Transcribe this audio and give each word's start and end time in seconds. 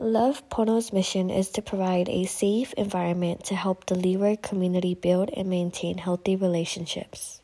Love 0.00 0.48
Pono's 0.48 0.92
mission 0.92 1.28
is 1.28 1.50
to 1.50 1.60
provide 1.60 2.08
a 2.08 2.24
safe 2.24 2.72
environment 2.74 3.42
to 3.42 3.56
help 3.56 3.84
the 3.86 3.96
Leeward 3.96 4.40
community 4.42 4.94
build 4.94 5.28
and 5.36 5.50
maintain 5.50 5.98
healthy 5.98 6.36
relationships. 6.36 7.42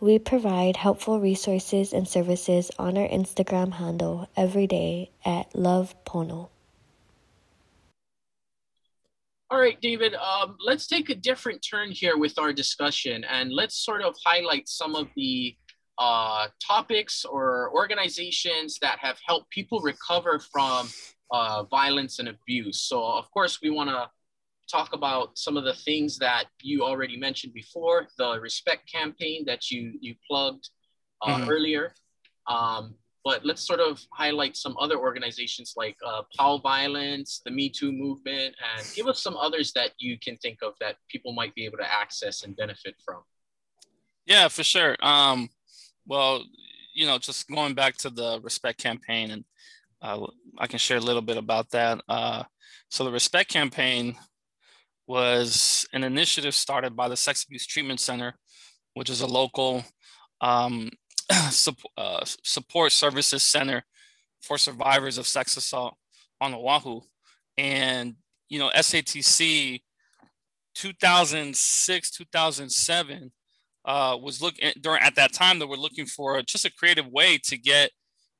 We 0.00 0.18
provide 0.18 0.76
helpful 0.76 1.20
resources 1.20 1.92
and 1.92 2.08
services 2.08 2.72
on 2.76 2.98
our 2.98 3.06
Instagram 3.06 3.74
handle 3.74 4.28
every 4.36 4.66
day 4.66 5.12
at 5.24 5.54
Love 5.54 5.94
Pono. 6.04 6.48
All 9.48 9.60
right, 9.60 9.80
David, 9.80 10.16
um, 10.16 10.56
let's 10.58 10.88
take 10.88 11.08
a 11.08 11.14
different 11.14 11.62
turn 11.62 11.92
here 11.92 12.18
with 12.18 12.36
our 12.36 12.52
discussion 12.52 13.22
and 13.30 13.52
let's 13.52 13.76
sort 13.76 14.02
of 14.02 14.16
highlight 14.26 14.68
some 14.68 14.96
of 14.96 15.06
the 15.14 15.54
uh, 15.98 16.48
topics 16.60 17.24
or 17.24 17.70
organizations 17.72 18.80
that 18.80 18.98
have 18.98 19.18
helped 19.24 19.50
people 19.50 19.80
recover 19.80 20.40
from 20.40 20.88
uh, 21.34 21.64
violence 21.64 22.14
and 22.20 22.28
abuse. 22.28 22.78
So, 22.90 22.96
of 23.04 23.30
course, 23.30 23.54
we 23.62 23.70
want 23.70 23.90
to 23.90 24.02
talk 24.70 24.90
about 24.92 25.36
some 25.36 25.56
of 25.56 25.64
the 25.64 25.74
things 25.74 26.18
that 26.18 26.44
you 26.62 26.82
already 26.82 27.16
mentioned 27.16 27.52
before 27.52 28.08
the 28.18 28.40
respect 28.40 28.90
campaign 28.90 29.44
that 29.50 29.70
you 29.70 29.82
you 30.00 30.14
plugged 30.26 30.70
uh, 31.22 31.36
mm-hmm. 31.36 31.50
earlier 31.50 31.84
um, 32.46 32.94
but 33.24 33.44
let's 33.44 33.66
sort 33.66 33.80
of 33.80 34.04
highlight 34.12 34.54
some 34.54 34.76
other 34.78 34.98
organizations 34.98 35.72
like 35.76 35.96
uh, 36.06 36.22
Pal 36.36 36.58
Violence, 36.58 37.40
the 37.44 37.50
Me 37.50 37.70
Too 37.70 37.90
movement, 37.90 38.54
and 38.76 38.86
give 38.94 39.06
us 39.06 39.22
some 39.22 39.36
others 39.36 39.72
that 39.72 39.92
you 39.98 40.18
can 40.18 40.36
think 40.36 40.58
of 40.62 40.74
that 40.80 40.96
people 41.08 41.32
might 41.32 41.54
be 41.54 41.64
able 41.64 41.78
to 41.78 41.90
access 41.90 42.44
and 42.44 42.54
benefit 42.54 42.94
from. 43.02 43.22
Yeah, 44.26 44.48
for 44.48 44.62
sure. 44.62 44.96
Um, 45.00 45.48
well, 46.06 46.44
you 46.92 47.06
know, 47.06 47.18
just 47.18 47.48
going 47.48 47.72
back 47.74 47.96
to 47.98 48.10
the 48.10 48.40
Respect 48.42 48.78
campaign, 48.78 49.30
and 49.30 49.44
uh, 50.04 50.26
I 50.58 50.66
can 50.66 50.78
share 50.78 50.98
a 50.98 51.00
little 51.00 51.22
bit 51.22 51.38
about 51.38 51.70
that. 51.70 52.02
Uh, 52.06 52.44
so, 52.90 53.04
the 53.04 53.10
Respect 53.10 53.50
campaign 53.50 54.16
was 55.06 55.86
an 55.94 56.04
initiative 56.04 56.54
started 56.54 56.94
by 56.94 57.08
the 57.08 57.16
Sex 57.16 57.44
Abuse 57.44 57.66
Treatment 57.66 58.00
Center, 58.00 58.34
which 58.92 59.08
is 59.08 59.22
a 59.22 59.26
local 59.26 59.82
um, 60.42 60.90
uh, 61.96 62.24
support 62.42 62.92
services 62.92 63.42
center 63.42 63.82
for 64.42 64.58
survivors 64.58 65.16
of 65.16 65.26
sex 65.26 65.56
assault 65.56 65.96
on 66.40 66.52
Oahu. 66.52 67.00
And, 67.56 68.14
you 68.50 68.58
know, 68.58 68.70
SATC 68.76 69.80
2006, 70.74 72.10
2007 72.10 73.32
uh, 73.86 74.18
was 74.20 74.42
looking 74.42 74.72
during 74.80 75.02
at 75.02 75.14
that 75.14 75.32
time 75.32 75.58
they 75.58 75.64
were 75.64 75.76
looking 75.76 76.06
for 76.06 76.42
just 76.42 76.64
a 76.64 76.72
creative 76.72 77.06
way 77.06 77.38
to 77.38 77.56
get 77.56 77.90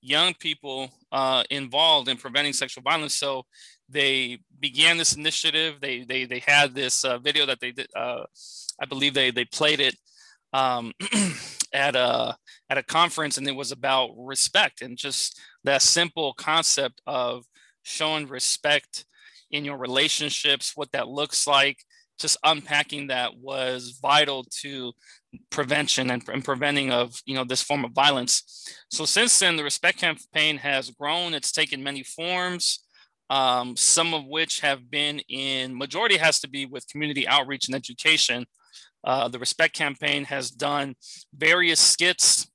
young 0.00 0.34
people 0.34 0.90
uh, 1.14 1.44
involved 1.48 2.08
in 2.08 2.16
preventing 2.16 2.52
sexual 2.52 2.82
violence. 2.82 3.14
So 3.14 3.44
they 3.88 4.38
began 4.58 4.98
this 4.98 5.14
initiative. 5.14 5.80
They 5.80 6.02
they 6.02 6.24
they 6.24 6.40
had 6.40 6.74
this 6.74 7.04
uh, 7.04 7.18
video 7.18 7.46
that 7.46 7.60
they 7.60 7.70
did. 7.70 7.86
Uh, 7.96 8.24
I 8.82 8.86
believe 8.86 9.14
they 9.14 9.30
they 9.30 9.44
played 9.44 9.78
it 9.78 9.94
um, 10.52 10.92
at 11.72 11.94
a 11.94 12.36
at 12.68 12.78
a 12.78 12.82
conference, 12.82 13.38
and 13.38 13.46
it 13.46 13.54
was 13.54 13.70
about 13.70 14.10
respect 14.16 14.82
and 14.82 14.98
just 14.98 15.40
that 15.62 15.82
simple 15.82 16.34
concept 16.34 17.00
of 17.06 17.44
showing 17.84 18.26
respect 18.26 19.04
in 19.52 19.64
your 19.64 19.76
relationships, 19.76 20.72
what 20.74 20.90
that 20.92 21.06
looks 21.06 21.46
like. 21.46 21.78
Just 22.18 22.38
unpacking 22.44 23.08
that 23.08 23.38
was 23.38 23.98
vital 24.02 24.44
to 24.62 24.92
prevention 25.50 26.10
and, 26.10 26.26
and 26.28 26.44
preventing 26.44 26.90
of 26.90 27.14
you 27.26 27.34
know 27.34 27.44
this 27.44 27.62
form 27.62 27.84
of 27.84 27.92
violence. 27.92 28.68
So 28.90 29.04
since 29.04 29.38
then, 29.38 29.56
the 29.56 29.64
respect 29.64 29.98
campaign 29.98 30.58
has 30.58 30.90
grown. 30.90 31.34
It's 31.34 31.52
taken 31.52 31.82
many 31.82 32.02
forms. 32.02 32.80
Um, 33.30 33.74
some 33.74 34.12
of 34.12 34.26
which 34.26 34.60
have 34.60 34.90
been 34.90 35.18
in 35.30 35.76
majority 35.76 36.18
has 36.18 36.40
to 36.40 36.48
be 36.48 36.66
with 36.66 36.86
community 36.88 37.26
outreach 37.26 37.68
and 37.68 37.74
education 37.74 38.44
uh, 39.04 39.28
the 39.28 39.38
Respect 39.38 39.74
Campaign 39.74 40.24
has 40.24 40.50
done 40.50 40.94
various 41.34 41.80
skits. 41.80 42.50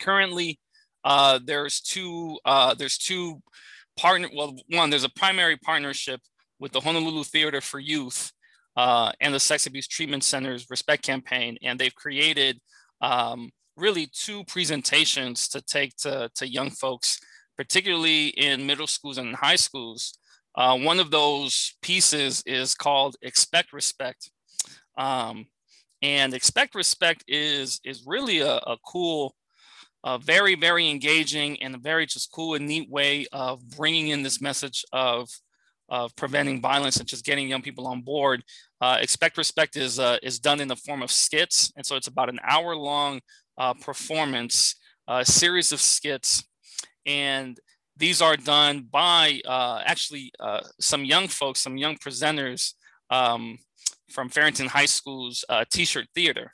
Currently, 0.00 0.60
uh, 1.04 1.40
there's 1.44 1.80
two 1.80 2.38
uh, 2.44 2.74
there's 2.74 2.98
two 2.98 3.42
partner. 3.96 4.28
Well, 4.34 4.56
one 4.68 4.90
there's 4.90 5.04
a 5.04 5.10
primary 5.10 5.56
partnership 5.56 6.20
with 6.58 6.72
the 6.72 6.80
Honolulu 6.80 7.24
Theater 7.24 7.60
for 7.60 7.78
Youth 7.80 8.32
uh, 8.76 9.12
and 9.20 9.34
the 9.34 9.40
Sex 9.40 9.66
Abuse 9.66 9.86
Treatment 9.86 10.24
Center's 10.24 10.66
Respect 10.70 11.02
Campaign, 11.02 11.56
and 11.62 11.78
they've 11.78 11.94
created 11.94 12.60
um, 13.00 13.50
really 13.76 14.08
two 14.12 14.44
presentations 14.44 15.48
to 15.48 15.60
take 15.62 15.96
to, 15.98 16.30
to 16.36 16.50
young 16.50 16.70
folks, 16.70 17.18
particularly 17.56 18.28
in 18.28 18.66
middle 18.66 18.86
schools 18.86 19.18
and 19.18 19.34
high 19.34 19.56
schools. 19.56 20.18
Uh, 20.54 20.76
one 20.76 21.00
of 21.00 21.10
those 21.10 21.74
pieces 21.82 22.42
is 22.46 22.74
called 22.74 23.16
Expect 23.22 23.72
Respect. 23.72 24.30
Um, 24.98 25.46
and 26.02 26.34
expect 26.34 26.74
respect 26.74 27.24
is 27.28 27.80
is 27.84 28.04
really 28.06 28.40
a, 28.40 28.56
a 28.56 28.76
cool 28.84 29.34
a 30.04 30.18
very 30.18 30.56
very 30.56 30.90
engaging 30.90 31.62
and 31.62 31.74
a 31.74 31.78
very 31.78 32.06
just 32.06 32.30
cool 32.32 32.54
and 32.54 32.66
neat 32.66 32.90
way 32.90 33.26
of 33.32 33.66
bringing 33.76 34.08
in 34.08 34.22
this 34.22 34.40
message 34.40 34.84
of 34.92 35.28
of 35.92 36.14
preventing 36.16 36.60
violence 36.60 36.96
and 36.96 37.06
just 37.08 37.24
getting 37.24 37.46
young 37.46 37.62
people 37.62 37.86
on 37.86 38.00
board 38.00 38.42
uh, 38.80 38.98
expect 39.00 39.38
respect 39.38 39.76
is 39.76 40.00
uh, 40.00 40.18
is 40.24 40.40
done 40.40 40.60
in 40.60 40.66
the 40.66 40.74
form 40.76 41.02
of 41.02 41.10
skits 41.10 41.72
and 41.76 41.86
so 41.86 41.94
it's 41.94 42.08
about 42.08 42.28
an 42.28 42.40
hour 42.42 42.74
long 42.74 43.20
uh, 43.58 43.74
performance 43.74 44.74
a 45.06 45.24
series 45.24 45.70
of 45.70 45.80
skits 45.80 46.42
and 47.06 47.58
these 47.96 48.20
are 48.20 48.36
done 48.36 48.88
by 48.90 49.40
uh, 49.46 49.80
actually 49.84 50.32
uh, 50.40 50.62
some 50.80 51.04
young 51.04 51.28
folks 51.28 51.60
some 51.60 51.76
young 51.76 51.96
presenters 51.96 52.74
um, 53.10 53.58
from 54.12 54.28
Farrington 54.28 54.66
High 54.66 54.86
School's 54.86 55.44
uh, 55.48 55.64
T-shirt 55.70 56.06
theater. 56.14 56.52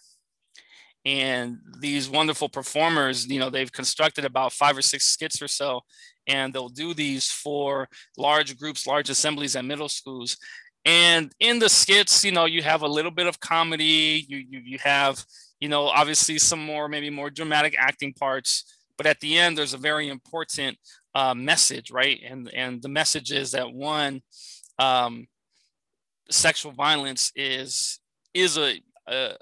And 1.05 1.59
these 1.81 2.10
wonderful 2.10 2.49
performers, 2.49 3.26
you 3.26 3.38
know, 3.38 3.49
they've 3.50 3.72
constructed 3.72 4.25
about 4.25 4.53
five 4.53 4.76
or 4.76 4.82
six 4.82 5.06
skits 5.06 5.41
or 5.41 5.49
so, 5.49 5.81
and 6.28 6.53
they'll 6.53 6.69
do 6.69 6.94
these 6.94 7.31
for 7.31 7.89
large 8.16 8.56
groups, 8.59 8.87
large 8.87 9.11
assemblies 9.11 9.56
at 9.56 9.65
middle 9.65 9.89
schools. 9.89 10.37
And 10.84 11.33
in 11.41 11.59
the 11.59 11.69
skits, 11.69 12.25
you 12.25 12.33
know, 12.33 12.44
you 12.44 12.62
have 12.62 12.83
a 12.83 12.89
little 12.89 13.11
bit 13.11 13.27
of 13.27 13.41
comedy, 13.41 14.25
you 14.28 14.38
you, 14.38 14.61
you 14.65 14.78
have, 14.83 15.25
you 15.59 15.69
know, 15.69 15.87
obviously 15.88 16.38
some 16.38 16.65
more 16.65 16.88
maybe 16.88 17.11
more 17.11 17.31
dramatic 17.31 17.75
acting 17.78 18.12
parts, 18.12 18.78
but 18.97 19.06
at 19.06 19.21
the 19.21 19.38
end, 19.38 19.56
there's 19.56 19.75
a 19.75 19.78
very 19.78 20.09
important 20.09 20.78
uh, 21.15 21.34
message, 21.34 21.91
right? 21.91 22.21
And 22.25 22.53
and 22.55 22.81
the 22.81 22.88
message 22.88 23.33
is 23.33 23.53
that 23.53 23.72
one, 23.72 24.22
um, 24.78 25.27
sexual 26.31 26.72
violence 26.72 27.33
is 27.34 27.99
is 28.34 28.59
a, 28.59 28.81
a 29.06 29.37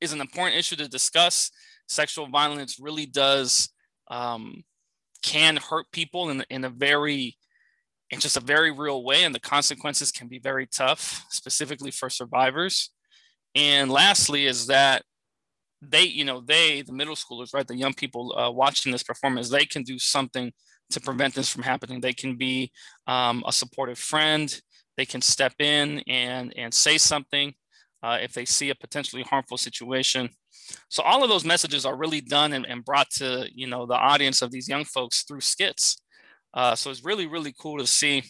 is 0.00 0.12
an 0.12 0.20
important 0.20 0.58
issue 0.58 0.76
to 0.76 0.88
discuss. 0.88 1.50
Sexual 1.88 2.28
violence 2.28 2.78
really 2.80 3.06
does 3.06 3.68
um, 4.08 4.64
can 5.26 5.56
hurt 5.56 5.86
people 5.92 6.30
in, 6.30 6.44
in 6.48 6.64
a 6.64 6.70
very 6.70 7.36
in 8.10 8.20
just 8.20 8.36
a 8.36 8.40
very 8.40 8.70
real 8.70 9.02
way, 9.02 9.24
and 9.24 9.34
the 9.34 9.40
consequences 9.40 10.12
can 10.12 10.28
be 10.28 10.38
very 10.38 10.64
tough, 10.66 11.26
specifically 11.30 11.90
for 11.90 12.08
survivors. 12.08 12.90
And 13.56 13.90
lastly, 13.90 14.46
is 14.46 14.68
that 14.68 15.02
they, 15.82 16.04
you 16.04 16.24
know, 16.24 16.40
they, 16.40 16.82
the 16.82 16.92
middle 16.92 17.16
schoolers, 17.16 17.52
right, 17.52 17.66
the 17.66 17.76
young 17.76 17.94
people 17.94 18.32
uh, 18.38 18.48
watching 18.52 18.92
this 18.92 19.02
performance, 19.02 19.50
they 19.50 19.66
can 19.66 19.82
do 19.82 19.98
something 19.98 20.52
to 20.90 21.00
prevent 21.00 21.34
this 21.34 21.48
from 21.48 21.64
happening. 21.64 22.00
They 22.00 22.12
can 22.12 22.36
be 22.36 22.70
um, 23.08 23.42
a 23.44 23.52
supportive 23.52 23.98
friend 23.98 24.56
they 24.96 25.06
can 25.06 25.20
step 25.20 25.54
in 25.58 26.02
and, 26.06 26.52
and 26.56 26.72
say 26.72 26.98
something 26.98 27.54
uh, 28.02 28.18
if 28.20 28.32
they 28.32 28.44
see 28.44 28.70
a 28.70 28.74
potentially 28.74 29.22
harmful 29.22 29.58
situation. 29.58 30.30
So 30.88 31.02
all 31.02 31.22
of 31.22 31.28
those 31.28 31.44
messages 31.44 31.84
are 31.84 31.96
really 31.96 32.20
done 32.20 32.52
and, 32.52 32.66
and 32.66 32.84
brought 32.84 33.10
to 33.12 33.48
you 33.52 33.66
know 33.66 33.86
the 33.86 33.94
audience 33.94 34.42
of 34.42 34.50
these 34.50 34.68
young 34.68 34.84
folks 34.84 35.22
through 35.22 35.40
skits. 35.40 36.00
Uh, 36.54 36.74
so 36.74 36.90
it's 36.90 37.04
really 37.04 37.26
really 37.26 37.54
cool 37.58 37.78
to 37.78 37.86
see. 37.86 38.22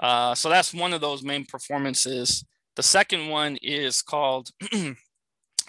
Uh, 0.00 0.34
so 0.34 0.48
that's 0.48 0.72
one 0.72 0.92
of 0.92 1.00
those 1.00 1.22
main 1.22 1.44
performances. 1.44 2.44
The 2.76 2.82
second 2.82 3.28
one 3.28 3.56
is 3.62 4.02
called 4.02 4.50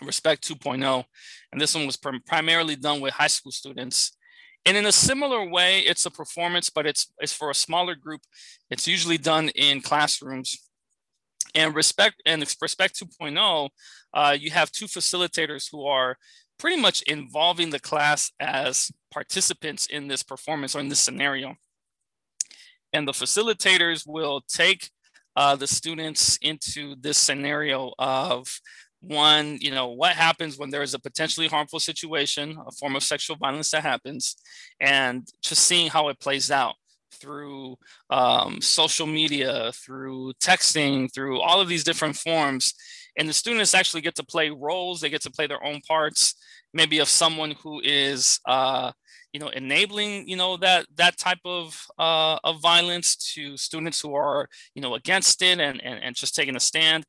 Respect 0.01 0.47
2.0, 0.47 1.03
and 1.51 1.59
this 1.59 1.73
one 1.73 1.85
was 1.85 1.97
prim- 1.97 2.21
primarily 2.25 2.75
done 2.75 3.01
with 3.01 3.13
high 3.13 3.27
school 3.27 3.51
students. 3.51 4.15
And 4.65 4.77
in 4.77 4.85
a 4.85 4.91
similar 4.91 5.49
way, 5.49 5.79
it's 5.79 6.05
a 6.05 6.11
performance, 6.11 6.69
but 6.69 6.85
it's 6.85 7.11
it's 7.19 7.33
for 7.33 7.49
a 7.49 7.55
smaller 7.55 7.95
group. 7.95 8.21
It's 8.69 8.87
usually 8.87 9.17
done 9.17 9.49
in 9.49 9.81
classrooms. 9.81 10.68
And 11.55 11.75
respect 11.75 12.21
and 12.25 12.41
respect 12.61 12.99
2.0, 12.99 13.69
uh, 14.13 14.37
you 14.39 14.51
have 14.51 14.71
two 14.71 14.85
facilitators 14.85 15.67
who 15.71 15.85
are 15.85 16.17
pretty 16.57 16.79
much 16.79 17.01
involving 17.03 17.69
the 17.69 17.79
class 17.79 18.31
as 18.39 18.91
participants 19.11 19.85
in 19.87 20.07
this 20.07 20.23
performance 20.23 20.75
or 20.75 20.79
in 20.79 20.89
this 20.89 20.99
scenario. 20.99 21.55
And 22.93 23.07
the 23.07 23.13
facilitators 23.13 24.03
will 24.05 24.41
take 24.47 24.89
uh, 25.35 25.55
the 25.55 25.67
students 25.67 26.37
into 26.41 26.95
this 26.99 27.17
scenario 27.17 27.93
of 27.97 28.59
one, 29.01 29.57
you 29.61 29.71
know, 29.71 29.89
what 29.89 30.13
happens 30.13 30.57
when 30.57 30.69
there 30.69 30.81
is 30.81 30.93
a 30.93 30.99
potentially 30.99 31.47
harmful 31.47 31.79
situation, 31.79 32.57
a 32.67 32.71
form 32.71 32.95
of 32.95 33.03
sexual 33.03 33.37
violence 33.37 33.71
that 33.71 33.83
happens, 33.83 34.35
and 34.79 35.27
just 35.41 35.65
seeing 35.65 35.89
how 35.89 36.09
it 36.09 36.19
plays 36.19 36.51
out. 36.51 36.75
Through 37.11 37.77
um, 38.09 38.61
social 38.61 39.07
media, 39.07 39.71
through 39.73 40.33
texting, 40.41 41.13
through 41.13 41.39
all 41.41 41.61
of 41.61 41.67
these 41.67 41.83
different 41.83 42.15
forms. 42.15 42.73
And 43.17 43.27
the 43.27 43.33
students 43.33 43.73
actually 43.73 44.01
get 44.01 44.15
to 44.15 44.23
play 44.23 44.49
roles, 44.49 45.01
they 45.01 45.09
get 45.09 45.21
to 45.23 45.31
play 45.31 45.47
their 45.47 45.63
own 45.63 45.81
parts, 45.87 46.35
maybe 46.73 46.99
of 46.99 47.09
someone 47.09 47.51
who 47.61 47.81
is, 47.83 48.39
uh, 48.45 48.91
you 49.33 49.39
know, 49.39 49.49
enabling, 49.49 50.27
you 50.27 50.35
know, 50.35 50.57
that 50.57 50.85
that 50.95 51.17
type 51.17 51.39
of 51.45 51.85
uh, 51.97 52.37
of 52.43 52.61
violence 52.61 53.15
to 53.33 53.57
students 53.57 53.99
who 54.01 54.15
are, 54.15 54.47
you 54.73 54.81
know, 54.81 54.95
against 54.95 55.41
it 55.41 55.59
and, 55.59 55.83
and, 55.83 56.03
and 56.03 56.15
just 56.15 56.35
taking 56.35 56.55
a 56.55 56.59
stand 56.59 57.05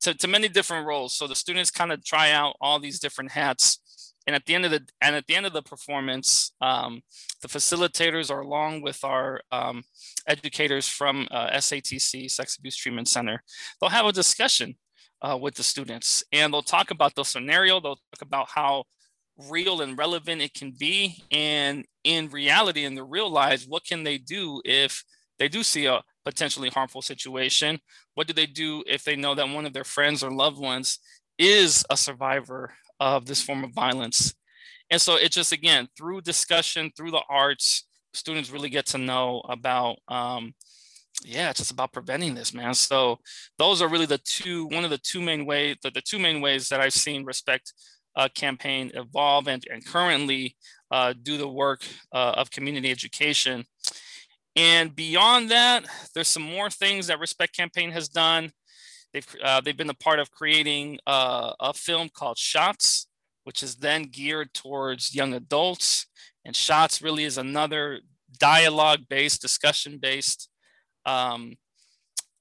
to, 0.00 0.14
to 0.14 0.28
many 0.28 0.48
different 0.48 0.86
roles. 0.86 1.14
So 1.14 1.26
the 1.26 1.34
students 1.34 1.70
kind 1.70 1.92
of 1.92 2.04
try 2.04 2.32
out 2.32 2.56
all 2.60 2.78
these 2.78 3.00
different 3.00 3.32
hats 3.32 3.80
and 4.26 4.34
at 4.34 4.44
the 4.46 4.54
end 4.54 4.64
of 4.64 4.70
the 4.70 4.86
and 5.00 5.14
at 5.14 5.26
the 5.26 5.34
end 5.34 5.46
of 5.46 5.52
the 5.52 5.62
performance 5.62 6.52
um, 6.60 7.02
the 7.42 7.48
facilitators 7.48 8.30
are 8.30 8.40
along 8.40 8.82
with 8.82 9.02
our 9.04 9.40
um, 9.52 9.82
educators 10.26 10.88
from 10.88 11.26
uh, 11.30 11.50
satc 11.56 12.30
sex 12.30 12.56
abuse 12.56 12.76
treatment 12.76 13.08
center 13.08 13.42
they'll 13.80 13.90
have 13.90 14.06
a 14.06 14.12
discussion 14.12 14.76
uh, 15.22 15.36
with 15.40 15.54
the 15.54 15.62
students 15.62 16.24
and 16.32 16.52
they'll 16.52 16.62
talk 16.62 16.90
about 16.90 17.14
the 17.14 17.24
scenario 17.24 17.80
they'll 17.80 17.96
talk 17.96 18.22
about 18.22 18.48
how 18.48 18.84
real 19.50 19.82
and 19.82 19.98
relevant 19.98 20.40
it 20.40 20.54
can 20.54 20.70
be 20.70 21.22
and 21.30 21.84
in 22.04 22.28
reality 22.30 22.84
in 22.84 22.94
the 22.94 23.04
real 23.04 23.30
lives 23.30 23.66
what 23.66 23.84
can 23.84 24.02
they 24.02 24.16
do 24.16 24.62
if 24.64 25.04
they 25.38 25.48
do 25.48 25.62
see 25.62 25.86
a 25.86 26.02
potentially 26.24 26.70
harmful 26.70 27.02
situation? 27.02 27.78
What 28.14 28.26
do 28.26 28.32
they 28.32 28.46
do 28.46 28.82
if 28.86 29.04
they 29.04 29.16
know 29.16 29.34
that 29.34 29.48
one 29.48 29.64
of 29.64 29.72
their 29.72 29.84
friends 29.84 30.22
or 30.22 30.30
loved 30.30 30.58
ones 30.58 30.98
is 31.38 31.84
a 31.88 31.96
survivor 31.96 32.74
of 33.00 33.26
this 33.26 33.42
form 33.42 33.64
of 33.64 33.72
violence. 33.72 34.34
And 34.90 35.00
so 35.00 35.16
it 35.16 35.32
just, 35.32 35.52
again, 35.52 35.88
through 35.96 36.20
discussion, 36.20 36.92
through 36.96 37.10
the 37.10 37.22
arts, 37.28 37.86
students 38.14 38.50
really 38.50 38.70
get 38.70 38.86
to 38.86 38.98
know 38.98 39.42
about, 39.48 39.96
um, 40.08 40.54
yeah, 41.24 41.50
it's 41.50 41.58
just 41.58 41.72
about 41.72 41.92
preventing 41.92 42.34
this, 42.34 42.54
man. 42.54 42.74
So 42.74 43.18
those 43.58 43.82
are 43.82 43.88
really 43.88 44.06
the 44.06 44.18
two, 44.18 44.66
one 44.66 44.84
of 44.84 44.90
the 44.90 44.98
two 44.98 45.20
main 45.20 45.44
ways, 45.46 45.76
the, 45.82 45.90
the 45.90 46.02
two 46.02 46.18
main 46.18 46.40
ways 46.40 46.68
that 46.68 46.80
I've 46.80 46.92
seen 46.92 47.24
Respect 47.24 47.72
uh, 48.14 48.28
campaign 48.34 48.90
evolve 48.94 49.48
and, 49.48 49.64
and 49.70 49.84
currently 49.84 50.56
uh, 50.90 51.14
do 51.22 51.36
the 51.36 51.48
work 51.48 51.82
uh, 52.12 52.34
of 52.36 52.50
community 52.50 52.90
education. 52.90 53.64
And 54.54 54.96
beyond 54.96 55.50
that, 55.50 55.84
there's 56.14 56.28
some 56.28 56.42
more 56.42 56.70
things 56.70 57.08
that 57.08 57.20
Respect 57.20 57.54
Campaign 57.54 57.90
has 57.90 58.08
done. 58.08 58.52
They've, 59.16 59.36
uh, 59.42 59.62
they've 59.62 59.74
been 59.74 59.88
a 59.88 59.94
part 59.94 60.18
of 60.18 60.30
creating 60.30 60.98
uh, 61.06 61.54
a 61.58 61.72
film 61.72 62.10
called 62.12 62.36
Shots, 62.36 63.06
which 63.44 63.62
is 63.62 63.76
then 63.76 64.02
geared 64.02 64.52
towards 64.52 65.14
young 65.14 65.32
adults. 65.32 66.06
And 66.44 66.54
Shots 66.54 67.00
really 67.00 67.24
is 67.24 67.38
another 67.38 68.00
dialogue 68.38 69.08
based, 69.08 69.40
discussion 69.40 69.96
based 69.96 70.50
um, 71.06 71.54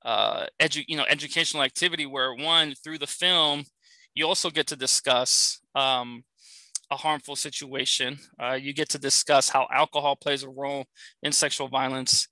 uh, 0.03 0.47
edu- 0.61 0.83
you 0.89 0.97
know, 0.97 1.05
educational 1.07 1.63
activity 1.63 2.05
where 2.05 2.35
one, 2.35 2.75
through 2.83 2.97
the 2.97 3.07
film, 3.07 3.63
you 4.13 4.27
also 4.27 4.49
get 4.49 4.67
to 4.67 4.75
discuss 4.75 5.61
um, 5.75 6.25
a 6.91 6.97
harmful 6.97 7.37
situation. 7.37 8.17
Uh, 8.37 8.55
you 8.55 8.73
get 8.73 8.89
to 8.89 8.99
discuss 8.99 9.47
how 9.47 9.65
alcohol 9.73 10.17
plays 10.17 10.43
a 10.43 10.49
role 10.49 10.87
in 11.23 11.31
sexual 11.31 11.69
violence. 11.69 12.27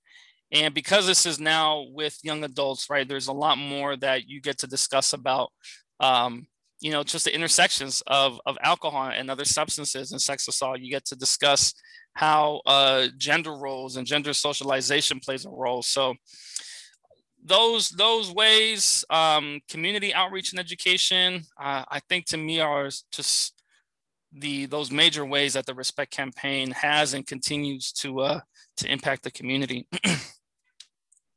And 0.54 0.74
because 0.74 1.08
this 1.08 1.26
is 1.26 1.40
now 1.40 1.88
with 1.90 2.18
young 2.22 2.44
adults, 2.44 2.88
right, 2.90 3.08
there's 3.08 3.28
a 3.28 3.34
lot 3.34 3.58
more 3.58 3.98
that 3.98 4.30
you 4.30 4.40
get 4.40 4.60
to 4.60 4.68
discuss 4.68 5.14
about, 5.14 5.52
um, 6.00 6.46
you 6.80 6.92
know, 6.92 7.04
just 7.04 7.26
the 7.26 7.34
intersections 7.34 8.04
of, 8.06 8.40
of 8.46 8.58
alcohol 8.62 9.10
and 9.10 9.32
other 9.32 9.46
substances 9.46 10.12
and 10.12 10.22
sex 10.22 10.48
assault. 10.48 10.80
You 10.80 10.92
get 10.92 11.06
to 11.06 11.16
discuss 11.16 11.74
how 12.14 12.62
uh, 12.68 13.08
gender 13.18 13.56
roles 13.56 13.98
and 13.98 14.06
gender 14.06 14.32
socialization 14.34 15.20
plays 15.20 15.46
a 15.46 15.50
role. 15.50 15.82
So 15.82 16.14
those 17.44 17.90
those 17.90 18.32
ways, 18.32 19.04
um, 19.10 19.60
community 19.68 20.14
outreach 20.14 20.52
and 20.52 20.60
education, 20.60 21.42
uh, 21.60 21.84
I 21.90 22.00
think 22.08 22.26
to 22.28 22.38
me 22.38 22.60
are 22.60 22.90
just 23.12 23.54
the 24.32 24.68
those 24.68 24.92
major 24.92 25.26
ways 25.26 25.54
that 25.54 25.66
the 25.66 25.74
Respect 25.74 26.12
campaign 26.12 26.72
has 26.72 27.16
and 27.16 27.26
continues 27.26 27.92
to 27.94 28.20
uh, 28.20 28.40
to 28.78 28.92
impact 28.92 29.24
the 29.24 29.32
community. 29.32 29.88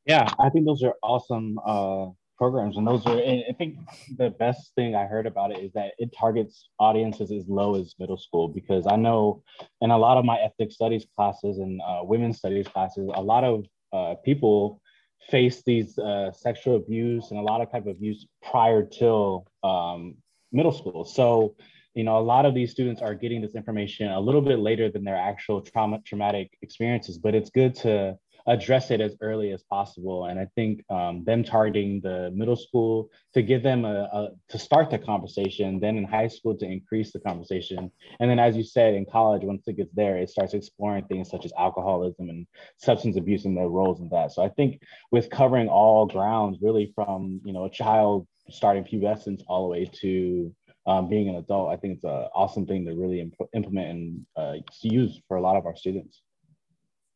Yeah, 0.07 0.25
I 0.39 0.49
think 0.49 0.65
those 0.65 0.83
are 0.83 0.93
awesome 1.03 1.59
uh, 1.65 2.07
programs, 2.37 2.77
and 2.77 2.87
those 2.87 3.05
are. 3.05 3.19
And 3.19 3.43
I 3.49 3.51
think 3.51 3.77
the 4.17 4.29
best 4.29 4.73
thing 4.75 4.95
I 4.95 5.05
heard 5.05 5.25
about 5.27 5.51
it 5.51 5.59
is 5.59 5.73
that 5.73 5.91
it 5.97 6.15
targets 6.17 6.69
audiences 6.79 7.29
as 7.29 7.43
low 7.49 7.75
as 7.75 7.93
middle 7.99 8.17
school 8.17 8.47
because 8.47 8.87
I 8.87 8.95
know 8.95 9.43
in 9.81 9.91
a 9.91 9.97
lot 9.97 10.17
of 10.17 10.23
my 10.23 10.39
ethnic 10.39 10.71
studies 10.71 11.05
classes 11.17 11.57
and 11.57 11.81
uh, 11.85 11.99
women's 12.03 12.37
studies 12.37 12.69
classes, 12.69 13.09
a 13.13 13.21
lot 13.21 13.43
of 13.43 13.65
uh, 13.91 14.15
people 14.23 14.81
face 15.29 15.61
these 15.65 15.97
uh, 15.99 16.31
sexual 16.31 16.77
abuse 16.77 17.31
and 17.31 17.39
a 17.39 17.43
lot 17.43 17.59
of 17.59 17.69
type 17.69 17.81
of 17.81 17.97
abuse 17.97 18.25
prior 18.49 18.85
till 18.85 19.45
um, 19.65 20.15
middle 20.53 20.71
school. 20.71 21.03
So 21.03 21.55
you 21.95 22.03
know, 22.03 22.19
a 22.19 22.21
lot 22.21 22.45
of 22.45 22.53
these 22.53 22.71
students 22.71 23.01
are 23.01 23.15
getting 23.15 23.41
this 23.41 23.55
information 23.55 24.09
a 24.09 24.19
little 24.19 24.41
bit 24.41 24.59
later 24.59 24.89
than 24.89 25.03
their 25.03 25.17
actual 25.17 25.61
trauma 25.61 25.99
traumatic 26.05 26.55
experiences, 26.61 27.17
but 27.17 27.33
it's 27.33 27.49
good 27.49 27.73
to 27.75 28.15
address 28.47 28.91
it 28.91 29.01
as 29.01 29.15
early 29.21 29.51
as 29.51 29.61
possible. 29.63 30.25
And 30.25 30.39
I 30.39 30.47
think 30.55 30.83
um, 30.89 31.23
them 31.25 31.43
targeting 31.43 31.99
the 32.01 32.31
middle 32.33 32.55
school 32.55 33.09
to 33.33 33.41
give 33.41 33.61
them 33.61 33.85
a, 33.85 34.09
a, 34.11 34.29
to 34.49 34.57
start 34.57 34.89
the 34.89 34.97
conversation, 34.97 35.79
then 35.79 35.97
in 35.97 36.05
high 36.05 36.27
school 36.27 36.55
to 36.57 36.65
increase 36.65 37.11
the 37.11 37.19
conversation, 37.19 37.91
and 38.19 38.29
then 38.29 38.39
as 38.39 38.55
you 38.55 38.63
said 38.63 38.93
in 38.93 39.05
college, 39.05 39.43
once 39.43 39.67
it 39.67 39.77
gets 39.77 39.93
there, 39.93 40.17
it 40.17 40.29
starts 40.29 40.53
exploring 40.53 41.05
things 41.05 41.29
such 41.29 41.45
as 41.45 41.53
alcoholism 41.57 42.29
and 42.29 42.47
substance 42.77 43.17
abuse 43.17 43.45
and 43.45 43.57
their 43.57 43.67
roles 43.67 43.99
in 43.99 44.09
that. 44.09 44.31
So 44.31 44.43
I 44.43 44.49
think 44.49 44.81
with 45.11 45.29
covering 45.29 45.67
all 45.67 46.05
grounds, 46.05 46.59
really 46.61 46.91
from 46.95 47.41
you 47.43 47.53
know 47.53 47.65
a 47.65 47.69
child 47.69 48.27
starting 48.49 48.83
pubescence 48.83 49.41
all 49.47 49.63
the 49.63 49.69
way 49.69 49.89
to 50.01 50.55
um, 50.85 51.09
being 51.09 51.27
an 51.27 51.35
adult, 51.35 51.69
I 51.69 51.75
think 51.75 51.95
it's 51.95 52.05
an 52.05 52.27
awesome 52.33 52.65
thing 52.65 52.85
to 52.85 52.95
really 52.95 53.19
imp- 53.19 53.49
implement 53.53 53.89
and 53.89 54.25
uh, 54.37 54.53
use 54.81 55.19
for 55.27 55.35
a 55.37 55.41
lot 55.41 55.57
of 55.57 55.65
our 55.65 55.75
students. 55.75 56.21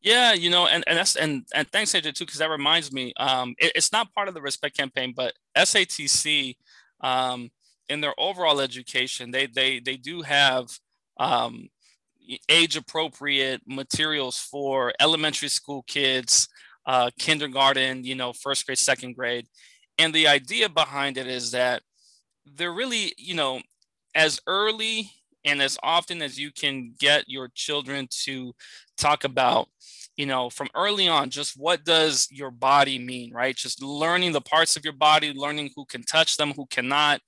Yeah, 0.02 0.32
you 0.32 0.50
know, 0.50 0.66
and, 0.66 0.82
and 0.88 0.98
that's 0.98 1.14
and 1.16 1.44
and 1.54 1.70
thanks 1.70 1.92
AJ 1.92 2.14
too, 2.14 2.24
because 2.24 2.38
that 2.38 2.50
reminds 2.50 2.92
me, 2.92 3.12
um, 3.18 3.54
it, 3.58 3.72
it's 3.76 3.92
not 3.92 4.12
part 4.12 4.28
of 4.28 4.34
the 4.34 4.42
respect 4.42 4.76
campaign, 4.76 5.12
but 5.16 5.34
SATC, 5.56 6.56
um, 7.00 7.50
in 7.88 8.00
their 8.00 8.14
overall 8.18 8.60
education, 8.60 9.30
they 9.30 9.46
they 9.46 9.78
they 9.78 9.96
do 9.96 10.22
have 10.22 10.66
um, 11.18 11.68
age 12.48 12.76
appropriate 12.76 13.62
materials 13.66 14.38
for 14.38 14.92
elementary 15.00 15.48
school 15.48 15.82
kids, 15.86 16.48
uh, 16.86 17.10
kindergarten, 17.18 18.04
you 18.04 18.14
know, 18.14 18.32
first 18.32 18.66
grade, 18.66 18.78
second 18.78 19.14
grade, 19.16 19.46
and 19.98 20.14
the 20.14 20.26
idea 20.28 20.68
behind 20.68 21.16
it 21.18 21.26
is 21.28 21.52
that 21.52 21.82
they're 22.56 22.72
really, 22.72 23.12
you 23.16 23.34
know, 23.34 23.60
as 24.14 24.40
early 24.46 25.10
and 25.44 25.60
as 25.62 25.78
often 25.82 26.22
as 26.22 26.38
you 26.38 26.50
can 26.52 26.94
get 26.98 27.24
your 27.28 27.48
children 27.54 28.08
to 28.24 28.54
talk 29.02 29.24
about 29.24 29.68
you 30.16 30.26
know 30.26 30.50
from 30.50 30.68
early 30.74 31.08
on 31.08 31.30
just 31.30 31.54
what 31.56 31.84
does 31.84 32.28
your 32.30 32.50
body 32.50 32.98
mean 32.98 33.32
right? 33.32 33.56
Just 33.56 33.82
learning 33.82 34.32
the 34.32 34.40
parts 34.40 34.76
of 34.76 34.84
your 34.84 34.94
body 34.94 35.32
learning 35.32 35.70
who 35.74 35.84
can 35.84 36.02
touch 36.02 36.36
them 36.36 36.52
who 36.52 36.66
cannot 36.66 37.20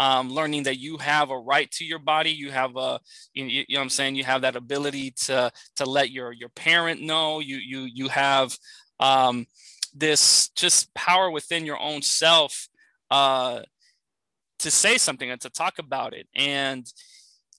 um, 0.00 0.30
learning 0.30 0.62
that 0.62 0.78
you 0.78 0.96
have 0.96 1.30
a 1.30 1.38
right 1.38 1.70
to 1.72 1.84
your 1.84 1.98
body. 1.98 2.30
You 2.30 2.50
have 2.50 2.74
a 2.76 3.00
you, 3.34 3.44
you 3.44 3.64
know 3.68 3.80
what 3.80 3.82
i'm 3.82 3.90
saying? 3.90 4.14
You 4.14 4.24
have 4.24 4.42
that 4.42 4.56
ability 4.56 5.12
to 5.26 5.52
to 5.76 5.84
let 5.84 6.10
your 6.10 6.32
your 6.32 6.48
parent 6.48 7.02
know. 7.02 7.40
You 7.40 7.56
you 7.56 7.80
you 7.92 8.08
have 8.08 8.56
um, 8.98 9.46
this 9.94 10.48
just 10.56 10.92
power 10.94 11.30
within 11.30 11.66
your 11.66 11.78
own 11.78 12.00
self 12.00 12.68
uh, 13.10 13.60
to 14.60 14.70
say 14.70 14.96
something 14.96 15.30
and 15.30 15.40
to 15.42 15.50
talk 15.50 15.78
about 15.78 16.14
it. 16.14 16.26
And 16.34 16.86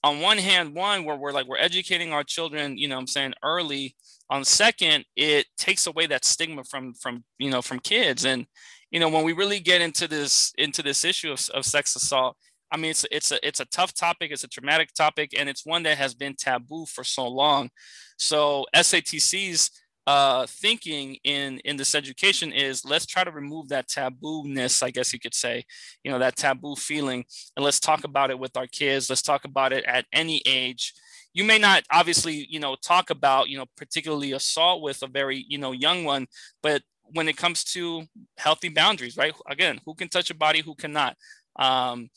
on 0.04 0.20
one 0.20 0.38
hand, 0.38 0.74
one 0.74 1.04
where 1.04 1.16
we're 1.16 1.32
like 1.32 1.46
we're 1.46 1.58
educating 1.58 2.12
our 2.12 2.24
children, 2.24 2.76
you 2.76 2.88
know, 2.88 2.98
I'm 2.98 3.06
saying 3.06 3.34
early. 3.42 3.94
On 4.30 4.44
second, 4.44 5.04
it 5.14 5.46
takes 5.58 5.86
away 5.86 6.06
that 6.06 6.24
stigma 6.24 6.64
from 6.64 6.94
from 6.94 7.24
you 7.38 7.50
know 7.50 7.62
from 7.62 7.78
kids, 7.78 8.24
and 8.24 8.46
you 8.90 8.98
know 8.98 9.08
when 9.08 9.24
we 9.24 9.32
really 9.32 9.60
get 9.60 9.80
into 9.80 10.08
this 10.08 10.52
into 10.58 10.82
this 10.82 11.04
issue 11.04 11.32
of, 11.32 11.48
of 11.54 11.66
sex 11.66 11.94
assault, 11.94 12.36
I 12.70 12.78
mean 12.78 12.92
it's 12.92 13.04
it's 13.10 13.30
a 13.30 13.46
it's 13.46 13.60
a 13.60 13.66
tough 13.66 13.94
topic, 13.94 14.30
it's 14.32 14.44
a 14.44 14.48
traumatic 14.48 14.94
topic, 14.94 15.32
and 15.38 15.48
it's 15.48 15.66
one 15.66 15.82
that 15.84 15.98
has 15.98 16.14
been 16.14 16.34
taboo 16.34 16.86
for 16.86 17.04
so 17.04 17.28
long. 17.28 17.70
So 18.18 18.66
SATC's 18.74 19.70
uh, 20.06 20.46
thinking 20.46 21.16
in 21.24 21.58
in 21.60 21.76
this 21.76 21.94
education 21.94 22.52
is 22.52 22.84
let's 22.84 23.06
try 23.06 23.24
to 23.24 23.30
remove 23.30 23.68
that 23.68 23.88
taboo-ness, 23.88 24.82
I 24.82 24.90
guess 24.90 25.12
you 25.12 25.20
could 25.20 25.34
say, 25.34 25.64
you 26.02 26.10
know, 26.10 26.18
that 26.18 26.36
taboo 26.36 26.74
feeling, 26.76 27.24
and 27.56 27.64
let's 27.64 27.80
talk 27.80 28.04
about 28.04 28.30
it 28.30 28.38
with 28.38 28.56
our 28.56 28.66
kids. 28.66 29.08
Let's 29.08 29.22
talk 29.22 29.44
about 29.44 29.72
it 29.72 29.84
at 29.84 30.06
any 30.12 30.42
age. 30.46 30.94
You 31.34 31.44
may 31.44 31.58
not 31.58 31.84
obviously, 31.90 32.46
you 32.50 32.60
know, 32.60 32.76
talk 32.76 33.10
about, 33.10 33.48
you 33.48 33.56
know, 33.56 33.66
particularly 33.76 34.32
assault 34.32 34.82
with 34.82 35.02
a 35.02 35.06
very, 35.06 35.44
you 35.48 35.58
know, 35.58 35.72
young 35.72 36.04
one, 36.04 36.26
but 36.62 36.82
when 37.14 37.28
it 37.28 37.36
comes 37.36 37.64
to 37.64 38.04
healthy 38.38 38.68
boundaries, 38.68 39.16
right? 39.16 39.34
Again, 39.48 39.80
who 39.84 39.94
can 39.94 40.08
touch 40.08 40.30
a 40.30 40.34
body, 40.34 40.60
who 40.60 40.74
cannot. 40.74 41.16
Um, 41.56 42.08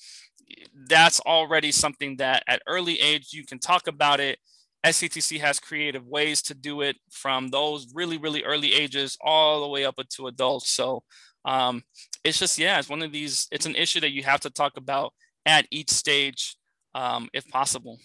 that's 0.88 1.20
already 1.22 1.72
something 1.72 2.18
that 2.18 2.44
at 2.48 2.62
early 2.68 3.00
age 3.02 3.34
you 3.34 3.46
can 3.46 3.60
talk 3.60 3.88
about 3.88 4.20
it 4.20 4.40
SATC 4.86 5.40
has 5.40 5.60
creative 5.60 6.06
ways 6.06 6.44
to 6.44 6.54
do 6.54 6.82
it 6.82 6.98
from 7.10 7.50
those 7.50 7.88
really, 7.94 8.18
really 8.18 8.44
early 8.44 8.72
ages 8.74 9.18
all 9.20 9.62
the 9.62 9.68
way 9.68 9.84
up 9.84 9.96
to 10.08 10.28
adults. 10.28 10.70
So 10.70 11.02
um, 11.44 11.84
it's 12.24 12.38
just, 12.38 12.60
yeah, 12.60 12.78
it's 12.78 12.90
one 12.90 13.02
of 13.02 13.12
these, 13.12 13.48
it's 13.52 13.66
an 13.66 13.76
issue 13.76 14.00
that 14.02 14.12
you 14.12 14.24
have 14.24 14.42
to 14.42 14.52
talk 14.52 14.78
about 14.78 15.12
at 15.46 15.66
each 15.72 15.90
stage 15.90 16.56
um, 16.94 17.30
if 17.34 17.48
possible. 17.50 18.00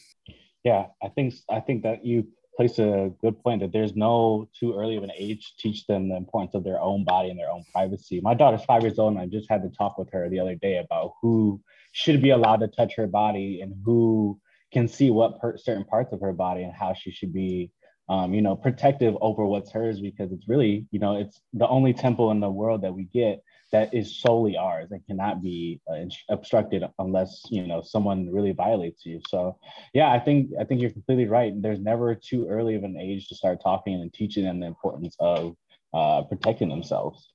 Yeah, 0.64 0.86
I 1.02 1.08
think, 1.08 1.34
I 1.50 1.60
think 1.60 1.82
that 1.82 2.04
you 2.04 2.26
place 2.56 2.78
a 2.78 3.12
good 3.20 3.42
point 3.42 3.60
that 3.60 3.72
there's 3.72 3.94
no 3.94 4.48
too 4.58 4.74
early 4.74 4.96
of 4.96 5.02
an 5.02 5.12
age 5.16 5.54
to 5.56 5.62
teach 5.62 5.86
them 5.86 6.08
the 6.08 6.16
importance 6.16 6.54
of 6.54 6.64
their 6.64 6.80
own 6.80 7.04
body 7.04 7.30
and 7.30 7.38
their 7.38 7.50
own 7.50 7.64
privacy. 7.72 8.20
My 8.22 8.34
daughter's 8.34 8.64
five 8.64 8.82
years 8.82 8.98
old, 8.98 9.12
and 9.12 9.20
I 9.20 9.26
just 9.26 9.50
had 9.50 9.62
to 9.62 9.70
talk 9.70 9.98
with 9.98 10.10
her 10.12 10.28
the 10.28 10.40
other 10.40 10.54
day 10.54 10.78
about 10.78 11.12
who 11.20 11.60
should 11.92 12.22
be 12.22 12.30
allowed 12.30 12.60
to 12.60 12.68
touch 12.68 12.94
her 12.96 13.06
body 13.06 13.60
and 13.60 13.74
who 13.84 14.40
can 14.72 14.88
see 14.88 15.10
what 15.10 15.40
per- 15.40 15.56
certain 15.56 15.84
parts 15.84 16.12
of 16.12 16.20
her 16.20 16.32
body 16.32 16.62
and 16.62 16.72
how 16.72 16.94
she 16.94 17.10
should 17.10 17.32
be 17.32 17.70
um, 18.10 18.34
you 18.34 18.42
know 18.42 18.56
protective 18.56 19.16
over 19.20 19.46
what's 19.46 19.70
hers 19.70 20.00
because 20.00 20.32
it's 20.32 20.48
really 20.48 20.84
you 20.90 20.98
know 20.98 21.16
it's 21.16 21.40
the 21.54 21.68
only 21.68 21.92
temple 21.92 22.32
in 22.32 22.40
the 22.40 22.50
world 22.50 22.82
that 22.82 22.92
we 22.92 23.04
get 23.04 23.42
that 23.72 23.94
is 23.94 24.20
solely 24.20 24.56
ours 24.56 24.88
and 24.90 25.06
cannot 25.06 25.40
be 25.40 25.80
uh, 25.88 26.04
obstructed 26.28 26.82
unless 26.98 27.42
you 27.50 27.66
know 27.66 27.80
someone 27.80 28.28
really 28.28 28.50
violates 28.52 29.06
you. 29.06 29.20
So 29.28 29.56
yeah 29.94 30.10
i 30.10 30.18
think 30.18 30.50
i 30.60 30.64
think 30.64 30.80
you're 30.80 30.90
completely 30.90 31.26
right. 31.26 31.52
There's 31.62 31.80
never 31.80 32.14
too 32.16 32.48
early 32.48 32.74
of 32.74 32.82
an 32.82 32.96
age 32.96 33.28
to 33.28 33.36
start 33.36 33.62
talking 33.62 33.94
and 33.94 34.12
teaching 34.12 34.44
them 34.44 34.58
the 34.58 34.66
importance 34.66 35.14
of 35.20 35.54
uh, 35.94 36.22
protecting 36.22 36.68
themselves. 36.68 37.28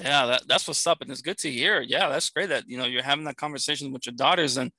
Yeah 0.00 0.26
that, 0.26 0.46
that's 0.46 0.68
what's 0.68 0.86
up 0.86 1.00
and 1.00 1.10
it's 1.10 1.22
good 1.22 1.38
to 1.38 1.50
hear. 1.50 1.80
Yeah 1.80 2.08
that's 2.08 2.30
great 2.30 2.50
that 2.50 2.68
you 2.68 2.78
know 2.78 2.84
you're 2.84 3.02
having 3.02 3.24
that 3.24 3.36
conversation 3.36 3.92
with 3.92 4.06
your 4.06 4.14
daughters 4.14 4.56
and 4.56 4.70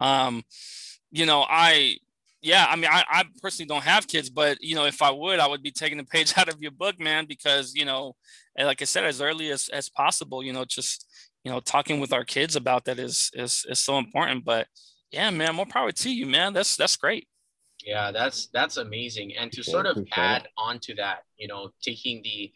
um 0.00 0.42
you 1.12 1.26
know, 1.26 1.46
I 1.48 1.98
yeah, 2.40 2.66
I 2.68 2.74
mean, 2.74 2.90
I, 2.90 3.04
I 3.08 3.24
personally 3.40 3.68
don't 3.68 3.84
have 3.84 4.08
kids, 4.08 4.28
but 4.28 4.58
you 4.60 4.74
know, 4.74 4.84
if 4.84 5.00
I 5.00 5.10
would, 5.10 5.38
I 5.38 5.46
would 5.46 5.62
be 5.62 5.70
taking 5.70 5.98
the 5.98 6.04
page 6.04 6.34
out 6.36 6.48
of 6.48 6.60
your 6.60 6.72
book, 6.72 6.98
man, 6.98 7.26
because 7.26 7.74
you 7.74 7.84
know, 7.84 8.16
like 8.58 8.82
I 8.82 8.84
said, 8.84 9.04
as 9.04 9.20
early 9.20 9.50
as, 9.50 9.68
as 9.68 9.88
possible, 9.88 10.42
you 10.42 10.52
know, 10.52 10.64
just 10.64 11.06
you 11.44 11.52
know, 11.52 11.60
talking 11.60 12.00
with 12.00 12.12
our 12.12 12.24
kids 12.24 12.56
about 12.56 12.84
that 12.86 12.98
is 12.98 13.30
is 13.34 13.64
is 13.68 13.78
so 13.78 13.98
important. 13.98 14.44
But 14.44 14.66
yeah, 15.12 15.30
man, 15.30 15.54
more 15.54 15.66
power 15.66 15.92
to 15.92 16.12
you, 16.12 16.26
man. 16.26 16.52
That's 16.52 16.76
that's 16.76 16.96
great. 16.96 17.28
Yeah, 17.84 18.10
that's 18.10 18.48
that's 18.52 18.76
amazing. 18.76 19.34
And 19.36 19.52
to 19.52 19.62
sort 19.62 19.86
of 19.86 20.04
add 20.12 20.48
on 20.56 20.78
to 20.80 20.94
that, 20.96 21.22
you 21.36 21.48
know, 21.48 21.70
taking 21.82 22.22
the 22.22 22.52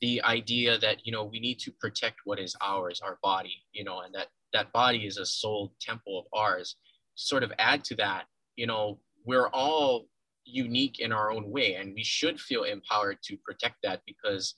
the 0.00 0.22
idea 0.22 0.78
that 0.78 0.98
you 1.04 1.12
know 1.12 1.24
we 1.24 1.38
need 1.38 1.58
to 1.60 1.72
protect 1.80 2.16
what 2.24 2.38
is 2.38 2.56
ours, 2.60 3.00
our 3.04 3.18
body, 3.22 3.54
you 3.72 3.84
know, 3.84 4.00
and 4.00 4.14
that 4.14 4.28
that 4.52 4.72
body 4.72 5.06
is 5.06 5.18
a 5.18 5.26
sole 5.26 5.74
temple 5.80 6.18
of 6.20 6.24
ours 6.32 6.76
sort 7.18 7.42
of 7.42 7.52
add 7.58 7.82
to 7.84 7.96
that, 7.96 8.26
you 8.56 8.66
know, 8.66 8.98
we're 9.26 9.48
all 9.48 10.06
unique 10.44 11.00
in 11.00 11.12
our 11.12 11.30
own 11.30 11.50
way, 11.50 11.74
and 11.74 11.92
we 11.94 12.04
should 12.04 12.40
feel 12.40 12.62
empowered 12.62 13.18
to 13.24 13.36
protect 13.38 13.76
that 13.82 14.00
because, 14.06 14.54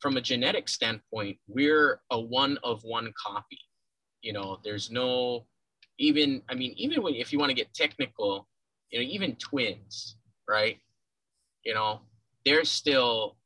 from 0.00 0.16
a 0.16 0.20
genetic 0.20 0.68
standpoint, 0.68 1.36
we're 1.48 2.00
a 2.10 2.20
one 2.20 2.58
of 2.62 2.82
one 2.84 3.12
copy. 3.20 3.58
You 4.22 4.32
know, 4.32 4.58
there's 4.62 4.90
no 4.90 5.46
even, 5.98 6.42
I 6.48 6.54
mean, 6.54 6.74
even 6.76 7.02
when 7.02 7.14
if 7.14 7.32
you 7.32 7.38
want 7.38 7.50
to 7.50 7.54
get 7.54 7.74
technical, 7.74 8.46
you 8.90 9.00
know, 9.00 9.04
even 9.04 9.36
twins, 9.36 10.16
right? 10.48 10.78
You 11.64 11.74
know, 11.74 12.02
they're 12.44 12.64
still 12.64 13.36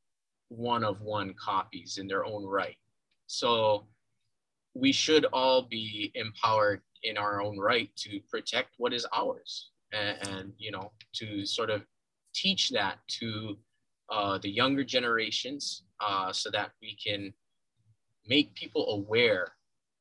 one 0.48 0.84
of 0.84 1.00
one 1.00 1.32
copies 1.42 1.96
in 1.98 2.08
their 2.08 2.26
own 2.26 2.44
right. 2.44 2.76
So 3.26 3.86
we 4.74 4.92
should 4.92 5.24
all 5.32 5.62
be 5.62 6.10
empowered 6.14 6.82
in 7.02 7.16
our 7.16 7.42
own 7.42 7.58
right 7.58 7.90
to 7.96 8.20
protect 8.30 8.74
what 8.78 8.92
is 8.92 9.06
ours. 9.14 9.70
And, 9.92 10.28
and 10.28 10.52
you 10.58 10.70
know 10.70 10.92
to 11.14 11.44
sort 11.44 11.70
of 11.70 11.82
teach 12.32 12.70
that 12.70 12.98
to 13.18 13.58
uh, 14.10 14.38
the 14.38 14.50
younger 14.50 14.84
generations 14.84 15.82
uh, 16.00 16.32
so 16.32 16.50
that 16.50 16.70
we 16.80 16.96
can 16.96 17.32
make 18.26 18.54
people 18.54 18.90
aware 18.92 19.48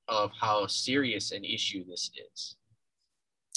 of 0.08 0.32
how 0.40 0.68
serious 0.68 1.32
an 1.32 1.44
issue 1.44 1.86
this 1.88 2.12
is. 2.34 2.56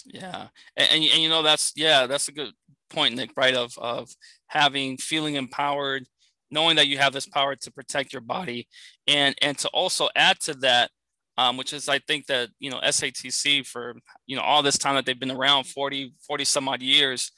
Yeah. 0.05 0.49
And, 0.77 0.91
and, 0.91 1.05
and 1.05 1.23
you 1.23 1.29
know 1.29 1.43
that's 1.43 1.73
yeah 1.77 2.07
that's 2.07 2.29
a 2.29 2.33
good 2.33 2.53
point 2.91 3.15
nick 3.15 3.31
right 3.37 3.55
of 3.55 3.73
of 3.79 4.11
having 4.49 4.99
feeling 4.99 5.37
empowered 5.37 6.05
knowing 6.51 6.77
that 6.77 6.89
you 6.89 6.99
have 6.99 7.15
this 7.15 7.27
power 7.27 7.57
to 7.57 7.73
protect 7.73 8.13
your 8.13 8.21
body 8.21 8.69
and 9.07 9.35
and 9.41 9.57
to 9.57 9.69
also 9.69 10.11
add 10.15 10.39
to 10.41 10.53
that 10.55 10.91
um, 11.39 11.57
which 11.57 11.73
is 11.73 11.89
I 11.89 11.99
think 11.99 12.27
that 12.27 12.51
you 12.59 12.71
know 12.71 12.81
SATC 12.81 13.67
for 13.67 13.95
you 14.27 14.37
know 14.37 14.43
all 14.43 14.63
this 14.63 14.79
time 14.79 14.95
that 14.95 15.07
they've 15.07 15.19
been 15.19 15.31
around 15.31 15.65
40 15.65 16.15
40 16.27 16.45
some 16.45 16.69
odd 16.69 16.83
years 16.83 17.33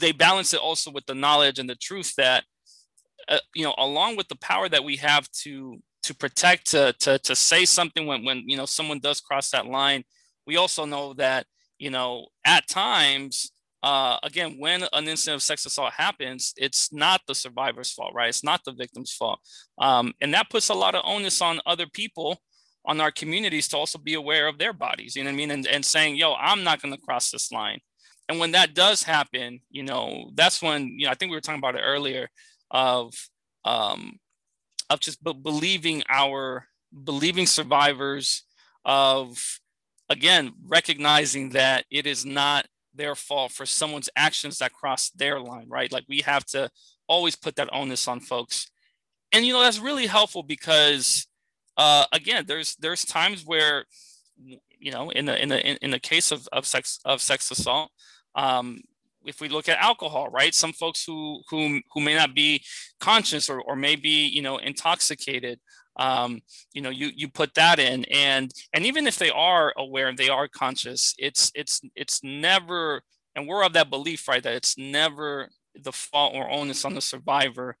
they 0.00 0.12
balance 0.12 0.54
it 0.54 0.60
also 0.60 0.90
with 0.90 1.06
the 1.06 1.14
knowledge 1.14 1.58
and 1.58 1.68
the 1.68 1.74
truth 1.74 2.14
that 2.16 2.44
uh, 3.28 3.38
you 3.54 3.64
know 3.64 3.74
along 3.78 4.16
with 4.16 4.28
the 4.28 4.36
power 4.36 4.68
that 4.68 4.84
we 4.84 4.96
have 4.96 5.30
to 5.30 5.78
to 6.02 6.14
protect 6.14 6.70
to 6.70 6.94
to, 7.00 7.18
to 7.18 7.34
say 7.34 7.64
something 7.64 8.06
when 8.06 8.24
when 8.24 8.44
you 8.46 8.56
know 8.56 8.66
someone 8.66 9.00
does 9.00 9.20
cross 9.20 9.50
that 9.50 9.66
line 9.66 10.04
we 10.46 10.56
also 10.56 10.84
know 10.84 11.12
that 11.14 11.46
you 11.78 11.90
know 11.90 12.26
at 12.44 12.66
times 12.68 13.52
uh, 13.82 14.18
again, 14.22 14.56
when 14.58 14.84
an 14.92 15.08
incident 15.08 15.36
of 15.36 15.42
sex 15.42 15.64
assault 15.64 15.92
happens, 15.94 16.52
it's 16.56 16.92
not 16.92 17.22
the 17.26 17.34
survivor's 17.34 17.90
fault, 17.90 18.12
right? 18.14 18.28
It's 18.28 18.44
not 18.44 18.62
the 18.64 18.72
victim's 18.72 19.12
fault. 19.12 19.40
Um, 19.78 20.12
and 20.20 20.34
that 20.34 20.50
puts 20.50 20.68
a 20.68 20.74
lot 20.74 20.94
of 20.94 21.02
onus 21.06 21.40
on 21.40 21.60
other 21.64 21.86
people 21.86 22.42
on 22.84 23.00
our 23.00 23.10
communities 23.10 23.68
to 23.68 23.76
also 23.76 23.98
be 23.98 24.14
aware 24.14 24.46
of 24.46 24.58
their 24.58 24.72
bodies, 24.72 25.14
you 25.14 25.22
know 25.22 25.30
what 25.30 25.34
I 25.34 25.36
mean? 25.36 25.50
And, 25.50 25.66
and 25.66 25.84
saying, 25.84 26.16
yo, 26.16 26.34
I'm 26.34 26.64
not 26.64 26.80
going 26.80 26.94
to 26.94 27.00
cross 27.00 27.30
this 27.30 27.52
line. 27.52 27.80
And 28.28 28.38
when 28.38 28.52
that 28.52 28.74
does 28.74 29.02
happen, 29.02 29.60
you 29.70 29.82
know, 29.82 30.30
that's 30.34 30.62
when, 30.62 30.86
you 30.98 31.06
know, 31.06 31.10
I 31.10 31.14
think 31.14 31.30
we 31.30 31.36
were 31.36 31.40
talking 31.40 31.58
about 31.58 31.74
it 31.74 31.82
earlier 31.84 32.28
of, 32.70 33.12
um, 33.64 34.18
of 34.88 35.00
just 35.00 35.22
b- 35.22 35.32
believing 35.32 36.02
our, 36.08 36.66
believing 37.04 37.46
survivors 37.46 38.44
of, 38.84 39.60
again, 40.08 40.52
recognizing 40.66 41.50
that 41.50 41.84
it 41.90 42.06
is 42.06 42.24
not 42.24 42.66
their 42.94 43.14
fault 43.14 43.52
for 43.52 43.66
someone's 43.66 44.08
actions 44.16 44.58
that 44.58 44.72
cross 44.72 45.10
their 45.10 45.40
line, 45.40 45.66
right? 45.68 45.92
Like 45.92 46.04
we 46.08 46.20
have 46.20 46.44
to 46.46 46.70
always 47.08 47.36
put 47.36 47.56
that 47.56 47.68
onus 47.72 48.08
on 48.08 48.20
folks. 48.20 48.70
And, 49.32 49.44
you 49.44 49.52
know, 49.52 49.62
that's 49.62 49.78
really 49.78 50.06
helpful 50.06 50.42
because 50.42 51.26
uh, 51.80 52.04
again, 52.12 52.44
there's 52.46 52.76
there's 52.76 53.06
times 53.06 53.42
where 53.46 53.86
you 54.36 54.92
know 54.92 55.08
in 55.10 55.24
the 55.24 55.42
in 55.42 55.48
the 55.48 55.84
in 55.84 55.90
the 55.90 55.98
case 55.98 56.30
of, 56.30 56.46
of 56.52 56.66
sex 56.66 57.00
of 57.06 57.22
sex 57.22 57.50
assault 57.50 57.90
um, 58.34 58.80
if 59.24 59.40
we 59.40 59.48
look 59.48 59.66
at 59.66 59.78
alcohol 59.78 60.28
right 60.28 60.54
some 60.54 60.74
folks 60.74 61.04
who 61.04 61.40
who 61.48 61.80
who 61.92 62.00
may 62.02 62.14
not 62.14 62.34
be 62.34 62.62
conscious 63.00 63.48
or, 63.48 63.62
or 63.62 63.76
may 63.76 63.96
be 63.96 64.26
you 64.28 64.42
know 64.42 64.58
intoxicated 64.58 65.58
um, 65.96 66.40
you 66.74 66.82
know 66.82 66.90
you 66.90 67.10
you 67.16 67.28
put 67.28 67.54
that 67.54 67.78
in. 67.78 68.04
And 68.06 68.52
and 68.74 68.84
even 68.84 69.06
if 69.06 69.18
they 69.18 69.30
are 69.30 69.72
aware 69.78 70.08
and 70.08 70.18
they 70.18 70.28
are 70.28 70.48
conscious 70.48 71.14
it's 71.18 71.50
it's 71.54 71.80
it's 71.94 72.22
never 72.22 73.00
and 73.34 73.48
we're 73.48 73.64
of 73.64 73.72
that 73.72 73.88
belief 73.88 74.28
right 74.28 74.42
that 74.42 74.54
it's 74.54 74.76
never 74.76 75.48
the 75.74 75.92
fault 75.92 76.34
or 76.34 76.50
onus 76.50 76.84
on 76.84 76.94
the 76.94 77.00
survivor 77.00 77.76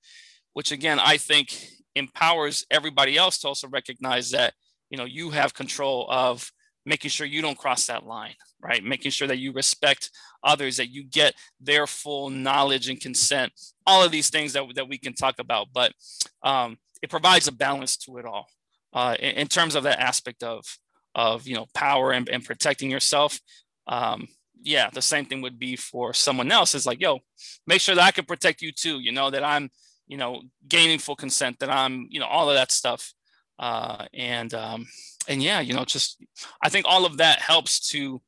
which 0.52 0.70
again 0.70 1.00
i 1.00 1.16
think 1.16 1.56
empowers 1.94 2.64
everybody 2.70 3.16
else 3.16 3.38
to 3.38 3.48
also 3.48 3.68
recognize 3.68 4.30
that 4.30 4.54
you 4.90 4.98
know 4.98 5.04
you 5.04 5.30
have 5.30 5.54
control 5.54 6.06
of 6.10 6.50
making 6.86 7.10
sure 7.10 7.26
you 7.26 7.42
don't 7.42 7.58
cross 7.58 7.86
that 7.86 8.06
line 8.06 8.34
right? 8.62 8.84
Making 8.84 9.10
sure 9.10 9.28
that 9.28 9.38
you 9.38 9.52
respect 9.52 10.10
others 10.42 10.76
that 10.76 10.90
you 10.90 11.04
get 11.04 11.34
their 11.60 11.86
full 11.86 12.30
knowledge 12.30 12.88
and 12.88 13.00
consent 13.00 13.52
all 13.86 14.02
of 14.02 14.10
these 14.10 14.30
things 14.30 14.52
that, 14.52 14.64
that 14.74 14.88
we 14.88 14.98
can 14.98 15.14
talk 15.14 15.38
about. 15.38 15.68
But 15.72 15.92
um, 16.42 16.78
it 17.02 17.10
provides 17.10 17.48
a 17.48 17.52
balance 17.52 17.96
to 17.98 18.18
it 18.18 18.24
all 18.24 18.46
uh, 18.92 19.16
in, 19.18 19.32
in, 19.36 19.46
terms 19.48 19.74
of 19.74 19.84
that 19.84 20.00
aspect 20.00 20.42
of 20.42 20.64
of 21.14 21.46
you 21.46 21.56
know 21.56 21.66
power 21.74 22.12
and, 22.12 22.28
and 22.28 22.44
protecting 22.44 22.90
yourself. 22.90 23.40
Um, 23.86 24.28
yeah 24.62 24.90
the 24.92 25.02
same 25.02 25.24
thing 25.24 25.40
would 25.40 25.58
be 25.58 25.74
for 25.74 26.12
someone 26.12 26.52
else. 26.52 26.74
Is 26.74 26.86
like 26.86 27.00
yo 27.00 27.20
make 27.66 27.80
sure 27.80 27.94
that 27.94 28.04
i 28.04 28.10
can 28.10 28.26
protect 28.26 28.60
you 28.60 28.72
too 28.72 29.00
you 29.00 29.10
know 29.10 29.30
that 29.30 29.42
i'm 29.42 29.70
you 30.10 30.16
know, 30.16 30.42
gaining 30.68 30.98
full 30.98 31.14
consent, 31.14 31.60
that 31.60 31.70
I'm, 31.70 32.08
you 32.10 32.18
know, 32.18 32.26
all 32.26 32.50
of 32.50 32.56
that 32.56 32.72
stuff. 32.72 33.14
Uh, 33.60 34.06
and 34.12 34.52
um, 34.54 34.88
and 35.28 35.40
yeah, 35.40 35.60
you 35.60 35.72
know, 35.72 35.84
just 35.84 36.20
I 36.60 36.68
think 36.68 36.84
all 36.88 37.06
of 37.06 37.18
that 37.18 37.38
helps 37.38 37.88
to 37.90 38.20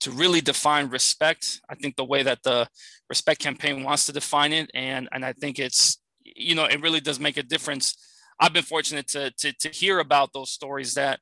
to 0.00 0.10
really 0.10 0.40
define 0.40 0.88
respect. 0.88 1.60
I 1.68 1.74
think 1.74 1.96
the 1.96 2.04
way 2.04 2.22
that 2.22 2.42
the 2.44 2.66
respect 3.10 3.40
campaign 3.40 3.82
wants 3.82 4.06
to 4.06 4.12
define 4.12 4.54
it, 4.54 4.70
and 4.72 5.06
and 5.12 5.22
I 5.22 5.34
think 5.34 5.58
it's 5.58 5.98
you 6.24 6.54
know 6.54 6.64
it 6.64 6.80
really 6.80 7.00
does 7.00 7.20
make 7.20 7.36
a 7.36 7.42
difference. 7.42 7.94
I've 8.40 8.54
been 8.54 8.62
fortunate 8.62 9.06
to 9.08 9.30
to, 9.30 9.52
to 9.52 9.68
hear 9.68 9.98
about 9.98 10.32
those 10.32 10.50
stories 10.50 10.94
that 10.94 11.20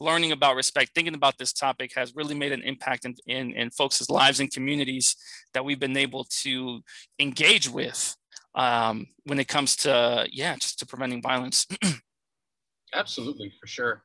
learning 0.00 0.32
about 0.32 0.56
respect, 0.56 0.90
thinking 0.94 1.14
about 1.14 1.38
this 1.38 1.54
topic 1.54 1.92
has 1.94 2.14
really 2.14 2.34
made 2.34 2.52
an 2.52 2.60
impact 2.60 3.06
in, 3.06 3.14
in, 3.26 3.52
in 3.52 3.70
folks' 3.70 4.10
lives 4.10 4.40
and 4.40 4.52
communities 4.52 5.16
that 5.54 5.64
we've 5.64 5.80
been 5.80 5.96
able 5.96 6.24
to 6.24 6.82
engage 7.18 7.66
with 7.66 8.14
um, 8.56 9.06
when 9.24 9.38
it 9.38 9.46
comes 9.48 9.76
to 9.76 10.26
yeah 10.32 10.56
just 10.56 10.78
to 10.80 10.86
preventing 10.86 11.22
violence. 11.22 11.66
Absolutely 12.94 13.52
for 13.60 13.66
sure. 13.66 14.02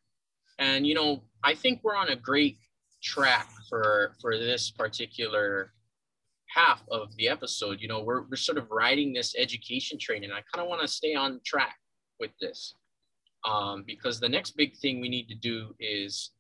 And 0.60 0.86
you 0.86 0.94
know 0.94 1.24
i 1.44 1.56
think 1.56 1.80
we're 1.84 1.96
on 1.96 2.10
a 2.10 2.16
great 2.16 2.60
track 3.02 3.50
for 3.68 4.16
for 4.22 4.38
this 4.38 4.70
particular 4.70 5.74
half 6.54 6.84
of 6.92 7.16
the 7.16 7.28
episode, 7.28 7.80
you 7.80 7.88
know, 7.88 8.02
we're, 8.02 8.24
we're 8.24 8.36
sort 8.36 8.58
of 8.58 8.70
riding 8.70 9.14
this 9.14 9.36
education 9.38 9.98
train, 9.98 10.24
and 10.24 10.34
I 10.34 10.42
kind 10.54 10.64
of 10.64 10.68
want 10.68 10.82
to 10.82 10.88
stay 10.88 11.16
on 11.16 11.40
track 11.46 11.76
with 12.20 12.32
this 12.40 12.76
um, 13.46 13.84
because 13.86 14.20
the 14.20 14.30
next 14.30 14.58
big 14.58 14.76
thing 14.78 15.00
we 15.00 15.10
need 15.10 15.28
to 15.30 15.36
do 15.36 15.74
is, 15.80 16.32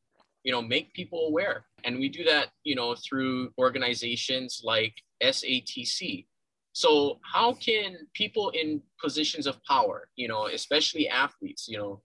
you 0.43 0.51
know, 0.51 0.61
make 0.61 0.93
people 0.93 1.27
aware, 1.27 1.65
and 1.83 1.97
we 1.97 2.09
do 2.09 2.23
that, 2.25 2.49
you 2.63 2.75
know, 2.75 2.95
through 2.95 3.51
organizations 3.57 4.61
like 4.63 4.93
SATC. 5.23 6.25
So 6.73 7.19
how 7.23 7.53
can 7.53 7.97
people 8.13 8.49
in 8.51 8.81
positions 8.99 9.45
of 9.45 9.61
power, 9.63 10.07
you 10.15 10.27
know, 10.27 10.47
especially 10.47 11.09
athletes, 11.09 11.67
you 11.67 11.77
know, 11.77 12.01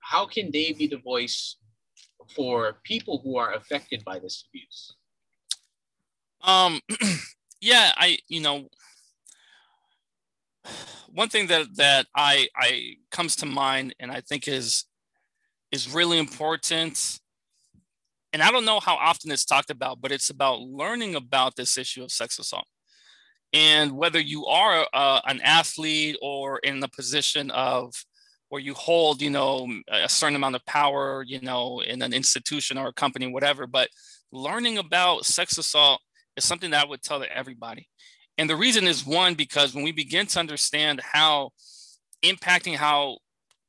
how 0.00 0.26
can 0.26 0.50
they 0.50 0.72
be 0.72 0.86
the 0.86 0.98
voice 0.98 1.56
for 2.34 2.80
people 2.84 3.20
who 3.24 3.38
are 3.38 3.54
affected 3.54 4.04
by 4.04 4.18
this 4.18 4.44
abuse? 4.48 4.94
Um, 6.42 6.80
yeah, 7.60 7.92
I, 7.96 8.18
you 8.28 8.40
know, 8.40 8.68
one 11.08 11.28
thing 11.28 11.46
that 11.46 11.76
that 11.76 12.06
I 12.14 12.48
I 12.56 12.96
comes 13.10 13.36
to 13.36 13.46
mind 13.46 13.94
and 14.00 14.10
I 14.10 14.20
think 14.20 14.48
is 14.48 14.84
is 15.70 15.94
really 15.94 16.18
important 16.18 17.20
and 18.34 18.42
I 18.42 18.50
don't 18.50 18.64
know 18.64 18.80
how 18.80 18.96
often 18.96 19.30
it's 19.30 19.44
talked 19.44 19.70
about, 19.70 20.00
but 20.00 20.10
it's 20.10 20.28
about 20.28 20.60
learning 20.60 21.14
about 21.14 21.54
this 21.54 21.78
issue 21.78 22.02
of 22.02 22.10
sex 22.10 22.36
assault. 22.40 22.66
And 23.54 23.92
whether 23.92 24.20
you 24.20 24.46
are 24.46 24.86
uh, 24.92 25.20
an 25.26 25.40
athlete 25.42 26.18
or 26.20 26.58
in 26.58 26.80
the 26.80 26.88
position 26.88 27.50
of 27.52 27.94
where 28.48 28.60
you 28.60 28.74
hold, 28.74 29.22
you 29.22 29.30
know, 29.30 29.68
a 29.88 30.08
certain 30.08 30.36
amount 30.36 30.56
of 30.56 30.66
power, 30.66 31.24
you 31.26 31.40
know, 31.40 31.80
in 31.80 32.02
an 32.02 32.12
institution 32.12 32.76
or 32.76 32.88
a 32.88 32.92
company, 32.92 33.28
whatever, 33.28 33.66
but 33.66 33.88
learning 34.32 34.78
about 34.78 35.24
sex 35.24 35.56
assault 35.56 36.00
is 36.36 36.44
something 36.44 36.70
that 36.72 36.84
I 36.84 36.88
would 36.88 37.02
tell 37.02 37.20
to 37.20 37.36
everybody. 37.36 37.88
And 38.36 38.50
the 38.50 38.56
reason 38.56 38.86
is 38.86 39.06
one, 39.06 39.34
because 39.34 39.74
when 39.74 39.84
we 39.84 39.92
begin 39.92 40.26
to 40.26 40.40
understand 40.40 41.00
how 41.00 41.50
impacting 42.24 42.74
how 42.74 43.18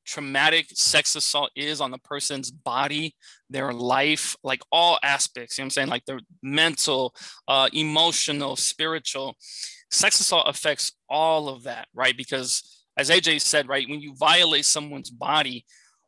traumatic 0.06 0.68
sex 0.70 1.16
assault 1.16 1.52
is 1.56 1.82
on 1.82 1.92
the 1.92 1.98
person's 2.00 2.52
body, 2.52 3.16
their 3.50 3.74
life, 3.74 4.36
like 4.44 4.62
all 4.72 5.00
aspects, 5.04 5.58
you 5.58 5.64
know 5.64 5.66
I'm 5.66 5.72
saying? 5.72 5.90
Like 5.90 6.06
their 6.06 6.20
mental, 6.42 7.14
uh, 7.48 7.70
emotional, 7.74 8.56
spiritual. 8.56 9.36
Sex 9.92 10.20
assault 10.20 10.48
affects 10.48 10.94
all 11.10 11.50
of 11.50 11.64
that, 11.64 11.88
right? 11.94 12.16
Because 12.16 12.86
as 12.98 13.10
AJ 13.10 13.42
said, 13.42 13.68
right, 13.68 13.90
when 13.90 14.02
you 14.02 14.16
violate 14.16 14.66
someone's 14.66 15.10
body, 15.10 15.66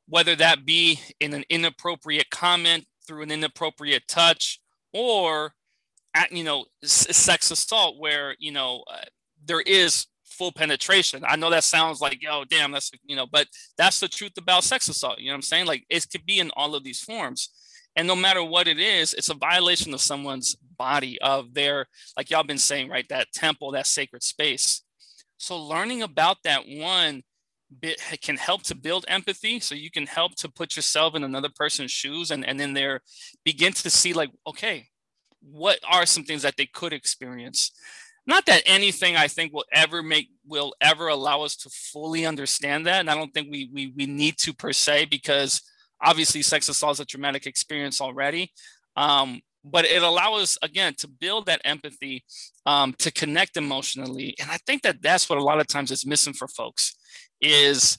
whether 0.07 0.36
that 0.36 0.65
be 0.65 1.00
in 1.19 1.34
an 1.34 1.43
inappropriate 1.50 2.29
comment 2.29 2.86
through 3.05 3.24
an 3.24 3.31
inappropriate 3.31 4.07
touch 4.07 4.60
or 4.93 5.53
at, 6.13 6.31
you 6.31 6.43
know, 6.43 6.65
sex 6.84 7.51
assault 7.51 8.00
where, 8.00 8.36
you 8.39 8.51
know, 8.51 8.84
uh, 8.91 9.03
there 9.46 9.62
is 9.62 10.07
full 10.25 10.51
penetration. 10.51 11.24
I 11.27 11.36
know 11.36 11.50
that 11.50 11.63
sounds 11.63 12.00
like, 12.00 12.22
oh, 12.29 12.46
damn, 12.50 12.72
that's, 12.72 12.91
you 13.05 13.15
know, 13.15 13.25
but 13.25 13.48
that's 13.77 14.00
the 14.00 14.07
truth 14.07 14.38
about 14.38 14.63
sex 14.63 14.88
assault. 14.88 15.19
You 15.19 15.27
know 15.27 15.34
what 15.34 15.38
I'm 15.38 15.41
saying? 15.43 15.65
Like 15.65 15.86
it 15.89 16.07
could 16.10 16.25
be 16.25 16.39
in 16.39 16.51
all 16.55 16.75
of 16.75 16.84
these 16.84 17.01
forms. 17.01 17.50
And 17.98 18.08
no 18.08 18.16
matter 18.16 18.44
what 18.44 18.68
it 18.68 18.80
is, 18.80 19.16
it's 19.16 19.30
a 19.30 19.34
violation 19.34 19.92
of 19.92 20.01
someone's 20.01 20.56
body, 20.77 21.20
of 21.20 21.56
their, 21.56 21.88
like 22.16 22.30
y'all 22.30 22.44
been 22.44 22.60
saying, 22.60 22.89
right? 22.89 23.08
That 23.10 23.34
temple, 23.34 23.72
that 23.72 23.88
sacred 23.88 24.22
space. 24.22 24.84
So 25.38 25.58
learning 25.58 26.04
about 26.04 26.38
that 26.44 26.62
one 26.68 27.24
bit 27.82 28.00
can 28.22 28.38
help 28.38 28.62
to 28.63 28.75
build 28.75 29.06
empathy. 29.08 29.60
So 29.60 29.74
you 29.74 29.89
can 29.89 30.06
help 30.06 30.36
to 30.36 30.50
put 30.50 30.75
yourself 30.75 31.16
in 31.16 31.24
another 31.24 31.50
person's 31.54 31.92
shoes 31.92 32.30
and, 32.30 32.48
and 32.48 32.60
then 32.60 32.74
there 32.74 33.01
begin 33.44 33.74
to 33.74 33.89
see 33.89 34.13
like, 34.13 34.30
okay, 34.46 34.88
what 35.42 35.80
are 35.84 36.06
some 36.06 36.24
things 36.24 36.44
that 36.44 36.56
they 36.56 36.68
could 36.68 36.94
experience? 36.94 37.72
Not 38.27 38.46
that 38.46 38.62
anything 38.68 39.16
I 39.16 39.27
think 39.27 39.54
will 39.54 39.66
ever 39.74 40.04
make 40.04 40.30
will 40.46 40.75
ever 40.82 41.08
allow 41.08 41.42
us 41.42 41.56
to 41.58 41.70
fully 41.70 42.27
understand 42.27 42.86
that. 42.86 43.00
And 43.00 43.10
I 43.10 43.16
don't 43.16 43.34
think 43.34 43.50
we 43.50 43.70
we, 43.74 43.94
we 43.96 44.06
need 44.06 44.38
to 44.39 44.54
per 44.54 44.74
se 44.74 45.06
because 45.06 45.62
obviously 46.01 46.42
sex 46.42 46.70
assault 46.70 46.93
is 46.93 47.00
a 47.00 47.06
traumatic 47.06 47.45
experience 47.45 48.02
already. 48.02 48.52
Um, 48.95 49.41
but 49.63 49.86
it 49.86 50.02
allows 50.02 50.41
us 50.41 50.58
again 50.62 50.93
to 50.95 51.08
build 51.08 51.45
that 51.45 51.62
empathy 51.65 52.24
um, 52.65 52.93
to 53.00 53.12
connect 53.12 53.58
emotionally 53.58 54.36
and 54.39 54.50
i 54.50 54.58
think 54.65 54.82
that 54.82 55.02
that's 55.02 55.30
what 55.30 55.39
a 55.39 55.43
lot 55.43 55.60
of 55.60 55.67
times 55.67 55.91
is 55.91 56.06
missing 56.06 56.34
for 56.34 56.48
folks 56.48 56.95
is 57.41 57.98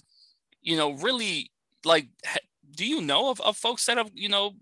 you 0.62 0.77
know 0.77 0.92
really 0.94 1.51
like 1.85 2.09
do 2.75 2.87
you 2.87 3.01
know 3.01 3.31
of, 3.31 3.40
of 3.40 3.57
folks 3.57 3.87
that 3.87 3.99
have 3.99 4.11
you 4.14 4.29
know 4.29 4.53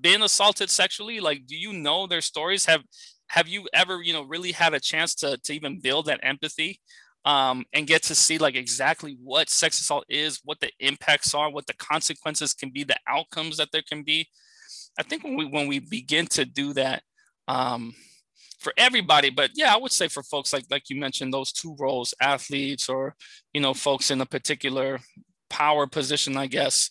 been 0.00 0.22
assaulted 0.22 0.70
sexually 0.70 1.20
like 1.20 1.46
do 1.46 1.56
you 1.56 1.72
know 1.72 2.06
their 2.06 2.20
stories 2.20 2.66
have 2.66 2.82
have 3.28 3.48
you 3.48 3.66
ever 3.72 4.02
you 4.02 4.12
know 4.12 4.22
really 4.22 4.52
had 4.52 4.74
a 4.74 4.80
chance 4.80 5.14
to 5.14 5.36
to 5.38 5.52
even 5.52 5.80
build 5.80 6.06
that 6.06 6.20
empathy 6.22 6.80
um, 7.26 7.64
and 7.74 7.86
get 7.86 8.02
to 8.04 8.14
see 8.14 8.38
like 8.38 8.54
exactly 8.54 9.18
what 9.22 9.50
sex 9.50 9.78
assault 9.78 10.04
is 10.08 10.40
what 10.44 10.60
the 10.60 10.70
impacts 10.80 11.34
are 11.34 11.50
what 11.50 11.66
the 11.66 11.74
consequences 11.74 12.54
can 12.54 12.70
be 12.70 12.84
the 12.84 12.96
outcomes 13.06 13.58
that 13.58 13.68
there 13.72 13.82
can 13.86 14.02
be 14.02 14.26
I 14.98 15.02
think 15.02 15.24
when 15.24 15.36
we 15.36 15.44
when 15.44 15.66
we 15.66 15.78
begin 15.78 16.26
to 16.28 16.44
do 16.44 16.72
that 16.74 17.02
um, 17.48 17.94
for 18.58 18.72
everybody, 18.76 19.30
but 19.30 19.50
yeah, 19.54 19.72
I 19.72 19.76
would 19.76 19.92
say 19.92 20.08
for 20.08 20.22
folks 20.22 20.52
like 20.52 20.64
like 20.70 20.88
you 20.88 20.98
mentioned, 20.98 21.32
those 21.32 21.52
two 21.52 21.76
roles, 21.78 22.14
athletes 22.20 22.88
or 22.88 23.14
you 23.52 23.60
know 23.60 23.74
folks 23.74 24.10
in 24.10 24.20
a 24.20 24.26
particular 24.26 25.00
power 25.50 25.86
position, 25.86 26.36
I 26.36 26.46
guess, 26.46 26.90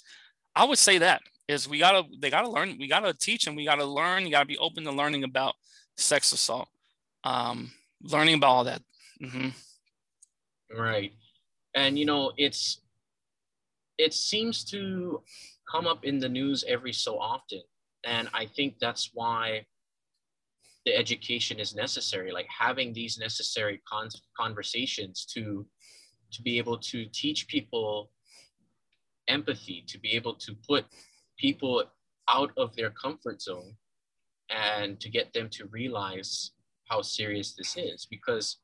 I 0.55 0.65
would 0.65 0.77
say 0.77 0.99
that 0.99 1.21
is 1.47 1.67
we 1.67 1.79
gotta 1.79 2.03
they 2.19 2.29
gotta 2.29 2.49
learn, 2.49 2.77
we 2.79 2.87
gotta 2.87 3.13
teach 3.13 3.47
and 3.47 3.55
we 3.55 3.65
gotta 3.65 3.85
learn. 3.85 4.25
You 4.25 4.31
gotta 4.31 4.45
be 4.45 4.57
open 4.57 4.83
to 4.83 4.91
learning 4.91 5.23
about 5.23 5.55
sex 5.97 6.31
assault, 6.31 6.67
um, 7.23 7.71
learning 8.03 8.35
about 8.35 8.49
all 8.49 8.63
that. 8.65 8.81
Mm-hmm. 9.21 9.49
Right, 10.77 11.13
and 11.75 11.97
you 11.97 12.05
know 12.05 12.33
it's 12.37 12.81
it 13.97 14.13
seems 14.13 14.63
to 14.65 15.21
come 15.71 15.87
up 15.87 16.03
in 16.03 16.19
the 16.19 16.29
news 16.29 16.63
every 16.67 16.93
so 16.93 17.17
often. 17.19 17.61
And 18.03 18.29
I 18.33 18.45
think 18.45 18.75
that's 18.79 19.11
why 19.13 19.65
the 20.85 20.95
education 20.95 21.59
is 21.59 21.75
necessary, 21.75 22.31
like 22.31 22.47
having 22.47 22.93
these 22.93 23.17
necessary 23.17 23.81
con- 23.91 24.09
conversations 24.37 25.25
to 25.33 25.65
to 26.31 26.41
be 26.41 26.57
able 26.57 26.77
to 26.77 27.05
teach 27.05 27.47
people 27.47 28.11
empathy, 29.27 29.83
to 29.87 29.97
be 29.99 30.11
able 30.11 30.35
to 30.35 30.53
put 30.67 30.85
people 31.37 31.83
out 32.29 32.51
of 32.57 32.75
their 32.75 32.89
comfort 32.89 33.41
zone 33.41 33.75
and 34.49 34.99
to 34.99 35.09
get 35.09 35.33
them 35.33 35.49
to 35.49 35.65
realize 35.67 36.51
how 36.89 37.01
serious 37.01 37.53
this 37.53 37.77
is. 37.77 38.05
Because 38.09 38.57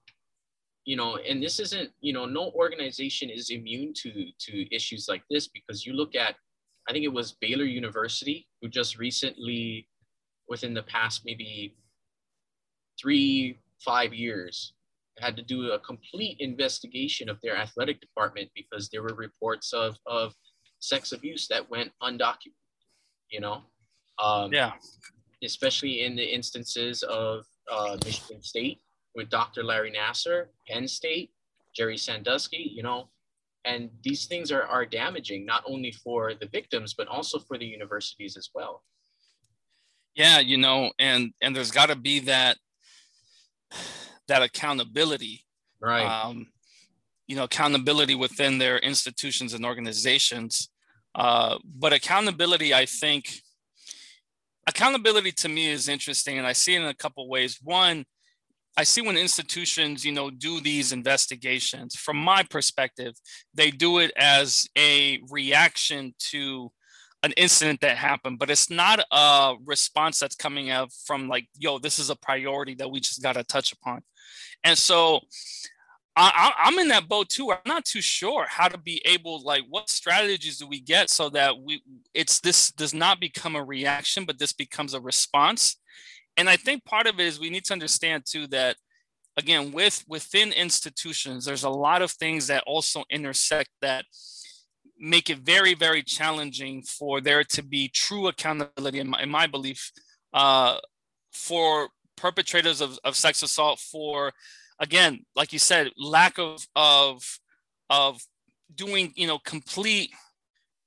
you 0.85 0.95
know 0.95 1.17
and 1.17 1.41
this 1.41 1.59
isn't 1.59 1.91
you 2.01 2.11
know 2.13 2.25
no 2.25 2.51
organization 2.51 3.29
is 3.29 3.49
immune 3.49 3.93
to 3.93 4.31
to 4.39 4.75
issues 4.75 5.07
like 5.07 5.23
this 5.29 5.47
because 5.47 5.85
you 5.85 5.93
look 5.93 6.15
at 6.15 6.35
I 6.89 6.93
think 6.93 7.05
it 7.05 7.13
was 7.13 7.33
Baylor 7.39 7.65
University 7.65 8.47
who 8.61 8.67
just 8.67 8.97
recently, 8.97 9.87
within 10.47 10.73
the 10.73 10.83
past 10.83 11.21
maybe 11.25 11.75
three, 12.99 13.59
five 13.79 14.13
years, 14.13 14.73
had 15.19 15.35
to 15.37 15.43
do 15.43 15.71
a 15.71 15.79
complete 15.79 16.37
investigation 16.39 17.29
of 17.29 17.39
their 17.41 17.55
athletic 17.55 18.01
department 18.01 18.49
because 18.55 18.89
there 18.89 19.03
were 19.03 19.13
reports 19.15 19.73
of, 19.73 19.95
of 20.05 20.33
sex 20.79 21.11
abuse 21.11 21.47
that 21.47 21.69
went 21.69 21.91
undocumented, 22.01 22.53
you 23.29 23.39
know? 23.39 23.61
Um, 24.21 24.51
yeah. 24.51 24.73
Especially 25.43 26.03
in 26.03 26.15
the 26.15 26.23
instances 26.23 27.03
of 27.03 27.45
uh, 27.71 27.97
Michigan 28.03 28.41
State 28.41 28.79
with 29.15 29.29
Dr. 29.29 29.63
Larry 29.63 29.91
Nassar, 29.91 30.47
Penn 30.67 30.87
State, 30.87 31.31
Jerry 31.75 31.97
Sandusky, 31.97 32.71
you 32.73 32.83
know, 32.83 33.09
and 33.65 33.89
these 34.03 34.25
things 34.25 34.51
are, 34.51 34.63
are 34.63 34.85
damaging 34.85 35.45
not 35.45 35.63
only 35.67 35.91
for 35.91 36.33
the 36.33 36.47
victims 36.47 36.93
but 36.93 37.07
also 37.07 37.39
for 37.39 37.57
the 37.57 37.65
universities 37.65 38.37
as 38.37 38.49
well. 38.53 38.83
Yeah 40.15 40.39
you 40.39 40.57
know 40.57 40.91
and 40.99 41.31
and 41.41 41.55
there's 41.55 41.71
got 41.71 41.89
to 41.89 41.95
be 41.95 42.19
that 42.21 42.57
that 44.27 44.41
accountability. 44.41 45.45
Right. 45.79 46.05
Um, 46.05 46.47
you 47.27 47.35
know 47.35 47.43
accountability 47.43 48.15
within 48.15 48.57
their 48.57 48.77
institutions 48.79 49.53
and 49.53 49.65
organizations. 49.65 50.69
Uh, 51.13 51.57
but 51.65 51.91
accountability 51.91 52.73
i 52.73 52.85
think 52.85 53.41
accountability 54.65 55.29
to 55.29 55.49
me 55.49 55.67
is 55.67 55.89
interesting 55.89 56.37
and 56.37 56.47
i 56.47 56.53
see 56.53 56.73
it 56.73 56.81
in 56.81 56.87
a 56.87 56.93
couple 56.93 57.27
ways. 57.27 57.59
One 57.61 58.05
I 58.77 58.83
see 58.83 59.01
when 59.01 59.17
institutions, 59.17 60.05
you 60.05 60.11
know, 60.11 60.29
do 60.29 60.61
these 60.61 60.91
investigations, 60.91 61.95
from 61.95 62.17
my 62.17 62.43
perspective, 62.43 63.13
they 63.53 63.69
do 63.69 63.99
it 63.99 64.11
as 64.15 64.67
a 64.77 65.19
reaction 65.29 66.13
to 66.29 66.71
an 67.23 67.33
incident 67.33 67.81
that 67.81 67.97
happened, 67.97 68.39
but 68.39 68.49
it's 68.49 68.69
not 68.69 68.99
a 69.11 69.55
response 69.65 70.19
that's 70.19 70.35
coming 70.35 70.69
out 70.69 70.91
from 71.05 71.27
like, 71.27 71.47
yo, 71.57 71.77
this 71.77 71.99
is 71.99 72.09
a 72.09 72.15
priority 72.15 72.73
that 72.75 72.89
we 72.89 72.99
just 72.99 73.21
got 73.21 73.33
to 73.33 73.43
touch 73.43 73.73
upon. 73.73 74.01
And 74.63 74.77
so 74.77 75.19
I, 76.15 76.53
am 76.65 76.79
in 76.79 76.89
that 76.89 77.07
boat 77.07 77.29
too. 77.29 77.51
I'm 77.51 77.59
not 77.65 77.85
too 77.85 78.01
sure 78.01 78.45
how 78.47 78.67
to 78.67 78.77
be 78.77 79.01
able, 79.05 79.41
like, 79.43 79.63
what 79.69 79.89
strategies 79.89 80.57
do 80.57 80.67
we 80.67 80.81
get 80.81 81.09
so 81.09 81.29
that 81.29 81.59
we, 81.61 81.81
it's 82.13 82.39
this 82.39 82.71
does 82.71 82.93
not 82.93 83.19
become 83.19 83.55
a 83.55 83.63
reaction, 83.63 84.25
but 84.25 84.37
this 84.37 84.53
becomes 84.53 84.93
a 84.93 84.99
response 84.99 85.77
and 86.37 86.49
I 86.49 86.55
think 86.55 86.85
part 86.85 87.07
of 87.07 87.19
it 87.19 87.25
is 87.25 87.39
we 87.39 87.49
need 87.49 87.65
to 87.65 87.73
understand 87.73 88.23
too 88.25 88.47
that 88.47 88.75
again 89.37 89.71
with 89.71 90.03
within 90.07 90.51
institutions 90.51 91.45
there's 91.45 91.63
a 91.63 91.69
lot 91.69 92.01
of 92.01 92.11
things 92.11 92.47
that 92.47 92.63
also 92.67 93.03
intersect 93.09 93.69
that 93.81 94.05
make 94.97 95.29
it 95.29 95.39
very 95.39 95.73
very 95.73 96.03
challenging 96.03 96.83
for 96.83 97.21
there 97.21 97.43
to 97.43 97.63
be 97.63 97.89
true 97.89 98.27
accountability 98.27 98.99
in 98.99 99.09
my, 99.09 99.21
in 99.21 99.29
my 99.29 99.47
belief 99.47 99.91
uh, 100.33 100.77
for 101.31 101.89
perpetrators 102.17 102.81
of, 102.81 102.99
of 103.03 103.15
sex 103.15 103.41
assault 103.41 103.79
for 103.79 104.31
again 104.79 105.25
like 105.35 105.53
you 105.53 105.59
said 105.59 105.89
lack 105.97 106.37
of 106.37 106.65
of 106.75 107.23
of 107.89 108.21
doing 108.75 109.11
you 109.15 109.27
know 109.27 109.39
complete 109.39 110.11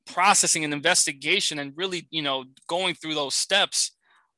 processing 0.07 0.64
and 0.64 0.74
investigation 0.74 1.59
and 1.59 1.72
really 1.76 2.07
you 2.11 2.22
know 2.22 2.44
going 2.68 2.94
through 2.94 3.14
those 3.14 3.35
steps 3.35 3.93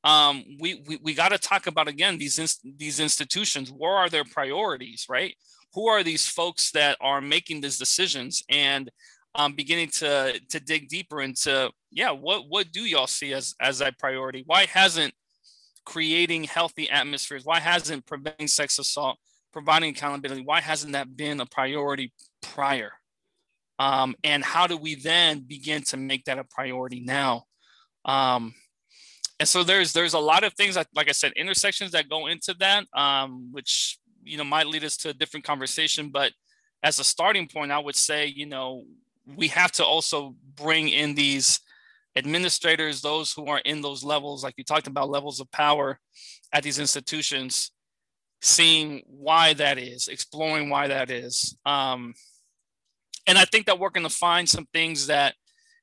um, 0.07 0.45
we 0.61 0.81
we, 0.87 0.97
we 1.03 1.13
got 1.13 1.29
to 1.33 1.37
talk 1.37 1.67
about 1.67 1.89
again 1.89 2.17
these 2.17 2.59
these 2.63 2.99
institutions. 3.01 3.69
Where 3.69 3.91
are 3.91 4.09
their 4.09 4.23
priorities 4.23 5.05
right? 5.09 5.35
Who 5.73 5.87
are 5.87 6.01
these 6.01 6.25
folks 6.25 6.71
that 6.71 6.97
are 7.01 7.19
making 7.19 7.59
these 7.59 7.77
decisions 7.77 8.41
and 8.49 8.89
um, 9.35 9.53
beginning 9.53 9.89
to 9.99 10.39
to 10.49 10.59
dig 10.61 10.87
deeper 10.87 11.21
into 11.21 11.69
yeah 11.91 12.11
what 12.11 12.47
what 12.47 12.71
do 12.71 12.85
y'all 12.85 13.05
see 13.05 13.33
as 13.33 13.53
as 13.59 13.81
a 13.81 13.91
priority? 13.99 14.43
Why 14.45 14.65
hasn't 14.65 15.13
creating 15.85 16.43
healthy 16.43 16.89
atmospheres 16.89 17.45
why 17.45 17.61
hasn't 17.61 18.05
preventing 18.05 18.45
sex 18.45 18.77
assault 18.77 19.17
providing 19.53 19.91
accountability 19.91 20.41
why 20.41 20.59
hasn't 20.59 20.91
that 20.91 21.17
been 21.17 21.41
a 21.41 21.45
priority 21.45 22.13
prior? 22.41 22.93
Um, 23.77 24.15
and 24.23 24.43
how 24.43 24.67
do 24.67 24.77
we 24.77 24.95
then 24.95 25.41
begin 25.41 25.83
to 25.83 25.97
make 25.97 26.25
that 26.25 26.39
a 26.39 26.43
priority 26.45 27.01
now? 27.01 27.43
Um, 28.05 28.53
and 29.39 29.47
so 29.47 29.63
there's 29.63 29.93
there's 29.93 30.13
a 30.13 30.19
lot 30.19 30.43
of 30.43 30.53
things 30.53 30.75
that, 30.75 30.87
like 30.95 31.09
i 31.09 31.11
said 31.11 31.31
intersections 31.33 31.91
that 31.91 32.09
go 32.09 32.27
into 32.27 32.55
that 32.59 32.85
um, 32.93 33.49
which 33.51 33.97
you 34.23 34.37
know 34.37 34.43
might 34.43 34.67
lead 34.67 34.83
us 34.83 34.97
to 34.97 35.09
a 35.09 35.13
different 35.13 35.45
conversation. 35.45 36.09
But 36.09 36.33
as 36.83 36.99
a 36.99 37.03
starting 37.03 37.47
point 37.47 37.71
i 37.71 37.79
would 37.79 37.95
say 37.95 38.25
you 38.27 38.45
know 38.45 38.83
we 39.25 39.47
have 39.47 39.71
to 39.73 39.85
also 39.85 40.35
bring 40.55 40.89
in 40.89 41.15
these 41.15 41.59
administrators 42.15 43.01
those 43.01 43.33
who 43.33 43.47
are 43.47 43.59
in 43.59 43.81
those 43.81 44.03
levels 44.03 44.43
like 44.43 44.53
you 44.57 44.63
talked 44.63 44.87
about 44.87 45.09
levels 45.09 45.39
of 45.39 45.51
power 45.51 45.99
at 46.53 46.63
these 46.63 46.79
institutions 46.79 47.71
seeing 48.41 49.01
why 49.07 49.53
that 49.53 49.77
is 49.77 50.07
exploring 50.07 50.69
why 50.69 50.87
that 50.87 51.09
is. 51.09 51.57
Um, 51.65 52.13
and 53.25 53.37
i 53.37 53.45
think 53.45 53.65
that 53.65 53.79
we're 53.79 53.89
going 53.89 54.07
to 54.07 54.15
find 54.15 54.47
some 54.47 54.67
things 54.73 55.07
that 55.07 55.35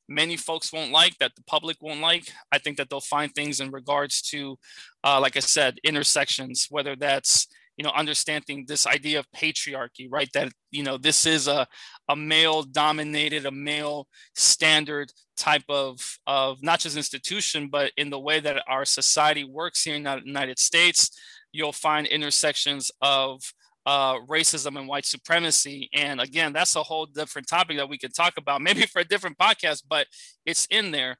many 0.08 0.36
folks 0.36 0.72
won't 0.72 0.92
like, 0.92 1.16
that 1.18 1.34
the 1.36 1.42
public 1.44 1.76
won't 1.80 2.00
like. 2.00 2.30
I 2.52 2.58
think 2.58 2.76
that 2.76 2.90
they'll 2.90 3.00
find 3.00 3.32
things 3.34 3.60
in 3.60 3.70
regards 3.70 4.22
to, 4.30 4.58
uh, 5.02 5.20
like 5.20 5.36
I 5.36 5.40
said, 5.40 5.78
intersections, 5.84 6.66
whether 6.70 6.96
that's 6.96 7.46
you 7.76 7.84
know 7.84 7.90
understanding 7.90 8.64
this 8.66 8.86
idea 8.86 9.18
of 9.18 9.26
patriarchy 9.32 10.06
right 10.08 10.30
that 10.32 10.52
you 10.70 10.82
know 10.82 10.96
this 10.96 11.26
is 11.26 11.48
a, 11.48 11.66
a 12.08 12.16
male 12.16 12.62
dominated 12.62 13.46
a 13.46 13.50
male 13.50 14.06
standard 14.36 15.10
type 15.36 15.64
of 15.68 15.98
of 16.26 16.62
not 16.62 16.80
just 16.80 16.96
institution 16.96 17.68
but 17.68 17.90
in 17.96 18.10
the 18.10 18.18
way 18.18 18.38
that 18.40 18.62
our 18.68 18.84
society 18.84 19.44
works 19.44 19.82
here 19.82 19.96
in 19.96 20.04
the 20.04 20.20
united 20.24 20.58
states 20.58 21.10
you'll 21.52 21.72
find 21.72 22.06
intersections 22.06 22.90
of 23.02 23.40
uh, 23.86 24.16
racism 24.28 24.78
and 24.78 24.88
white 24.88 25.04
supremacy. 25.04 25.88
And 25.92 26.20
again, 26.20 26.52
that's 26.52 26.76
a 26.76 26.82
whole 26.82 27.06
different 27.06 27.48
topic 27.48 27.76
that 27.76 27.88
we 27.88 27.98
could 27.98 28.14
talk 28.14 28.34
about, 28.38 28.62
maybe 28.62 28.82
for 28.86 29.00
a 29.00 29.04
different 29.04 29.38
podcast, 29.38 29.82
but 29.88 30.06
it's 30.46 30.66
in 30.70 30.90
there. 30.90 31.16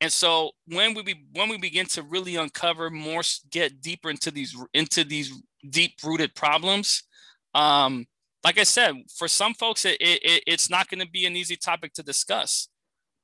And 0.00 0.12
so 0.12 0.50
when 0.66 0.94
we 0.94 1.02
be, 1.02 1.24
when 1.32 1.48
we 1.48 1.58
begin 1.58 1.86
to 1.86 2.02
really 2.02 2.36
uncover 2.36 2.90
more, 2.90 3.22
get 3.50 3.80
deeper 3.80 4.10
into 4.10 4.30
these 4.30 4.56
into 4.74 5.04
these 5.04 5.32
deep 5.68 5.94
rooted 6.04 6.34
problems, 6.34 7.04
um, 7.54 8.06
like 8.44 8.58
I 8.58 8.64
said, 8.64 8.94
for 9.16 9.28
some 9.28 9.54
folks, 9.54 9.84
it, 9.84 9.96
it, 10.00 10.42
it's 10.46 10.68
not 10.68 10.88
going 10.88 11.00
to 11.00 11.08
be 11.08 11.24
an 11.24 11.36
easy 11.36 11.56
topic 11.56 11.94
to 11.94 12.02
discuss. 12.02 12.68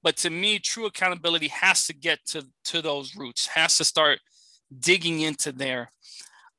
But 0.02 0.16
to 0.18 0.30
me, 0.30 0.58
true 0.58 0.86
accountability 0.86 1.48
has 1.48 1.86
to 1.86 1.92
get 1.92 2.20
to 2.28 2.46
to 2.66 2.80
those 2.80 3.14
roots, 3.14 3.48
has 3.48 3.76
to 3.76 3.84
start 3.84 4.20
digging 4.78 5.20
into 5.20 5.52
there. 5.52 5.92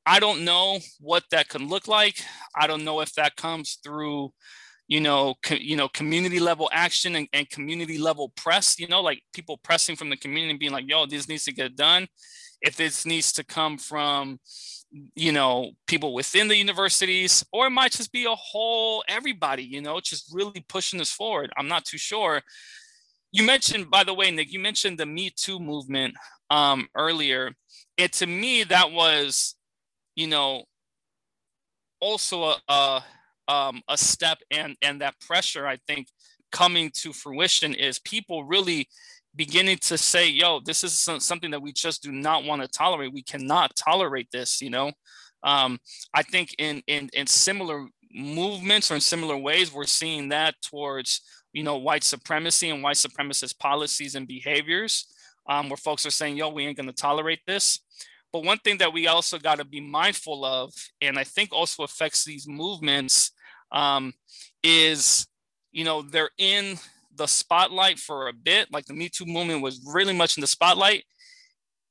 I 0.06 0.20
don't 0.20 0.44
know 0.44 0.78
what 1.00 1.24
that 1.30 1.48
could 1.48 1.62
look 1.62 1.86
like. 1.86 2.22
I 2.56 2.66
don't 2.66 2.84
know 2.84 3.00
if 3.00 3.12
that 3.14 3.36
comes 3.36 3.78
through, 3.84 4.32
you 4.88 5.00
know, 5.00 5.34
co- 5.42 5.54
you 5.54 5.76
know, 5.76 5.88
community 5.88 6.40
level 6.40 6.68
action 6.72 7.14
and, 7.16 7.28
and 7.32 7.48
community 7.50 7.98
level 7.98 8.32
press. 8.36 8.78
You 8.78 8.88
know, 8.88 9.00
like 9.00 9.22
people 9.32 9.58
pressing 9.58 9.96
from 9.96 10.10
the 10.10 10.16
community 10.16 10.58
being 10.58 10.72
like, 10.72 10.88
"Yo, 10.88 11.06
this 11.06 11.28
needs 11.28 11.44
to 11.44 11.52
get 11.52 11.76
done." 11.76 12.08
If 12.60 12.76
this 12.76 13.04
needs 13.06 13.32
to 13.32 13.44
come 13.44 13.76
from, 13.76 14.38
you 15.14 15.32
know, 15.32 15.72
people 15.86 16.14
within 16.14 16.48
the 16.48 16.56
universities, 16.56 17.44
or 17.52 17.66
it 17.66 17.70
might 17.70 17.92
just 17.92 18.12
be 18.12 18.24
a 18.24 18.34
whole 18.34 19.04
everybody. 19.08 19.64
You 19.64 19.82
know, 19.82 20.00
just 20.00 20.32
really 20.32 20.64
pushing 20.68 20.98
this 20.98 21.12
forward. 21.12 21.52
I'm 21.56 21.68
not 21.68 21.84
too 21.84 21.98
sure. 21.98 22.42
You 23.30 23.44
mentioned, 23.44 23.90
by 23.90 24.04
the 24.04 24.14
way, 24.14 24.30
Nick. 24.30 24.52
You 24.52 24.58
mentioned 24.58 24.98
the 24.98 25.06
Me 25.06 25.30
Too 25.34 25.58
movement 25.58 26.14
um, 26.50 26.88
earlier. 26.96 27.52
And 27.98 28.12
to 28.14 28.26
me, 28.26 28.64
that 28.64 28.92
was 28.92 29.54
you 30.14 30.26
know, 30.26 30.64
also 32.00 32.44
a, 32.44 32.60
a, 32.68 33.04
um, 33.48 33.82
a 33.88 33.96
step 33.96 34.38
and 34.50 34.76
and 34.82 35.00
that 35.00 35.18
pressure 35.20 35.66
I 35.66 35.78
think 35.86 36.08
coming 36.50 36.90
to 37.02 37.12
fruition 37.12 37.74
is 37.74 37.98
people 37.98 38.44
really 38.44 38.88
beginning 39.34 39.78
to 39.78 39.98
say, 39.98 40.28
"Yo, 40.28 40.60
this 40.60 40.84
is 40.84 40.98
something 40.98 41.50
that 41.50 41.62
we 41.62 41.72
just 41.72 42.02
do 42.02 42.12
not 42.12 42.44
want 42.44 42.62
to 42.62 42.68
tolerate. 42.68 43.12
We 43.12 43.22
cannot 43.22 43.74
tolerate 43.76 44.28
this." 44.30 44.60
You 44.60 44.70
know, 44.70 44.92
um, 45.42 45.78
I 46.14 46.22
think 46.22 46.54
in 46.58 46.82
in 46.86 47.08
in 47.12 47.26
similar 47.26 47.86
movements 48.14 48.90
or 48.90 48.94
in 48.94 49.00
similar 49.00 49.36
ways, 49.36 49.72
we're 49.72 49.84
seeing 49.84 50.28
that 50.28 50.54
towards 50.62 51.22
you 51.52 51.62
know 51.62 51.78
white 51.78 52.04
supremacy 52.04 52.70
and 52.70 52.82
white 52.82 52.96
supremacist 52.96 53.58
policies 53.58 54.14
and 54.14 54.28
behaviors, 54.28 55.06
um, 55.48 55.68
where 55.68 55.76
folks 55.76 56.06
are 56.06 56.10
saying, 56.10 56.36
"Yo, 56.36 56.50
we 56.50 56.66
ain't 56.66 56.76
going 56.76 56.88
to 56.88 56.92
tolerate 56.92 57.40
this." 57.46 57.80
But 58.32 58.44
one 58.44 58.58
thing 58.58 58.78
that 58.78 58.92
we 58.92 59.06
also 59.06 59.38
got 59.38 59.58
to 59.58 59.64
be 59.64 59.80
mindful 59.80 60.44
of, 60.44 60.72
and 61.00 61.18
I 61.18 61.24
think 61.24 61.52
also 61.52 61.82
affects 61.82 62.24
these 62.24 62.48
movements, 62.48 63.30
um, 63.70 64.14
is 64.62 65.26
you 65.70 65.84
know 65.84 66.02
they're 66.02 66.30
in 66.38 66.78
the 67.14 67.26
spotlight 67.26 67.98
for 67.98 68.28
a 68.28 68.32
bit. 68.32 68.72
Like 68.72 68.86
the 68.86 68.94
Me 68.94 69.10
Too 69.10 69.26
movement 69.26 69.62
was 69.62 69.86
really 69.92 70.14
much 70.14 70.38
in 70.38 70.40
the 70.40 70.46
spotlight, 70.46 71.04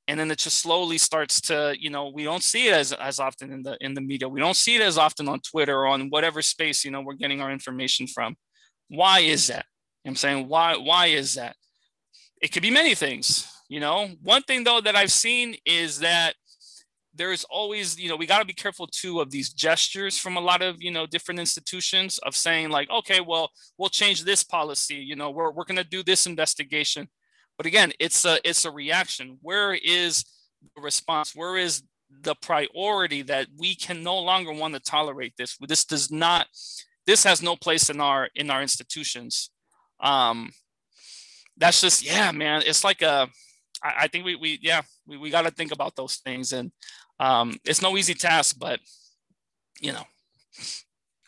and 0.07 0.19
then 0.19 0.31
it 0.31 0.39
just 0.39 0.57
slowly 0.57 0.97
starts 0.97 1.41
to 1.41 1.75
you 1.79 1.91
know 1.91 2.09
we 2.09 2.23
don't 2.23 2.43
see 2.43 2.67
it 2.67 2.73
as 2.73 2.91
as 2.91 3.19
often 3.19 3.51
in 3.51 3.61
the 3.61 3.77
in 3.79 3.93
the 3.93 4.01
media. 4.01 4.27
We 4.27 4.39
don't 4.39 4.57
see 4.57 4.75
it 4.75 4.81
as 4.81 4.97
often 4.97 5.29
on 5.29 5.41
Twitter 5.41 5.77
or 5.77 5.87
on 5.87 6.09
whatever 6.09 6.41
space 6.41 6.83
you 6.83 6.89
know 6.89 7.01
we're 7.01 7.13
getting 7.13 7.41
our 7.41 7.51
information 7.51 8.07
from. 8.07 8.35
Why 8.87 9.19
is 9.19 9.47
that? 9.47 9.65
I'm 10.07 10.15
saying 10.15 10.47
why 10.47 10.75
why 10.75 11.07
is 11.07 11.35
that? 11.35 11.55
It 12.41 12.51
could 12.51 12.63
be 12.63 12.71
many 12.71 12.95
things 12.95 13.47
you 13.71 13.79
know, 13.79 14.09
one 14.21 14.41
thing 14.43 14.65
though 14.65 14.81
that 14.81 14.97
I've 14.97 15.13
seen 15.13 15.55
is 15.65 15.99
that 15.99 16.35
there's 17.15 17.45
always, 17.45 17.97
you 17.97 18.09
know, 18.09 18.17
we 18.17 18.25
got 18.25 18.39
to 18.39 18.45
be 18.45 18.51
careful 18.51 18.85
too 18.85 19.21
of 19.21 19.31
these 19.31 19.53
gestures 19.53 20.17
from 20.17 20.35
a 20.35 20.41
lot 20.41 20.61
of, 20.61 20.81
you 20.81 20.91
know, 20.91 21.05
different 21.05 21.39
institutions 21.39 22.17
of 22.17 22.35
saying 22.35 22.69
like, 22.69 22.89
okay, 22.89 23.21
well, 23.21 23.49
we'll 23.77 23.87
change 23.87 24.25
this 24.25 24.43
policy, 24.43 24.95
you 24.95 25.15
know, 25.15 25.31
we're, 25.31 25.51
we're 25.51 25.63
going 25.63 25.77
to 25.77 25.85
do 25.85 26.03
this 26.03 26.25
investigation. 26.25 27.07
But 27.55 27.65
again, 27.65 27.93
it's 27.97 28.25
a 28.25 28.39
it's 28.43 28.65
a 28.65 28.71
reaction. 28.71 29.37
Where 29.41 29.73
is 29.73 30.25
the 30.75 30.81
response? 30.81 31.33
Where 31.33 31.55
is 31.55 31.81
the 32.09 32.35
priority 32.41 33.21
that 33.21 33.47
we 33.57 33.75
can 33.75 34.03
no 34.03 34.19
longer 34.19 34.51
want 34.51 34.73
to 34.73 34.81
tolerate 34.81 35.35
this? 35.37 35.55
This 35.61 35.85
does 35.85 36.11
not. 36.11 36.47
This 37.07 37.23
has 37.23 37.41
no 37.41 37.55
place 37.55 37.89
in 37.89 38.01
our 38.01 38.27
in 38.35 38.49
our 38.49 38.61
institutions. 38.61 39.49
Um, 40.01 40.51
that's 41.55 41.79
just 41.79 42.05
yeah, 42.05 42.33
man. 42.33 42.63
It's 42.65 42.83
like 42.83 43.01
a 43.01 43.29
I, 43.83 43.93
I 44.01 44.07
think 44.07 44.25
we, 44.25 44.35
we 44.35 44.59
yeah 44.61 44.81
we, 45.07 45.17
we 45.17 45.29
got 45.29 45.43
to 45.43 45.51
think 45.51 45.71
about 45.71 45.95
those 45.95 46.15
things 46.15 46.53
and 46.53 46.71
um, 47.19 47.57
it's 47.65 47.81
no 47.81 47.97
easy 47.97 48.13
task 48.13 48.57
but 48.59 48.79
you 49.79 49.91
know. 49.91 50.03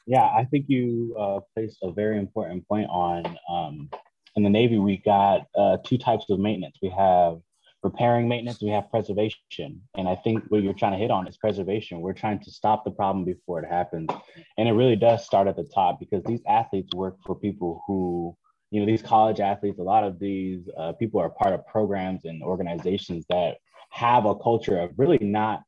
Yeah 0.06 0.26
i 0.26 0.46
think 0.46 0.66
you 0.68 1.16
uh, 1.20 1.40
placed 1.54 1.78
a 1.84 1.92
very 1.92 2.18
important 2.18 2.68
point 2.68 2.90
on 2.90 3.38
um, 3.50 3.90
in 4.36 4.44
the 4.44 4.50
navy 4.50 4.80
we 4.80 4.98
got 4.98 5.48
uh, 5.56 5.78
two 5.86 5.98
types 5.98 6.26
of 6.30 6.40
maintenance. 6.40 6.78
We 6.82 6.90
have 6.90 7.40
repairing 7.84 8.30
maintenance 8.30 8.62
we 8.62 8.70
have 8.70 8.90
preservation. 8.90 9.82
And 9.96 10.08
i 10.08 10.16
think 10.16 10.44
what 10.48 10.64
you're 10.64 10.74
trying 10.74 10.94
to 10.94 10.98
hit 10.98 11.12
on 11.12 11.28
is 11.28 11.38
preservation. 11.38 12.02
We're 12.02 12.14
trying 12.14 12.40
to 12.40 12.52
stop 12.52 12.86
the 12.86 12.92
problem 12.92 13.26
before 13.26 13.62
it 13.62 13.70
happens. 13.70 14.10
And 14.58 14.68
it 14.70 14.72
really 14.72 14.96
does 14.96 15.26
start 15.26 15.48
at 15.48 15.58
the 15.58 15.70
top 15.76 16.00
because 16.00 16.24
these 16.24 16.42
athletes 16.48 16.94
work 16.96 17.18
for 17.26 17.36
people 17.36 17.84
who 17.86 18.36
you 18.74 18.80
know, 18.80 18.88
these 18.88 19.04
college 19.04 19.40
athletes, 19.40 19.78
a 19.78 19.84
lot 19.84 20.04
of 20.04 20.18
these 20.18 20.68
uh, 20.76 20.94
people 20.94 21.22
are 21.22 21.30
part 21.30 21.54
of 21.54 21.66
programs 21.68 22.26
and 22.26 22.42
organizations 22.42 23.24
that 23.30 23.58
have 23.92 24.26
a 24.26 24.34
culture 24.34 24.80
of 24.80 24.90
really 24.98 25.20
not 25.22 25.62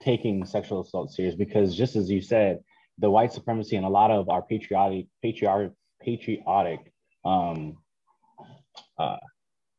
taking 0.00 0.46
sexual 0.46 0.82
assault 0.82 1.10
serious 1.10 1.34
because 1.34 1.74
just 1.76 1.96
as 1.96 2.08
you 2.08 2.20
said, 2.22 2.60
the 2.98 3.10
white 3.10 3.32
supremacy 3.32 3.74
and 3.74 3.84
a 3.84 3.88
lot 3.88 4.12
of 4.12 4.28
our 4.28 4.40
patriotic, 4.42 5.06
patriotic, 5.20 5.72
patriotic, 6.00 6.92
um, 7.24 7.76
uh, 8.98 9.16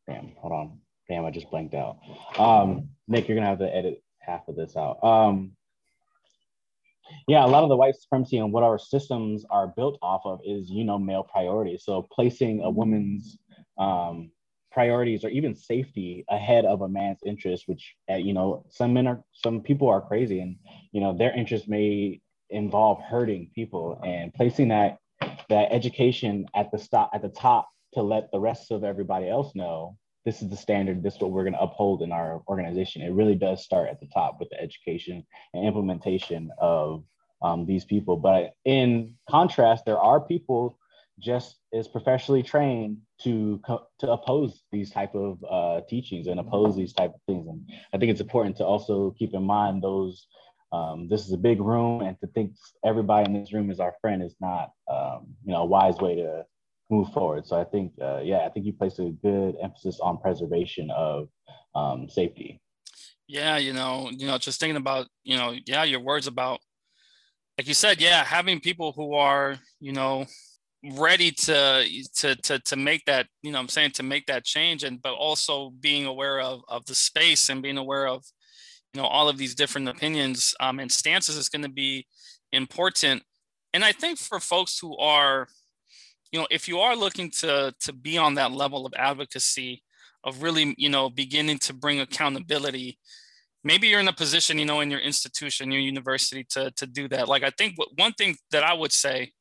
damn, 0.09 0.33
hold 0.41 0.51
on, 0.51 0.79
damn, 1.07 1.23
I 1.23 1.31
just 1.31 1.49
blanked 1.49 1.75
out. 1.75 1.99
Um, 2.37 2.89
Nick, 3.07 3.29
you're 3.29 3.37
gonna 3.37 3.47
have 3.47 3.59
to 3.59 3.73
edit 3.73 4.03
half 4.19 4.49
of 4.49 4.57
this 4.57 4.75
out. 4.75 5.01
Um, 5.01 5.53
yeah, 7.27 7.45
a 7.45 7.47
lot 7.47 7.63
of 7.63 7.69
the 7.69 7.75
white 7.75 7.95
supremacy 7.95 8.37
and 8.37 8.51
what 8.51 8.63
our 8.63 8.79
systems 8.79 9.45
are 9.49 9.67
built 9.67 9.97
off 10.01 10.21
of 10.25 10.39
is, 10.45 10.69
you 10.69 10.83
know, 10.83 10.97
male 10.97 11.23
priorities. 11.23 11.83
So 11.83 12.07
placing 12.11 12.61
a 12.61 12.69
woman's 12.69 13.37
um, 13.77 14.31
priorities 14.71 15.23
or 15.23 15.29
even 15.29 15.55
safety 15.55 16.25
ahead 16.29 16.65
of 16.65 16.81
a 16.81 16.89
man's 16.89 17.19
interest, 17.25 17.63
which, 17.67 17.95
uh, 18.09 18.15
you 18.15 18.33
know, 18.33 18.65
some 18.69 18.93
men 18.93 19.07
are, 19.07 19.23
some 19.33 19.61
people 19.61 19.89
are 19.89 20.01
crazy 20.01 20.39
and, 20.39 20.55
you 20.91 21.01
know, 21.01 21.17
their 21.17 21.35
interest 21.35 21.67
may 21.67 22.21
involve 22.49 23.01
hurting 23.01 23.51
people 23.53 23.99
and 24.03 24.33
placing 24.33 24.69
that, 24.69 24.97
that 25.49 25.71
education 25.71 26.45
at 26.55 26.71
the 26.71 26.77
stop, 26.77 27.11
at 27.13 27.21
the 27.21 27.29
top 27.29 27.69
to 27.93 28.01
let 28.01 28.31
the 28.31 28.39
rest 28.39 28.71
of 28.71 28.83
everybody 28.83 29.27
else 29.27 29.55
know 29.55 29.97
this 30.25 30.41
is 30.41 30.49
the 30.49 30.57
standard, 30.57 31.01
this 31.01 31.15
is 31.15 31.21
what 31.21 31.31
we're 31.31 31.43
going 31.43 31.53
to 31.53 31.61
uphold 31.61 32.01
in 32.01 32.11
our 32.11 32.41
organization. 32.47 33.01
It 33.01 33.13
really 33.13 33.35
does 33.35 33.63
start 33.63 33.89
at 33.89 33.99
the 33.99 34.07
top 34.07 34.37
with 34.39 34.49
the 34.49 34.61
education 34.61 35.25
and 35.53 35.65
implementation 35.65 36.51
of 36.59 37.03
um, 37.41 37.65
these 37.65 37.85
people. 37.85 38.17
But 38.17 38.53
in 38.65 39.15
contrast, 39.29 39.85
there 39.85 39.99
are 39.99 40.19
people 40.19 40.77
just 41.19 41.57
as 41.73 41.87
professionally 41.87 42.43
trained 42.43 42.97
to 43.21 43.61
to 43.99 44.11
oppose 44.11 44.63
these 44.71 44.89
type 44.89 45.13
of 45.15 45.43
uh, 45.49 45.81
teachings 45.89 46.27
and 46.27 46.39
oppose 46.39 46.75
these 46.75 46.93
type 46.93 47.13
of 47.13 47.21
things. 47.27 47.47
And 47.47 47.69
I 47.93 47.97
think 47.97 48.11
it's 48.11 48.21
important 48.21 48.57
to 48.57 48.65
also 48.65 49.11
keep 49.17 49.33
in 49.33 49.43
mind 49.43 49.83
those. 49.83 50.27
Um, 50.71 51.07
this 51.09 51.25
is 51.25 51.33
a 51.33 51.37
big 51.37 51.59
room, 51.59 52.01
and 52.01 52.15
to 52.19 52.27
think 52.27 52.53
everybody 52.85 53.25
in 53.25 53.39
this 53.39 53.51
room 53.51 53.71
is 53.71 53.79
our 53.79 53.95
friend 54.01 54.21
is 54.21 54.35
not, 54.39 54.69
um, 54.87 55.25
you 55.43 55.51
know, 55.51 55.63
a 55.63 55.65
wise 55.65 55.97
way 55.97 56.17
to 56.17 56.45
move 56.89 57.11
forward. 57.13 57.45
So 57.45 57.59
I 57.59 57.63
think, 57.63 57.93
uh, 58.01 58.19
yeah, 58.23 58.45
I 58.45 58.49
think 58.49 58.65
you 58.65 58.73
placed 58.73 58.99
a 58.99 59.11
good 59.21 59.55
emphasis 59.61 59.99
on 59.99 60.17
preservation 60.17 60.89
of 60.91 61.29
um, 61.75 62.09
safety. 62.09 62.61
Yeah, 63.27 63.57
you 63.57 63.73
know, 63.73 64.09
you 64.11 64.25
know, 64.25 64.37
just 64.37 64.59
thinking 64.59 64.77
about, 64.77 65.07
you 65.23 65.37
know, 65.37 65.53
yeah, 65.65 65.83
your 65.83 65.99
words 65.99 66.25
about, 66.25 66.59
like 67.57 67.67
you 67.67 67.75
said, 67.75 68.01
yeah, 68.01 68.23
having 68.23 68.59
people 68.59 68.91
who 68.93 69.13
are, 69.13 69.57
you 69.79 69.91
know, 69.91 70.25
ready 70.93 71.29
to 71.29 71.85
to 72.15 72.35
to 72.37 72.57
to 72.59 72.75
make 72.75 73.03
that, 73.05 73.27
you 73.43 73.51
know, 73.51 73.59
I'm 73.59 73.67
saying 73.67 73.91
to 73.91 74.03
make 74.03 74.25
that 74.27 74.45
change, 74.45 74.83
and 74.83 75.01
but 75.01 75.13
also 75.13 75.71
being 75.79 76.05
aware 76.05 76.39
of 76.39 76.61
of 76.69 76.85
the 76.85 76.95
space 76.95 77.49
and 77.49 77.61
being 77.61 77.77
aware 77.77 78.07
of, 78.07 78.23
you 78.93 79.01
know, 79.01 79.07
all 79.07 79.29
of 79.29 79.37
these 79.37 79.53
different 79.53 79.89
opinions 79.89 80.55
um, 80.59 80.79
and 80.79 80.91
stances 80.91 81.35
is 81.35 81.49
going 81.49 81.63
to 81.63 81.69
be 81.69 82.07
important. 82.53 83.21
And 83.73 83.83
I 83.83 83.91
think 83.91 84.17
for 84.17 84.39
folks 84.39 84.79
who 84.79 84.97
are 84.97 85.47
you 86.31 86.39
know, 86.39 86.47
if 86.51 86.67
you 86.67 86.79
are 86.79 86.95
looking 86.95 87.31
to 87.31 87.73
to 87.81 87.93
be 87.93 88.17
on 88.17 88.35
that 88.35 88.51
level 88.51 88.85
of 88.85 88.93
advocacy, 88.95 89.83
of 90.23 90.43
really, 90.43 90.75
you 90.77 90.89
know, 90.89 91.09
beginning 91.09 91.57
to 91.59 91.73
bring 91.73 91.99
accountability, 91.99 92.99
maybe 93.63 93.87
you're 93.87 93.99
in 93.99 94.07
a 94.07 94.13
position, 94.13 94.59
you 94.59 94.65
know, 94.65 94.81
in 94.81 94.91
your 94.91 94.99
institution, 94.99 95.71
your 95.71 95.81
university 95.81 96.43
to 96.51 96.71
to 96.71 96.85
do 96.85 97.07
that. 97.09 97.27
Like 97.27 97.43
I 97.43 97.51
think 97.51 97.73
what, 97.77 97.89
one 97.97 98.13
thing 98.13 98.35
that 98.51 98.63
I 98.63 98.73
would 98.73 98.91
say 98.91 99.31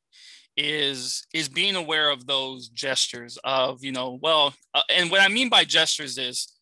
is 0.57 1.25
is 1.33 1.47
being 1.47 1.75
aware 1.75 2.09
of 2.09 2.25
those 2.25 2.69
gestures 2.69 3.37
of, 3.43 3.83
you 3.83 3.91
know, 3.91 4.19
well, 4.21 4.53
uh, 4.73 4.81
and 4.89 5.09
what 5.11 5.21
I 5.21 5.27
mean 5.27 5.49
by 5.49 5.63
gestures 5.63 6.17
is 6.17 6.59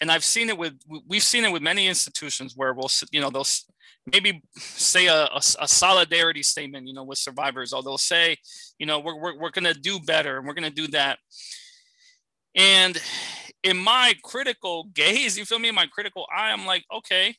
and 0.00 0.10
I've 0.10 0.24
seen 0.24 0.48
it 0.48 0.58
with 0.58 0.74
we've 1.06 1.22
seen 1.22 1.44
it 1.44 1.52
with 1.52 1.62
many 1.62 1.86
institutions 1.86 2.54
where 2.56 2.72
we'll 2.72 2.90
you 3.10 3.20
know 3.20 3.30
they'll 3.30 3.46
maybe 4.12 4.42
say 4.56 5.06
a, 5.06 5.24
a, 5.24 5.40
a, 5.60 5.68
solidarity 5.68 6.42
statement, 6.42 6.86
you 6.86 6.94
know, 6.94 7.04
with 7.04 7.18
survivors, 7.18 7.72
or 7.72 7.82
they'll 7.82 7.98
say, 7.98 8.36
you 8.78 8.86
know, 8.86 9.00
we're, 9.00 9.16
we're, 9.16 9.38
we're 9.38 9.50
going 9.50 9.72
to 9.72 9.78
do 9.78 9.98
better 10.00 10.38
and 10.38 10.46
we're 10.46 10.54
going 10.54 10.68
to 10.68 10.74
do 10.74 10.88
that. 10.88 11.18
And 12.54 13.00
in 13.62 13.76
my 13.76 14.14
critical 14.24 14.84
gaze, 14.94 15.38
you 15.38 15.44
feel 15.44 15.58
me, 15.58 15.68
in 15.68 15.74
my 15.74 15.86
critical 15.86 16.26
eye, 16.34 16.50
I'm 16.50 16.66
like, 16.66 16.84
okay, 16.92 17.36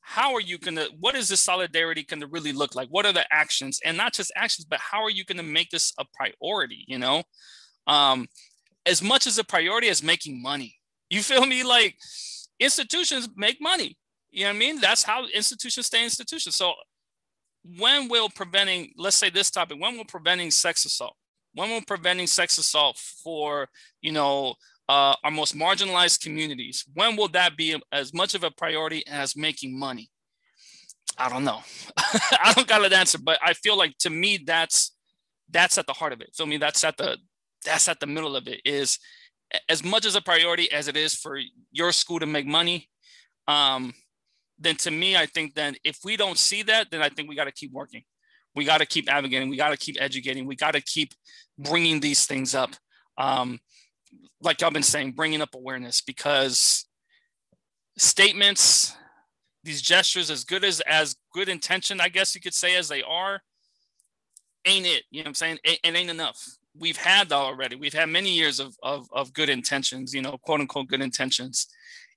how 0.00 0.34
are 0.34 0.40
you 0.40 0.58
going 0.58 0.76
to, 0.76 0.90
what 1.00 1.14
is 1.14 1.28
this 1.28 1.40
solidarity 1.40 2.02
going 2.02 2.20
to 2.20 2.26
really 2.26 2.52
look 2.52 2.74
like? 2.74 2.88
What 2.88 3.06
are 3.06 3.12
the 3.12 3.24
actions? 3.32 3.80
And 3.84 3.96
not 3.96 4.12
just 4.12 4.32
actions, 4.36 4.66
but 4.66 4.80
how 4.80 5.02
are 5.02 5.10
you 5.10 5.24
going 5.24 5.38
to 5.38 5.42
make 5.42 5.70
this 5.70 5.92
a 5.98 6.04
priority, 6.14 6.84
you 6.86 6.98
know? 6.98 7.22
Um, 7.86 8.26
as 8.86 9.02
much 9.02 9.26
as 9.26 9.38
a 9.38 9.44
priority 9.44 9.88
as 9.88 10.02
making 10.02 10.42
money. 10.42 10.76
You 11.08 11.22
feel 11.22 11.46
me? 11.46 11.62
Like 11.62 11.96
institutions 12.60 13.28
make 13.36 13.60
money 13.60 13.96
you 14.34 14.44
know 14.44 14.50
what 14.50 14.56
I 14.56 14.58
mean? 14.58 14.80
That's 14.80 15.02
how 15.02 15.26
institutions 15.26 15.86
stay 15.86 16.02
institutions. 16.02 16.56
So 16.56 16.74
when 17.78 18.08
will 18.08 18.28
preventing, 18.28 18.92
let's 18.96 19.16
say 19.16 19.30
this 19.30 19.50
topic, 19.50 19.80
when 19.80 19.96
will 19.96 20.04
preventing 20.04 20.50
sex 20.50 20.84
assault? 20.84 21.16
When 21.54 21.70
will 21.70 21.82
preventing 21.82 22.26
sex 22.26 22.58
assault 22.58 22.98
for, 22.98 23.68
you 24.02 24.10
know, 24.10 24.54
uh, 24.88 25.14
our 25.22 25.30
most 25.30 25.56
marginalized 25.56 26.20
communities, 26.20 26.84
when 26.94 27.16
will 27.16 27.28
that 27.28 27.56
be 27.56 27.80
as 27.92 28.12
much 28.12 28.34
of 28.34 28.42
a 28.42 28.50
priority 28.50 29.06
as 29.06 29.36
making 29.36 29.78
money? 29.78 30.10
I 31.16 31.28
don't 31.28 31.44
know. 31.44 31.60
I 31.96 32.52
don't 32.54 32.66
got 32.66 32.84
an 32.84 32.92
answer, 32.92 33.18
but 33.18 33.38
I 33.40 33.52
feel 33.54 33.78
like 33.78 33.96
to 33.98 34.10
me 34.10 34.42
that's 34.44 34.94
that's 35.48 35.78
at 35.78 35.86
the 35.86 35.92
heart 35.92 36.12
of 36.12 36.20
it. 36.20 36.34
Feel 36.34 36.46
me? 36.46 36.56
That's 36.56 36.82
at 36.82 36.96
the 36.96 37.18
that's 37.64 37.88
at 37.88 38.00
the 38.00 38.06
middle 38.06 38.34
of 38.34 38.48
it. 38.48 38.60
Is 38.64 38.98
as 39.68 39.84
much 39.84 40.04
as 40.04 40.16
a 40.16 40.20
priority 40.20 40.70
as 40.72 40.88
it 40.88 40.96
is 40.96 41.14
for 41.14 41.38
your 41.70 41.92
school 41.92 42.18
to 42.18 42.26
make 42.26 42.46
money. 42.46 42.88
Um, 43.46 43.94
then 44.58 44.76
to 44.76 44.90
me, 44.90 45.16
I 45.16 45.26
think 45.26 45.54
then 45.54 45.76
if 45.84 45.98
we 46.04 46.16
don't 46.16 46.38
see 46.38 46.62
that, 46.64 46.90
then 46.90 47.02
I 47.02 47.08
think 47.08 47.28
we 47.28 47.34
got 47.34 47.44
to 47.44 47.52
keep 47.52 47.72
working. 47.72 48.02
We 48.54 48.64
got 48.64 48.78
to 48.78 48.86
keep 48.86 49.10
advocating. 49.10 49.48
We 49.48 49.56
got 49.56 49.70
to 49.70 49.76
keep 49.76 49.96
educating. 50.00 50.46
We 50.46 50.56
got 50.56 50.74
to 50.74 50.80
keep 50.80 51.12
bringing 51.58 52.00
these 52.00 52.26
things 52.26 52.54
up. 52.54 52.70
Um, 53.18 53.58
like 54.40 54.62
I've 54.62 54.72
been 54.72 54.82
saying, 54.82 55.12
bringing 55.12 55.42
up 55.42 55.54
awareness 55.54 56.00
because 56.00 56.86
statements, 57.98 58.94
these 59.64 59.82
gestures, 59.82 60.30
as 60.30 60.44
good 60.44 60.64
as 60.64 60.80
as 60.80 61.16
good 61.32 61.48
intention, 61.48 62.00
I 62.00 62.08
guess 62.08 62.34
you 62.34 62.40
could 62.40 62.54
say, 62.54 62.76
as 62.76 62.88
they 62.88 63.02
are, 63.02 63.40
ain't 64.64 64.86
it. 64.86 65.04
You 65.10 65.20
know 65.20 65.24
what 65.24 65.28
I'm 65.28 65.34
saying? 65.34 65.58
It, 65.64 65.80
it 65.82 65.96
ain't 65.96 66.10
enough. 66.10 66.40
We've 66.78 66.96
had 66.96 67.28
that 67.30 67.36
already. 67.36 67.76
We've 67.76 67.94
had 67.94 68.08
many 68.08 68.30
years 68.30 68.60
of, 68.60 68.76
of, 68.82 69.06
of 69.12 69.32
good 69.32 69.48
intentions, 69.48 70.12
you 70.12 70.22
know, 70.22 70.36
quote 70.38 70.60
unquote 70.60 70.88
good 70.88 71.00
intentions 71.00 71.68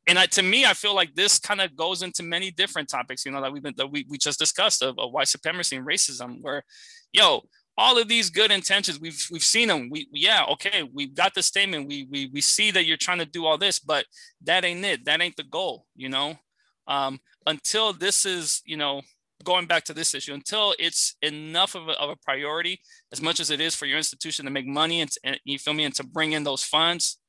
and 0.07 0.17
I, 0.17 0.25
to 0.27 0.41
me, 0.41 0.65
I 0.65 0.73
feel 0.73 0.95
like 0.95 1.13
this 1.15 1.37
kind 1.37 1.59
of 1.61 1.75
goes 1.75 2.01
into 2.01 2.23
many 2.23 2.49
different 2.49 2.89
topics, 2.89 3.25
you 3.25 3.31
know, 3.31 3.41
that 3.41 3.51
we've 3.51 3.61
been 3.61 3.73
that 3.77 3.91
we, 3.91 4.05
we 4.09 4.17
just 4.17 4.39
discussed 4.39 4.81
of, 4.81 4.97
of 4.97 5.11
white 5.11 5.27
supremacy 5.27 5.75
and 5.75 5.85
racism, 5.85 6.41
where, 6.41 6.63
yo, 7.11 7.43
all 7.77 7.97
of 7.97 8.07
these 8.07 8.29
good 8.29 8.51
intentions, 8.51 8.99
we've 8.99 9.27
we've 9.31 9.43
seen 9.43 9.67
them. 9.67 9.89
We 9.91 10.07
yeah, 10.11 10.45
okay, 10.53 10.89
we've 10.93 11.13
got 11.13 11.33
the 11.35 11.43
statement. 11.43 11.87
We 11.87 12.07
we 12.09 12.29
we 12.33 12.41
see 12.41 12.71
that 12.71 12.85
you're 12.85 12.97
trying 12.97 13.19
to 13.19 13.25
do 13.25 13.45
all 13.45 13.57
this, 13.57 13.79
but 13.79 14.05
that 14.43 14.65
ain't 14.65 14.83
it. 14.85 15.05
That 15.05 15.21
ain't 15.21 15.35
the 15.35 15.43
goal, 15.43 15.85
you 15.95 16.09
know. 16.09 16.39
Um, 16.87 17.19
until 17.45 17.91
this 17.91 18.25
is, 18.25 18.61
you 18.65 18.77
know, 18.77 19.01
going 19.43 19.67
back 19.67 19.83
to 19.85 19.93
this 19.93 20.15
issue, 20.15 20.33
until 20.33 20.73
it's 20.79 21.15
enough 21.21 21.75
of 21.75 21.89
a, 21.89 21.91
of 21.99 22.09
a 22.09 22.15
priority, 22.15 22.79
as 23.11 23.21
much 23.21 23.39
as 23.39 23.51
it 23.51 23.61
is 23.61 23.75
for 23.75 23.85
your 23.85 23.97
institution 23.97 24.45
to 24.45 24.51
make 24.51 24.65
money 24.65 25.01
and, 25.01 25.11
and 25.23 25.39
you 25.43 25.59
feel 25.59 25.73
me, 25.73 25.83
and 25.83 25.95
to 25.95 26.05
bring 26.05 26.31
in 26.31 26.43
those 26.43 26.63
funds, 26.63 27.19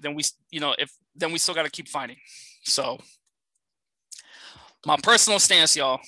then 0.00 0.14
we, 0.14 0.22
you 0.50 0.60
know, 0.60 0.74
if 0.78 0.90
then 1.14 1.32
we 1.32 1.38
still 1.38 1.54
got 1.54 1.64
to 1.64 1.70
keep 1.70 1.88
fighting. 1.88 2.16
So, 2.64 2.98
my 4.86 4.96
personal 5.02 5.38
stance, 5.38 5.76
y'all. 5.76 6.00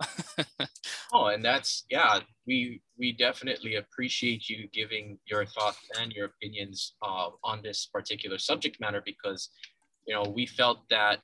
oh, 1.12 1.26
and 1.26 1.44
that's 1.44 1.84
yeah, 1.90 2.20
we 2.46 2.80
we 2.98 3.12
definitely 3.12 3.76
appreciate 3.76 4.48
you 4.48 4.68
giving 4.72 5.18
your 5.26 5.44
thoughts 5.44 5.78
and 6.00 6.12
your 6.12 6.26
opinions 6.26 6.94
uh, 7.02 7.28
on 7.44 7.60
this 7.62 7.86
particular 7.86 8.38
subject 8.38 8.80
matter 8.80 9.02
because 9.04 9.50
you 10.06 10.14
know 10.14 10.24
we 10.34 10.46
felt 10.46 10.88
that 10.88 11.20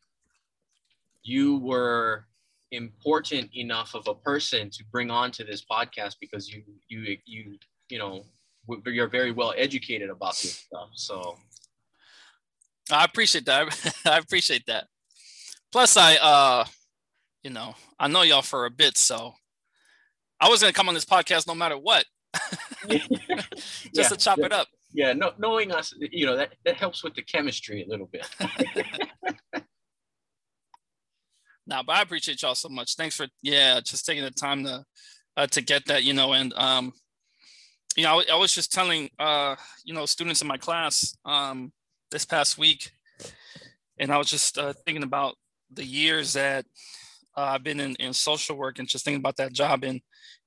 you 1.22 1.58
were 1.58 2.26
important 2.72 3.48
enough 3.54 3.94
of 3.94 4.06
a 4.08 4.14
person 4.14 4.70
to 4.70 4.84
bring 4.90 5.10
on 5.10 5.30
to 5.30 5.44
this 5.44 5.64
podcast 5.64 6.16
because 6.20 6.52
you 6.52 6.62
you 6.88 7.16
you 7.24 7.58
you 7.88 7.98
know 7.98 8.24
you're 8.86 9.08
very 9.08 9.30
well 9.30 9.54
educated 9.56 10.10
about 10.10 10.32
this 10.32 10.64
stuff 10.66 10.88
so 10.94 11.36
I 12.90 13.04
appreciate 13.04 13.46
that. 13.46 13.94
I 14.06 14.18
appreciate 14.18 14.66
that. 14.66 14.84
Plus, 15.72 15.96
I, 15.96 16.16
uh, 16.16 16.64
you 17.42 17.50
know, 17.50 17.74
I 17.98 18.08
know 18.08 18.22
y'all 18.22 18.42
for 18.42 18.66
a 18.66 18.70
bit, 18.70 18.96
so 18.96 19.34
I 20.40 20.48
was 20.48 20.60
gonna 20.60 20.72
come 20.72 20.88
on 20.88 20.94
this 20.94 21.04
podcast 21.04 21.46
no 21.46 21.54
matter 21.54 21.76
what, 21.76 22.04
just 22.88 23.10
yeah, 23.92 24.08
to 24.08 24.16
chop 24.16 24.38
yeah, 24.38 24.46
it 24.46 24.52
up. 24.52 24.68
Yeah, 24.92 25.12
no, 25.12 25.32
knowing 25.38 25.72
us, 25.72 25.94
you 25.98 26.26
know, 26.26 26.36
that 26.36 26.54
that 26.64 26.76
helps 26.76 27.02
with 27.02 27.14
the 27.14 27.22
chemistry 27.22 27.84
a 27.84 27.88
little 27.88 28.06
bit. 28.06 28.28
now, 31.66 31.82
but 31.82 31.96
I 31.96 32.02
appreciate 32.02 32.42
y'all 32.42 32.54
so 32.54 32.68
much. 32.68 32.96
Thanks 32.96 33.16
for 33.16 33.26
yeah, 33.42 33.80
just 33.80 34.06
taking 34.06 34.24
the 34.24 34.30
time 34.30 34.64
to 34.64 34.84
uh, 35.36 35.46
to 35.48 35.60
get 35.60 35.86
that, 35.86 36.04
you 36.04 36.14
know, 36.14 36.32
and 36.32 36.54
um, 36.54 36.92
you 37.96 38.04
know, 38.04 38.20
I, 38.20 38.24
I 38.32 38.36
was 38.36 38.54
just 38.54 38.72
telling 38.72 39.10
uh, 39.18 39.56
you 39.84 39.94
know, 39.94 40.06
students 40.06 40.42
in 40.42 40.48
my 40.48 40.58
class 40.58 41.16
um 41.24 41.72
this 42.10 42.24
past 42.24 42.58
week, 42.58 42.90
and 43.98 44.12
I 44.12 44.18
was 44.18 44.30
just 44.30 44.58
uh, 44.58 44.72
thinking 44.84 45.04
about 45.04 45.34
the 45.72 45.84
years 45.84 46.34
that 46.34 46.64
uh, 47.36 47.42
I've 47.42 47.64
been 47.64 47.80
in, 47.80 47.96
in 47.96 48.12
social 48.12 48.56
work 48.56 48.78
and 48.78 48.88
just 48.88 49.04
thinking 49.04 49.20
about 49.20 49.36
that 49.36 49.52
job 49.52 49.84
in 49.84 50.00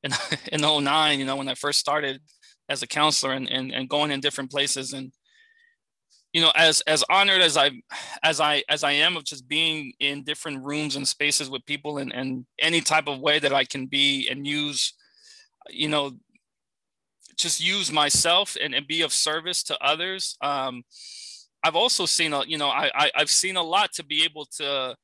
in 0.03 0.11
in 0.51 0.61
09, 0.61 1.19
you 1.19 1.25
know, 1.25 1.35
when 1.35 1.49
I 1.49 1.55
first 1.55 1.79
started 1.79 2.21
as 2.69 2.83
a 2.83 2.87
counselor 2.87 3.33
and, 3.33 3.49
and, 3.49 3.73
and 3.73 3.89
going 3.89 4.11
in 4.11 4.19
different 4.19 4.51
places. 4.51 4.93
And 4.93 5.11
you 6.33 6.41
know 6.41 6.51
as 6.55 6.81
as 6.81 7.03
honored 7.09 7.41
as 7.41 7.57
i 7.57 7.71
as 8.23 8.39
i 8.39 8.63
as 8.69 8.83
i 8.83 8.91
am 8.91 9.17
of 9.17 9.23
just 9.23 9.47
being 9.47 9.91
in 9.99 10.23
different 10.23 10.63
rooms 10.63 10.95
and 10.95 11.07
spaces 11.07 11.49
with 11.49 11.65
people 11.65 11.97
and 11.97 12.13
and 12.13 12.45
any 12.59 12.81
type 12.81 13.07
of 13.07 13.19
way 13.19 13.39
that 13.39 13.53
i 13.53 13.63
can 13.63 13.87
be 13.87 14.29
and 14.29 14.45
use 14.45 14.93
you 15.69 15.87
know 15.87 16.11
just 17.37 17.63
use 17.63 17.91
myself 17.91 18.57
and, 18.61 18.75
and 18.75 18.85
be 18.85 19.01
of 19.01 19.13
service 19.13 19.63
to 19.63 19.77
others 19.83 20.37
um 20.41 20.83
i've 21.63 21.75
also 21.75 22.05
seen 22.05 22.33
a 22.33 22.43
you 22.45 22.57
know 22.57 22.67
I, 22.67 22.91
I 22.93 23.11
i've 23.15 23.29
seen 23.29 23.57
a 23.57 23.63
lot 23.63 23.93
to 23.93 24.05
be 24.05 24.23
able 24.23 24.45
to 24.57 24.95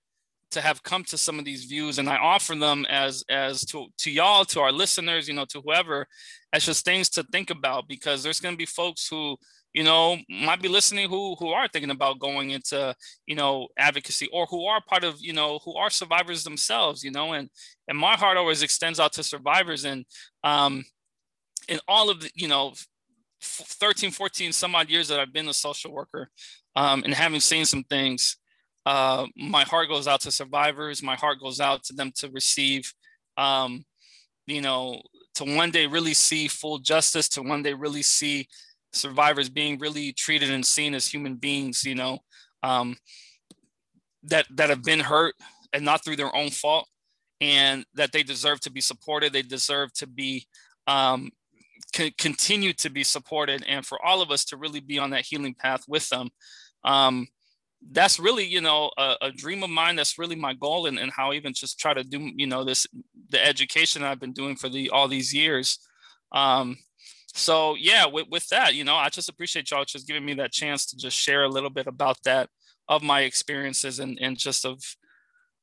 to 0.52 0.62
have 0.62 0.84
come 0.84 1.04
to 1.06 1.18
some 1.18 1.39
of 1.39 1.46
these 1.46 1.65
views 1.65 2.00
and 2.00 2.10
i 2.10 2.18
offer 2.18 2.56
them 2.56 2.86
as 2.89 3.24
as 3.30 3.65
to 3.65 3.88
to 4.00 4.12
y'all 4.12 4.46
to 4.46 4.62
our 4.62 4.72
listeners 4.72 5.28
you 5.28 5.34
know 5.34 5.46
to 5.50 5.62
whoever 5.62 6.08
as 6.54 6.65
just 6.65 6.86
things 6.86 7.10
to 7.10 7.24
think 7.32 7.50
about 7.50 7.88
because 7.88 8.24
there's 8.24 8.39
going 8.39 8.54
to 8.54 8.58
be 8.58 8.65
folks 8.65 9.08
who 9.08 9.36
you 9.74 9.84
know 9.84 10.18
might 10.30 10.62
be 10.62 10.70
listening 10.70 11.10
who 11.10 11.36
who 11.36 11.50
are 11.50 11.68
thinking 11.68 11.91
about 11.91 12.20
going 12.20 12.52
into 12.52 12.96
you 13.28 13.36
know 13.36 13.68
advocacy 13.78 14.28
or 14.32 14.46
who 14.46 14.65
are 14.65 14.82
part 14.88 15.04
of 15.04 15.15
you 15.20 15.34
know 15.34 15.60
who 15.65 15.76
are 15.76 15.89
survivors 15.89 16.44
themselves 16.44 17.04
you 17.04 17.12
know 17.12 17.34
and 17.34 17.50
and 17.89 17.98
my 17.98 18.15
heart 18.15 18.38
always 18.38 18.63
extends 18.63 19.00
out 19.00 19.12
to 19.12 19.22
survivors 19.22 19.84
and 19.84 20.06
um 20.46 20.84
in 21.68 21.80
all 21.88 22.10
of 22.10 22.22
the 22.22 22.32
you 22.34 22.48
know 22.48 22.74
13 23.45 24.12
14 24.12 24.51
some 24.51 24.75
odd 24.75 24.89
years 24.89 25.08
that 25.08 25.19
i've 25.19 25.34
been 25.34 25.47
a 25.49 25.53
social 25.53 25.91
worker 25.91 26.29
um 26.75 27.03
and 27.03 27.13
having 27.13 27.39
seen 27.39 27.65
some 27.65 27.84
things 27.84 28.38
uh, 28.86 29.25
my 29.36 29.63
heart 29.63 29.89
goes 29.89 30.08
out 30.08 30.21
to 30.21 30.31
survivors. 30.31 31.01
My 31.01 31.15
heart 31.15 31.39
goes 31.39 31.60
out 31.60 31.84
to 31.86 31.93
them 31.93 32.12
to 32.17 32.29
receive, 32.29 32.93
um, 33.38 33.84
you 34.45 34.62
know, 34.62 35.01
to 35.36 35.43
one 35.43 35.71
day 35.71 35.88
really 35.88 36.13
see 36.13 36.47
full 36.47 36.77
justice, 36.77 37.27
to 37.29 37.41
one 37.41 37.63
day 37.63 37.73
really 37.73 38.03
see 38.03 38.47
survivors 38.93 39.49
being 39.49 39.79
really 39.79 40.13
treated 40.13 40.51
and 40.51 40.65
seen 40.65 40.93
as 40.93 41.08
human 41.08 41.36
beings, 41.36 41.84
you 41.84 41.95
know, 41.95 42.19
um, 42.62 42.95
that 44.23 44.45
that 44.51 44.69
have 44.69 44.84
been 44.84 44.99
hurt 44.99 45.34
and 45.73 45.84
not 45.84 46.03
through 46.05 46.15
their 46.15 46.34
own 46.36 46.51
fault, 46.51 46.88
and 47.41 47.86
that 47.95 48.12
they 48.12 48.21
deserve 48.21 48.60
to 48.62 48.71
be 48.71 48.81
supported. 48.81 49.34
They 49.34 49.41
deserve 49.41 49.91
to 49.93 50.08
be 50.08 50.45
um, 50.86 51.31
continue 52.17 52.73
to 52.73 52.89
be 52.89 53.03
supported, 53.03 53.63
and 53.67 53.86
for 53.86 54.03
all 54.03 54.21
of 54.21 54.31
us 54.31 54.45
to 54.45 54.58
really 54.58 54.79
be 54.79 54.99
on 54.99 55.12
that 55.12 55.25
healing 55.25 55.55
path 55.55 55.84
with 55.88 56.08
them. 56.10 56.29
Um, 56.84 57.27
that's 57.91 58.19
really 58.19 58.45
you 58.45 58.62
know 58.62 58.91
a, 58.97 59.15
a, 59.21 59.31
dream 59.31 59.63
of 59.63 59.69
mine. 59.69 59.95
That's 59.95 60.17
really 60.17 60.36
my 60.36 60.53
goal 60.53 60.88
and, 60.88 60.97
and 60.97 61.12
how 61.12 61.31
I 61.31 61.36
even 61.36 61.53
just 61.53 61.79
try 61.79 61.93
to 61.93 62.03
do 62.03 62.31
you 62.36 62.47
know 62.47 62.63
this 62.63 62.88
the 63.29 63.43
education 63.43 64.03
i've 64.03 64.19
been 64.19 64.34
doing 64.34 64.55
for 64.55 64.69
the 64.69 64.89
all 64.89 65.08
these 65.08 65.34
years. 65.34 65.79
Um 66.31 66.77
so 67.34 67.75
yeah 67.75 68.05
with, 68.05 68.27
with 68.29 68.47
that 68.47 68.75
you 68.75 68.86
know 68.86 68.95
i 68.95 69.10
just 69.10 69.27
appreciate 69.27 69.69
y'all 69.69 69.84
just 69.84 70.08
giving 70.08 70.23
me 70.23 70.34
that 70.36 70.53
chance 70.53 70.86
to 70.86 70.95
just 70.95 71.17
share 71.17 71.43
a 71.43 71.49
little 71.49 71.69
bit 71.69 71.86
about 71.86 72.17
that 72.23 72.49
of 72.88 73.03
my 73.03 73.21
experiences 73.21 73.99
and 73.99 74.17
and 74.21 74.38
just 74.38 74.65
of 74.65 74.81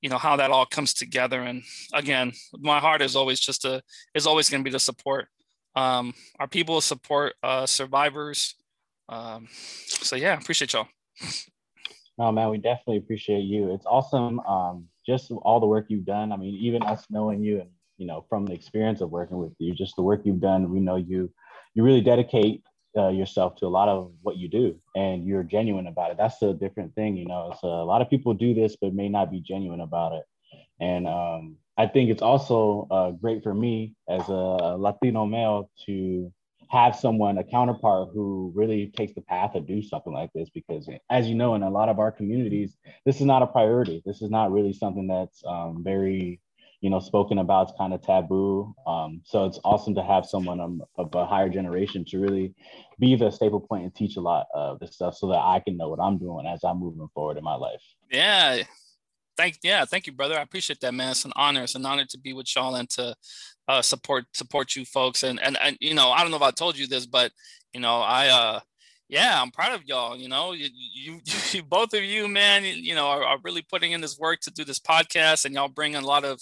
you 0.02 0.10
know 0.10 0.18
how 0.18 0.36
that 0.36 0.50
all 0.50 0.66
comes 0.66 0.92
together. 0.92 1.40
And 1.40 1.62
again 1.94 2.32
my 2.58 2.78
heart 2.78 3.00
is 3.00 3.16
always 3.16 3.40
just 3.40 3.64
a 3.64 3.82
is 4.14 4.26
always 4.26 4.50
going 4.50 4.62
to 4.62 4.68
be 4.68 4.72
to 4.72 4.78
support 4.78 5.28
um 5.74 6.14
our 6.38 6.48
people 6.48 6.80
support 6.80 7.34
uh 7.42 7.66
survivors 7.66 8.54
um 9.08 9.48
so 9.50 10.16
yeah 10.16 10.38
appreciate 10.38 10.72
y'all 10.72 10.88
no, 12.18 12.30
man, 12.30 12.50
we 12.50 12.58
definitely 12.58 12.98
appreciate 12.98 13.42
you. 13.42 13.72
It's 13.72 13.86
awesome. 13.86 14.40
Um, 14.40 14.86
just 15.06 15.30
all 15.30 15.60
the 15.60 15.66
work 15.66 15.86
you've 15.88 16.04
done. 16.04 16.30
I 16.30 16.36
mean, 16.36 16.54
even 16.54 16.82
us 16.82 17.06
knowing 17.10 17.42
you 17.42 17.60
and 17.60 17.70
you 17.96 18.06
know 18.06 18.24
from 18.28 18.46
the 18.46 18.52
experience 18.52 19.00
of 19.00 19.10
working 19.10 19.38
with 19.38 19.52
you, 19.58 19.74
just 19.74 19.96
the 19.96 20.02
work 20.02 20.22
you've 20.24 20.40
done. 20.40 20.70
We 20.70 20.80
know 20.80 20.96
you. 20.96 21.30
You 21.74 21.82
really 21.82 22.02
dedicate 22.02 22.62
uh, 22.96 23.08
yourself 23.08 23.56
to 23.56 23.66
a 23.66 23.68
lot 23.68 23.88
of 23.88 24.12
what 24.20 24.36
you 24.36 24.48
do, 24.48 24.78
and 24.94 25.24
you're 25.24 25.42
genuine 25.42 25.86
about 25.86 26.10
it. 26.10 26.18
That's 26.18 26.40
a 26.42 26.52
different 26.52 26.94
thing, 26.94 27.16
you 27.16 27.26
know. 27.26 27.54
So 27.60 27.68
a 27.68 27.84
lot 27.84 28.02
of 28.02 28.10
people 28.10 28.34
do 28.34 28.54
this, 28.54 28.76
but 28.80 28.94
may 28.94 29.08
not 29.08 29.30
be 29.30 29.40
genuine 29.40 29.80
about 29.80 30.12
it. 30.12 30.24
And 30.80 31.06
um, 31.06 31.56
I 31.78 31.86
think 31.86 32.10
it's 32.10 32.22
also 32.22 32.86
uh, 32.90 33.10
great 33.12 33.42
for 33.42 33.54
me 33.54 33.94
as 34.08 34.28
a 34.28 34.76
Latino 34.78 35.26
male 35.26 35.70
to 35.86 36.32
have 36.70 36.96
someone, 36.96 37.36
a 37.36 37.44
counterpart 37.44 38.08
who 38.14 38.50
really 38.54 38.90
takes 38.96 39.12
the 39.14 39.20
path 39.20 39.52
to 39.52 39.60
do 39.60 39.82
something 39.82 40.12
like 40.12 40.30
this. 40.34 40.48
Because 40.50 40.88
as 41.10 41.28
you 41.28 41.34
know, 41.34 41.54
in 41.54 41.62
a 41.62 41.70
lot 41.70 41.90
of 41.90 41.98
our 41.98 42.10
communities, 42.10 42.76
this 43.04 43.16
is 43.16 43.26
not 43.26 43.42
a 43.42 43.46
priority. 43.46 44.02
This 44.06 44.22
is 44.22 44.30
not 44.30 44.52
really 44.52 44.72
something 44.72 45.06
that's 45.06 45.42
um, 45.46 45.82
very, 45.84 46.40
you 46.80 46.88
know, 46.88 46.98
spoken 46.98 47.38
about. 47.38 47.68
It's 47.68 47.78
kind 47.78 47.92
of 47.92 48.00
taboo. 48.00 48.74
Um, 48.86 49.20
so 49.24 49.44
it's 49.44 49.60
awesome 49.64 49.94
to 49.96 50.02
have 50.02 50.24
someone 50.24 50.60
um, 50.60 50.82
of 50.96 51.14
a 51.14 51.26
higher 51.26 51.50
generation 51.50 52.06
to 52.06 52.18
really 52.18 52.54
be 52.98 53.16
the 53.16 53.30
staple 53.30 53.60
point 53.60 53.84
and 53.84 53.94
teach 53.94 54.16
a 54.16 54.20
lot 54.20 54.46
of 54.54 54.78
this 54.80 54.94
stuff 54.94 55.14
so 55.14 55.26
that 55.28 55.40
I 55.40 55.60
can 55.60 55.76
know 55.76 55.90
what 55.90 56.00
I'm 56.00 56.16
doing 56.16 56.46
as 56.46 56.64
I'm 56.64 56.80
moving 56.80 57.08
forward 57.14 57.36
in 57.36 57.44
my 57.44 57.54
life. 57.54 57.82
Yeah. 58.10 58.62
Thank 59.42 59.58
yeah, 59.64 59.84
thank 59.84 60.06
you, 60.06 60.12
brother. 60.12 60.38
I 60.38 60.42
appreciate 60.42 60.78
that, 60.82 60.94
man. 60.94 61.10
It's 61.10 61.24
an 61.24 61.32
honor. 61.34 61.64
It's 61.64 61.74
an 61.74 61.84
honor 61.84 62.04
to 62.04 62.16
be 62.16 62.32
with 62.32 62.54
y'all 62.54 62.76
and 62.76 62.88
to 62.90 63.12
uh, 63.66 63.82
support 63.82 64.24
support 64.34 64.76
you 64.76 64.84
folks. 64.84 65.24
And, 65.24 65.42
and 65.42 65.58
and 65.60 65.76
you 65.80 65.94
know, 65.94 66.12
I 66.12 66.22
don't 66.22 66.30
know 66.30 66.36
if 66.36 66.44
I 66.44 66.52
told 66.52 66.78
you 66.78 66.86
this, 66.86 67.06
but 67.06 67.32
you 67.74 67.80
know, 67.80 68.02
I 68.02 68.28
uh 68.28 68.60
yeah, 69.08 69.42
I'm 69.42 69.50
proud 69.50 69.74
of 69.74 69.84
y'all. 69.84 70.16
You 70.16 70.28
know, 70.28 70.52
you, 70.52 70.68
you, 70.72 71.20
you 71.50 71.62
both 71.62 71.92
of 71.92 72.02
you, 72.02 72.28
man, 72.28 72.64
you 72.64 72.94
know, 72.94 73.08
are, 73.08 73.22
are, 73.22 73.38
really 73.42 73.60
putting 73.60 73.92
in 73.92 74.00
this 74.00 74.18
work 74.18 74.40
to 74.42 74.50
do 74.50 74.64
this 74.64 74.78
podcast, 74.78 75.44
and 75.44 75.54
y'all 75.54 75.68
bring 75.68 75.96
a 75.96 76.00
lot 76.00 76.24
of 76.24 76.40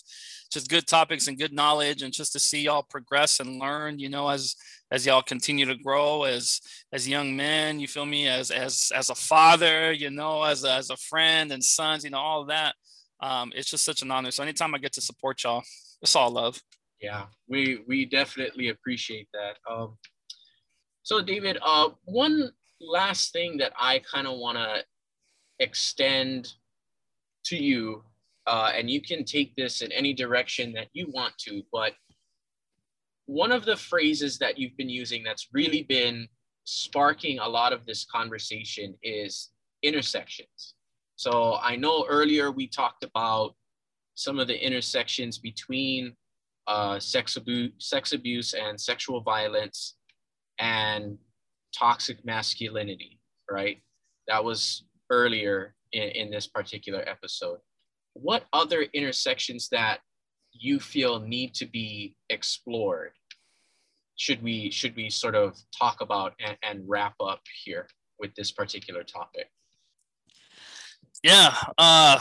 just 0.53 0.69
good 0.69 0.87
topics 0.87 1.27
and 1.27 1.39
good 1.39 1.53
knowledge, 1.53 2.03
and 2.03 2.13
just 2.13 2.33
to 2.35 2.39
see 2.39 2.61
y'all 2.63 2.85
progress 2.85 3.41
and 3.41 3.59
learn. 3.59 3.99
You 3.99 4.11
know, 4.11 4.29
as 4.29 4.55
as 4.93 5.07
y'all 5.07 5.23
continue 5.23 5.67
to 5.67 5.75
grow 5.75 6.25
as 6.25 6.61
as 6.93 7.09
young 7.09 7.35
men, 7.35 7.81
you 7.81 7.89
feel 7.89 8.07
me, 8.07 8.29
as 8.29 8.51
as 8.51 8.93
as 8.95 9.11
a 9.11 9.15
father, 9.15 9.91
you 9.91 10.11
know, 10.11 10.43
as 10.43 10.63
a, 10.63 10.75
as 10.75 10.91
a 10.91 10.97
friend 10.97 11.51
and 11.51 11.65
sons, 11.65 12.05
you 12.05 12.11
know, 12.11 12.19
all 12.19 12.45
that. 12.45 12.75
Um, 13.23 13.53
it's 13.55 13.71
just 13.71 13.85
such 13.85 14.03
an 14.03 14.11
honor. 14.11 14.31
So 14.31 14.43
anytime 14.43 14.75
I 14.75 14.79
get 14.79 14.93
to 14.95 15.01
support 15.01 15.43
y'all, 15.45 15.63
it's 16.03 16.17
all 16.17 16.31
love. 16.31 16.61
Yeah, 17.01 17.25
we 17.49 17.81
we 17.87 18.05
definitely 18.05 18.69
appreciate 18.69 19.29
that. 19.33 19.57
Um, 19.71 19.97
so 21.03 21.23
David, 21.23 21.59
uh, 21.63 21.91
one 22.05 22.51
last 22.81 23.33
thing 23.33 23.57
that 23.59 23.73
I 23.79 24.01
kind 24.01 24.27
of 24.27 24.39
want 24.39 24.59
to 24.59 24.85
extend 25.59 26.53
to 27.45 27.57
you, 27.57 28.03
uh, 28.47 28.73
and 28.75 28.91
you 28.91 29.01
can 29.01 29.25
take 29.25 29.55
this 29.57 29.83
in 29.83 29.93
any 29.93 30.13
direction 30.13 30.73
that 30.75 30.89
you 30.93 31.11
want 31.13 31.37
to, 31.39 31.63
but 31.73 31.95
one 33.27 33.53
of 33.53 33.65
the 33.65 33.77
phrases 33.77 34.39
that 34.39 34.59
you've 34.59 34.77
been 34.77 34.89
using 34.89 35.23
that's 35.23 35.49
really 35.53 35.85
been 35.85 36.29
sparking 36.65 37.39
a 37.39 37.49
lot 37.49 37.73
of 37.73 37.87
this 37.87 38.05
conversation 38.05 38.95
is 39.03 39.51
intersections. 39.83 40.75
So 41.21 41.59
I 41.63 41.77
know 41.77 42.07
earlier 42.09 42.51
we 42.51 42.67
talked 42.67 43.05
about 43.05 43.55
some 44.15 44.39
of 44.39 44.47
the 44.47 44.59
intersections 44.59 45.37
between 45.37 46.15
uh, 46.67 46.99
sex, 46.99 47.37
abuse, 47.37 47.73
sex 47.77 48.15
abuse 48.15 48.55
and 48.55 48.81
sexual 48.81 49.21
violence 49.21 49.97
and 50.59 51.19
toxic 51.79 52.25
masculinity, 52.25 53.21
right? 53.51 53.83
That 54.29 54.43
was 54.43 54.85
earlier 55.11 55.75
in, 55.93 56.05
in 56.05 56.31
this 56.31 56.47
particular 56.47 57.07
episode. 57.07 57.59
What 58.15 58.45
other 58.55 58.87
intersections 58.95 59.69
that 59.73 59.99
you 60.55 60.81
feel 60.81 61.21
need 61.21 61.53
to 61.57 61.67
be 61.67 62.17
explored 62.31 63.13
should 64.17 64.43
we 64.43 64.71
should 64.71 64.97
we 64.97 65.11
sort 65.11 65.35
of 65.35 65.59
talk 65.79 66.01
about 66.01 66.33
and, 66.41 66.57
and 66.63 66.89
wrap 66.89 67.17
up 67.21 67.43
here 67.63 67.89
with 68.19 68.35
this 68.37 68.51
particular 68.51 69.03
topic? 69.03 69.51
Yeah. 71.23 71.55
Uh, 71.77 72.19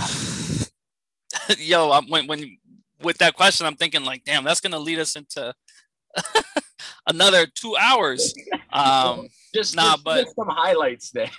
yo, 1.57 1.89
I 1.89 2.01
when 2.01 2.27
when 2.27 2.57
with 3.01 3.17
that 3.19 3.35
question, 3.35 3.65
I'm 3.65 3.75
thinking 3.75 4.03
like, 4.03 4.23
damn, 4.23 4.43
that's 4.43 4.59
gonna 4.59 4.79
lead 4.79 4.99
us 4.99 5.15
into 5.15 5.53
another 7.07 7.45
two 7.47 7.75
hours. 7.77 8.33
Um, 8.71 9.27
just 9.53 9.75
nah, 9.75 9.93
just, 9.93 10.03
but 10.03 10.23
just 10.23 10.35
some 10.35 10.49
highlights 10.49 11.11
then. 11.11 11.29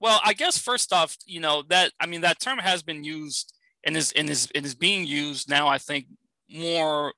well, 0.00 0.20
I 0.24 0.32
guess 0.32 0.58
first 0.58 0.92
off, 0.92 1.16
you 1.26 1.40
know 1.40 1.62
that 1.68 1.92
I 2.00 2.06
mean 2.06 2.20
that 2.22 2.40
term 2.40 2.58
has 2.58 2.82
been 2.82 3.04
used 3.04 3.52
and 3.84 3.96
is 3.96 4.12
and 4.12 4.30
is 4.30 4.48
and 4.54 4.64
is 4.64 4.74
being 4.74 5.06
used 5.06 5.48
now. 5.48 5.68
I 5.68 5.78
think 5.78 6.06
more 6.48 7.12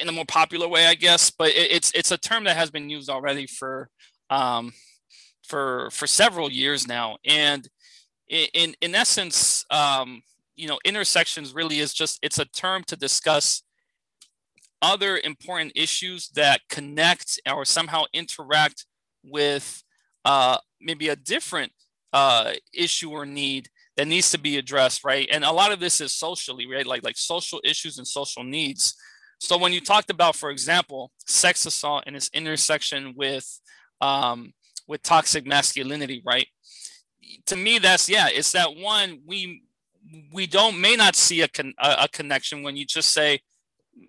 in 0.00 0.08
a 0.08 0.12
more 0.12 0.26
popular 0.26 0.68
way, 0.68 0.86
I 0.86 0.94
guess. 0.94 1.30
But 1.30 1.50
it, 1.50 1.70
it's 1.70 1.92
it's 1.94 2.10
a 2.10 2.18
term 2.18 2.44
that 2.44 2.56
has 2.56 2.70
been 2.70 2.90
used 2.90 3.08
already 3.08 3.46
for 3.46 3.88
um, 4.30 4.72
for 5.52 5.90
for 5.90 6.06
several 6.06 6.50
years 6.50 6.88
now, 6.88 7.18
and 7.26 7.68
in 8.26 8.74
in 8.80 8.94
essence, 8.94 9.66
um, 9.70 10.22
you 10.56 10.66
know, 10.66 10.78
intersections 10.82 11.52
really 11.52 11.78
is 11.78 11.92
just 11.92 12.18
it's 12.22 12.38
a 12.38 12.46
term 12.46 12.84
to 12.84 12.96
discuss 12.96 13.62
other 14.80 15.20
important 15.22 15.72
issues 15.76 16.30
that 16.30 16.62
connect 16.70 17.38
or 17.46 17.66
somehow 17.66 18.04
interact 18.14 18.86
with 19.22 19.84
uh, 20.24 20.56
maybe 20.80 21.10
a 21.10 21.16
different 21.16 21.70
uh, 22.14 22.52
issue 22.72 23.10
or 23.10 23.26
need 23.26 23.68
that 23.98 24.08
needs 24.08 24.30
to 24.30 24.38
be 24.38 24.56
addressed, 24.56 25.04
right? 25.04 25.28
And 25.30 25.44
a 25.44 25.52
lot 25.52 25.70
of 25.70 25.80
this 25.80 26.00
is 26.00 26.14
socially, 26.14 26.66
right? 26.66 26.86
Like 26.86 27.04
like 27.04 27.18
social 27.18 27.60
issues 27.62 27.98
and 27.98 28.08
social 28.08 28.42
needs. 28.42 28.94
So 29.38 29.58
when 29.58 29.74
you 29.74 29.82
talked 29.82 30.10
about, 30.10 30.34
for 30.34 30.50
example, 30.50 31.10
sex 31.26 31.66
assault 31.66 32.04
and 32.06 32.16
its 32.16 32.30
intersection 32.32 33.12
with 33.14 33.46
um, 34.00 34.54
with 34.92 35.02
toxic 35.02 35.46
masculinity, 35.46 36.22
right? 36.24 36.46
To 37.46 37.56
me, 37.56 37.78
that's 37.78 38.08
yeah, 38.08 38.28
it's 38.30 38.52
that 38.52 38.76
one 38.76 39.22
we 39.26 39.62
we 40.32 40.46
don't 40.46 40.80
may 40.80 40.96
not 40.96 41.16
see 41.16 41.40
a 41.40 41.48
con, 41.48 41.72
a, 41.78 41.96
a 42.00 42.08
connection 42.08 42.62
when 42.62 42.76
you 42.76 42.84
just 42.84 43.12
say 43.12 43.40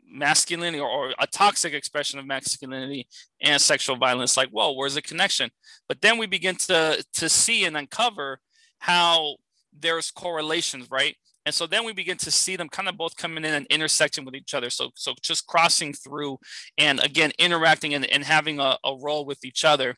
masculinity 0.10 0.80
or, 0.80 0.90
or, 0.90 1.14
a 1.20 1.28
toxic 1.28 1.74
expression 1.74 2.20
of 2.20 2.26
masculinity 2.26 3.08
and 3.42 3.62
sexual 3.62 3.96
violence 3.96 4.38
like 4.38 4.50
whoa 4.50 4.74
where's 4.74 4.96
the 4.96 5.02
connection? 5.02 5.50
But 5.88 6.02
then 6.02 6.18
we 6.18 6.28
begin 6.28 6.56
to 6.68 7.04
to 7.14 7.30
see 7.30 7.64
and 7.64 7.78
uncover 7.78 8.40
how 8.80 9.38
there's 9.80 10.12
correlations 10.12 10.92
right? 10.92 11.16
And 11.46 11.56
so 11.56 11.68
then 11.68 11.86
we 11.86 11.94
begin 11.94 12.18
to 12.18 12.32
see 12.32 12.56
them 12.56 12.70
kind 12.70 12.88
of 12.88 12.98
both 12.98 13.18
coming 13.18 13.44
in 13.44 13.54
and 13.54 13.68
intersecting 13.68 14.24
with 14.24 14.36
each 14.36 14.54
other. 14.54 14.70
So 14.70 14.92
so 14.96 15.14
just 15.22 15.48
crossing 15.48 15.94
through 15.94 16.40
and 16.78 17.00
again 17.00 17.32
interacting 17.40 17.94
and, 17.94 18.06
and 18.06 18.24
having 18.24 18.60
a, 18.60 18.78
a 18.84 18.98
role 19.02 19.26
with 19.26 19.46
each 19.46 19.64
other 19.64 19.96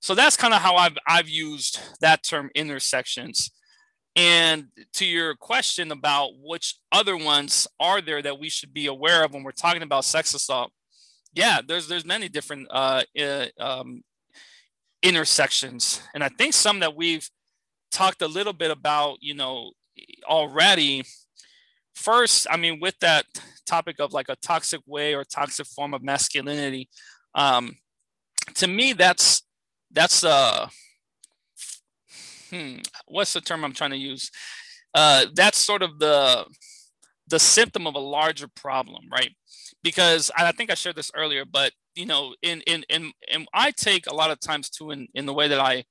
so 0.00 0.14
that's 0.14 0.36
kind 0.36 0.54
of 0.54 0.60
how 0.60 0.76
I've, 0.76 0.96
I've 1.06 1.28
used 1.28 1.80
that 2.00 2.22
term 2.22 2.50
intersections 2.54 3.50
and 4.18 4.66
to 4.94 5.06
your 5.06 5.36
question 5.36 5.92
about 5.92 6.30
which 6.42 6.74
other 6.90 7.16
ones 7.16 7.68
are 7.78 8.00
there 8.00 8.20
that 8.20 8.40
we 8.40 8.48
should 8.48 8.74
be 8.74 8.86
aware 8.86 9.24
of 9.24 9.32
when 9.32 9.44
we're 9.44 9.52
talking 9.52 9.82
about 9.82 10.04
sex 10.04 10.34
assault, 10.34 10.72
yeah, 11.34 11.60
there's 11.66 11.86
there's 11.86 12.04
many 12.04 12.28
different 12.28 12.66
uh, 12.68 13.02
uh, 13.16 13.46
um, 13.60 14.02
intersections, 15.04 16.02
and 16.14 16.24
I 16.24 16.30
think 16.30 16.54
some 16.54 16.80
that 16.80 16.96
we've 16.96 17.28
talked 17.92 18.20
a 18.20 18.26
little 18.26 18.52
bit 18.52 18.72
about, 18.72 19.18
you 19.20 19.34
know, 19.34 19.70
already. 20.24 21.04
First, 21.94 22.48
I 22.50 22.56
mean, 22.56 22.80
with 22.80 22.98
that 23.00 23.24
topic 23.66 24.00
of 24.00 24.12
like 24.12 24.28
a 24.28 24.36
toxic 24.36 24.80
way 24.84 25.14
or 25.14 25.22
toxic 25.22 25.66
form 25.66 25.94
of 25.94 26.02
masculinity, 26.02 26.88
um, 27.36 27.76
to 28.54 28.66
me, 28.66 28.94
that's 28.94 29.42
that's 29.90 30.24
uh 30.24 30.68
hmm, 32.50 32.76
what's 33.06 33.32
the 33.32 33.40
term 33.40 33.64
I'm 33.64 33.72
trying 33.72 33.90
to 33.90 33.96
use? 33.96 34.30
Uh, 34.94 35.26
that's 35.34 35.58
sort 35.58 35.82
of 35.82 35.98
the 35.98 36.46
the 37.26 37.38
symptom 37.38 37.86
of 37.86 37.94
a 37.94 38.00
larger 38.00 38.48
problem, 38.48 39.04
right? 39.12 39.30
Because 39.82 40.30
I 40.36 40.50
think 40.52 40.70
I 40.70 40.74
shared 40.74 40.96
this 40.96 41.12
earlier, 41.14 41.44
but 41.44 41.72
you 41.94 42.06
know, 42.06 42.34
in 42.42 42.62
in 42.62 42.84
in, 42.88 43.12
in 43.30 43.46
I 43.52 43.70
take 43.70 44.06
a 44.06 44.14
lot 44.14 44.30
of 44.30 44.40
times 44.40 44.70
too 44.70 44.90
in 44.90 45.08
in 45.14 45.26
the 45.26 45.34
way 45.34 45.48
that 45.48 45.60
I 45.60 45.84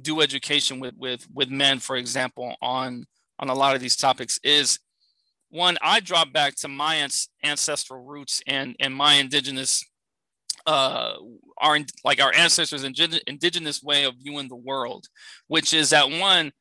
do 0.00 0.20
education 0.20 0.80
with 0.80 0.94
with 0.96 1.26
with 1.34 1.50
men, 1.50 1.80
for 1.80 1.96
example, 1.96 2.54
on 2.62 3.04
on 3.38 3.48
a 3.48 3.54
lot 3.54 3.74
of 3.74 3.80
these 3.80 3.96
topics 3.96 4.38
is 4.44 4.78
one 5.50 5.76
I 5.82 6.00
drop 6.00 6.32
back 6.32 6.54
to 6.56 6.68
my 6.68 7.08
ancestral 7.44 8.04
roots 8.04 8.42
and 8.46 8.76
and 8.80 8.94
my 8.94 9.14
indigenous 9.14 9.84
uh, 10.66 11.14
our 11.58 11.78
like 12.04 12.20
our 12.20 12.34
ancestors' 12.34 12.84
indigenous 12.84 13.82
way 13.82 14.04
of 14.04 14.14
viewing 14.20 14.48
the 14.48 14.56
world, 14.56 15.06
which 15.46 15.72
is 15.72 15.90
that 15.90 16.10
one, 16.10 16.52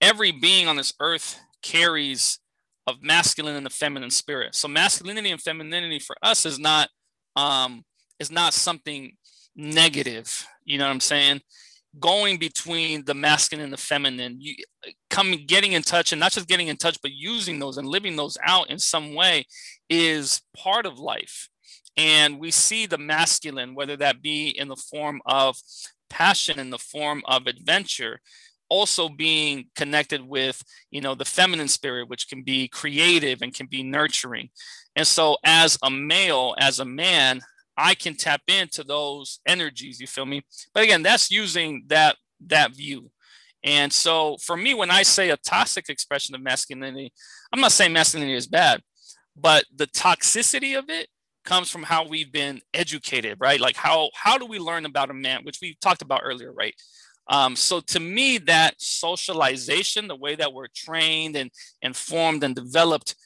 every 0.00 0.32
being 0.32 0.68
on 0.68 0.76
this 0.76 0.94
earth 1.00 1.38
carries 1.62 2.38
of 2.86 3.02
masculine 3.02 3.56
and 3.56 3.66
the 3.66 3.70
feminine 3.70 4.10
spirit. 4.10 4.54
So 4.54 4.68
masculinity 4.68 5.30
and 5.30 5.40
femininity 5.40 5.98
for 5.98 6.16
us 6.22 6.46
is 6.46 6.58
not 6.58 6.88
um, 7.34 7.84
is 8.18 8.30
not 8.30 8.54
something 8.54 9.12
negative. 9.54 10.46
You 10.64 10.78
know 10.78 10.84
what 10.84 10.92
I'm 10.92 11.00
saying? 11.00 11.42
Going 11.98 12.38
between 12.38 13.04
the 13.04 13.14
masculine 13.14 13.64
and 13.64 13.72
the 13.72 13.78
feminine, 13.78 14.36
you 14.38 14.54
coming 15.10 15.44
getting 15.46 15.72
in 15.72 15.82
touch 15.82 16.12
and 16.12 16.20
not 16.20 16.32
just 16.32 16.48
getting 16.48 16.68
in 16.68 16.76
touch, 16.76 16.98
but 17.02 17.12
using 17.12 17.58
those 17.58 17.76
and 17.76 17.86
living 17.86 18.16
those 18.16 18.38
out 18.44 18.70
in 18.70 18.78
some 18.78 19.14
way 19.14 19.46
is 19.88 20.42
part 20.56 20.86
of 20.86 20.98
life 20.98 21.48
and 21.96 22.38
we 22.38 22.50
see 22.50 22.86
the 22.86 22.98
masculine, 22.98 23.74
whether 23.74 23.96
that 23.96 24.22
be 24.22 24.48
in 24.48 24.68
the 24.68 24.76
form 24.76 25.20
of 25.26 25.56
passion, 26.10 26.58
in 26.58 26.70
the 26.70 26.78
form 26.78 27.22
of 27.26 27.46
adventure, 27.46 28.20
also 28.68 29.08
being 29.08 29.66
connected 29.76 30.20
with 30.20 30.62
you 30.90 31.00
know 31.00 31.14
the 31.14 31.24
feminine 31.24 31.68
spirit 31.68 32.08
which 32.08 32.28
can 32.28 32.42
be 32.42 32.68
creative 32.68 33.42
and 33.42 33.54
can 33.54 33.66
be 33.66 33.82
nurturing. 33.82 34.50
And 34.94 35.06
so 35.06 35.36
as 35.44 35.78
a 35.82 35.90
male 35.90 36.54
as 36.58 36.80
a 36.80 36.84
man 36.84 37.40
i 37.78 37.94
can 37.94 38.14
tap 38.14 38.40
into 38.48 38.82
those 38.82 39.40
energies 39.46 40.00
you 40.00 40.06
feel 40.06 40.26
me? 40.26 40.42
But 40.74 40.82
again 40.84 41.02
that's 41.02 41.30
using 41.30 41.84
that 41.88 42.16
that 42.46 42.74
view. 42.74 43.10
And 43.62 43.92
so 43.92 44.36
for 44.42 44.56
me 44.56 44.74
when 44.74 44.90
i 44.90 45.02
say 45.02 45.30
a 45.30 45.36
toxic 45.36 45.88
expression 45.88 46.34
of 46.34 46.40
masculinity 46.40 47.12
i'm 47.52 47.60
not 47.60 47.72
saying 47.72 47.92
masculinity 47.92 48.34
is 48.34 48.46
bad 48.46 48.82
but 49.36 49.64
the 49.74 49.86
toxicity 49.86 50.78
of 50.78 50.88
it 50.88 51.08
comes 51.46 51.70
from 51.70 51.84
how 51.84 52.06
we've 52.06 52.32
been 52.32 52.60
educated, 52.74 53.38
right? 53.40 53.60
Like 53.60 53.76
how 53.76 54.10
how 54.14 54.36
do 54.36 54.46
we 54.46 54.58
learn 54.58 54.84
about 54.84 55.10
a 55.10 55.14
man, 55.14 55.44
which 55.44 55.60
we 55.62 55.76
talked 55.80 56.02
about 56.02 56.22
earlier, 56.24 56.52
right? 56.52 56.74
Um, 57.28 57.56
so 57.56 57.80
to 57.80 58.00
me, 58.00 58.38
that 58.38 58.74
socialization, 58.78 60.06
the 60.06 60.16
way 60.16 60.36
that 60.36 60.52
we're 60.52 60.68
trained 60.74 61.36
and 61.36 61.50
informed 61.82 62.44
and 62.44 62.54
developed 62.54 63.16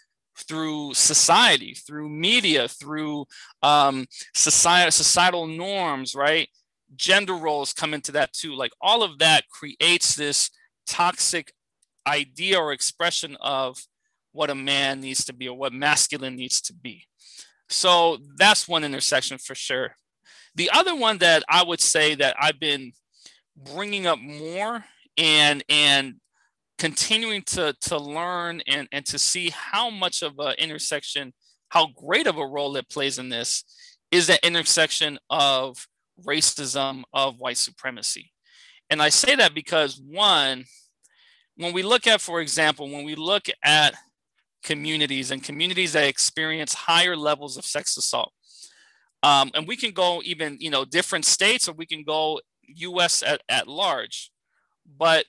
through 0.48 0.94
society, 0.94 1.74
through 1.74 2.08
media, 2.08 2.68
through 2.68 3.26
um, 3.62 4.06
society, 4.34 4.90
societal 4.90 5.46
norms, 5.46 6.14
right? 6.14 6.48
Gender 6.96 7.34
roles 7.34 7.72
come 7.72 7.92
into 7.92 8.12
that 8.12 8.32
too. 8.32 8.54
Like 8.54 8.72
all 8.80 9.02
of 9.02 9.18
that 9.18 9.44
creates 9.50 10.14
this 10.14 10.50
toxic 10.86 11.52
idea 12.06 12.58
or 12.58 12.72
expression 12.72 13.36
of 13.40 13.78
what 14.32 14.50
a 14.50 14.54
man 14.54 15.00
needs 15.00 15.24
to 15.24 15.32
be 15.32 15.48
or 15.48 15.56
what 15.56 15.72
masculine 15.72 16.36
needs 16.36 16.60
to 16.62 16.72
be. 16.72 17.06
So 17.70 18.18
that's 18.36 18.68
one 18.68 18.84
intersection 18.84 19.38
for 19.38 19.54
sure. 19.54 19.94
The 20.56 20.70
other 20.72 20.94
one 20.94 21.18
that 21.18 21.44
I 21.48 21.62
would 21.62 21.80
say 21.80 22.16
that 22.16 22.36
I've 22.40 22.58
been 22.58 22.92
bringing 23.56 24.06
up 24.06 24.18
more 24.18 24.84
and 25.16 25.62
and 25.68 26.14
continuing 26.78 27.42
to 27.42 27.74
to 27.82 27.98
learn 27.98 28.62
and 28.66 28.88
and 28.90 29.06
to 29.06 29.18
see 29.18 29.50
how 29.50 29.88
much 29.88 30.22
of 30.22 30.38
an 30.38 30.54
intersection, 30.58 31.32
how 31.68 31.88
great 31.88 32.26
of 32.26 32.38
a 32.38 32.46
role 32.46 32.76
it 32.76 32.88
plays 32.88 33.18
in 33.18 33.28
this, 33.28 33.64
is 34.10 34.26
that 34.26 34.44
intersection 34.44 35.18
of 35.30 35.86
racism 36.26 37.04
of 37.12 37.38
white 37.38 37.58
supremacy. 37.58 38.32
And 38.90 39.00
I 39.00 39.10
say 39.10 39.36
that 39.36 39.54
because 39.54 40.00
one, 40.04 40.64
when 41.56 41.72
we 41.72 41.84
look 41.84 42.08
at, 42.08 42.20
for 42.20 42.40
example, 42.40 42.90
when 42.90 43.04
we 43.04 43.14
look 43.14 43.46
at 43.62 43.94
communities 44.62 45.30
and 45.30 45.42
communities 45.42 45.92
that 45.92 46.06
experience 46.06 46.74
higher 46.74 47.16
levels 47.16 47.56
of 47.56 47.64
sex 47.64 47.96
assault. 47.96 48.32
Um, 49.22 49.50
and 49.54 49.66
we 49.66 49.76
can 49.76 49.92
go 49.92 50.22
even, 50.24 50.56
you 50.60 50.70
know, 50.70 50.84
different 50.84 51.24
states 51.24 51.68
or 51.68 51.72
we 51.72 51.86
can 51.86 52.04
go 52.04 52.40
US 52.76 53.22
at, 53.22 53.42
at 53.48 53.68
large. 53.68 54.30
But 54.98 55.26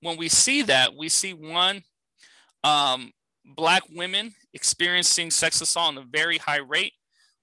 when 0.00 0.16
we 0.16 0.28
see 0.28 0.62
that, 0.62 0.96
we 0.96 1.08
see 1.08 1.34
one, 1.34 1.82
um, 2.62 3.12
Black 3.44 3.82
women 3.90 4.34
experiencing 4.54 5.30
sex 5.30 5.60
assault 5.60 5.96
at 5.96 6.02
a 6.02 6.06
very 6.06 6.38
high 6.38 6.60
rate. 6.60 6.94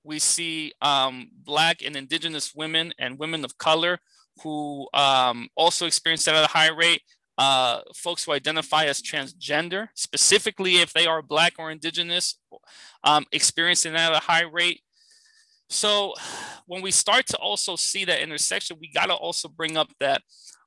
We 0.04 0.18
see 0.18 0.74
um, 0.82 1.30
Black 1.44 1.84
and 1.86 1.96
Indigenous 1.96 2.56
women 2.56 2.94
and 2.98 3.20
women 3.20 3.46
of 3.46 3.58
color 3.60 4.00
who 4.42 4.88
um, 4.94 5.50
also 5.56 5.86
experience 5.86 6.26
that 6.26 6.36
at 6.36 6.44
a 6.44 6.48
high 6.48 6.72
rate 6.72 7.02
uh, 7.42 7.82
folks 7.96 8.24
who 8.24 8.34
identify 8.34 8.84
as 8.86 9.02
transgender, 9.02 9.88
specifically 9.96 10.76
if 10.76 10.94
they 10.94 11.08
are 11.08 11.24
Black 11.24 11.54
or 11.58 11.72
Indigenous, 11.72 12.38
um, 13.04 13.26
experiencing 13.32 13.94
that 13.94 14.12
at 14.12 14.22
a 14.22 14.26
high 14.26 14.44
rate. 14.44 14.82
So 15.68 16.14
when 16.68 16.84
we 16.84 16.92
start 16.92 17.26
to 17.28 17.38
also 17.38 17.76
see 17.76 18.06
that 18.06 18.22
intersection, 18.22 18.78
we 18.80 18.92
got 18.92 19.08
to 19.08 19.16
also 19.16 19.48
bring 19.48 19.76
up 19.76 19.90
that 20.00 20.22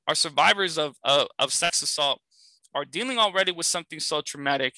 our 0.09 0.16
survivors 0.16 0.77
of, 0.77 0.97
of, 1.05 1.29
of 1.39 1.53
sex 1.53 1.81
assault 1.81 2.20
are 2.75 2.85
dealing 2.85 3.18
already 3.18 3.53
with 3.53 3.66
something 3.66 4.01
so 4.01 4.20
traumatic. 4.20 4.75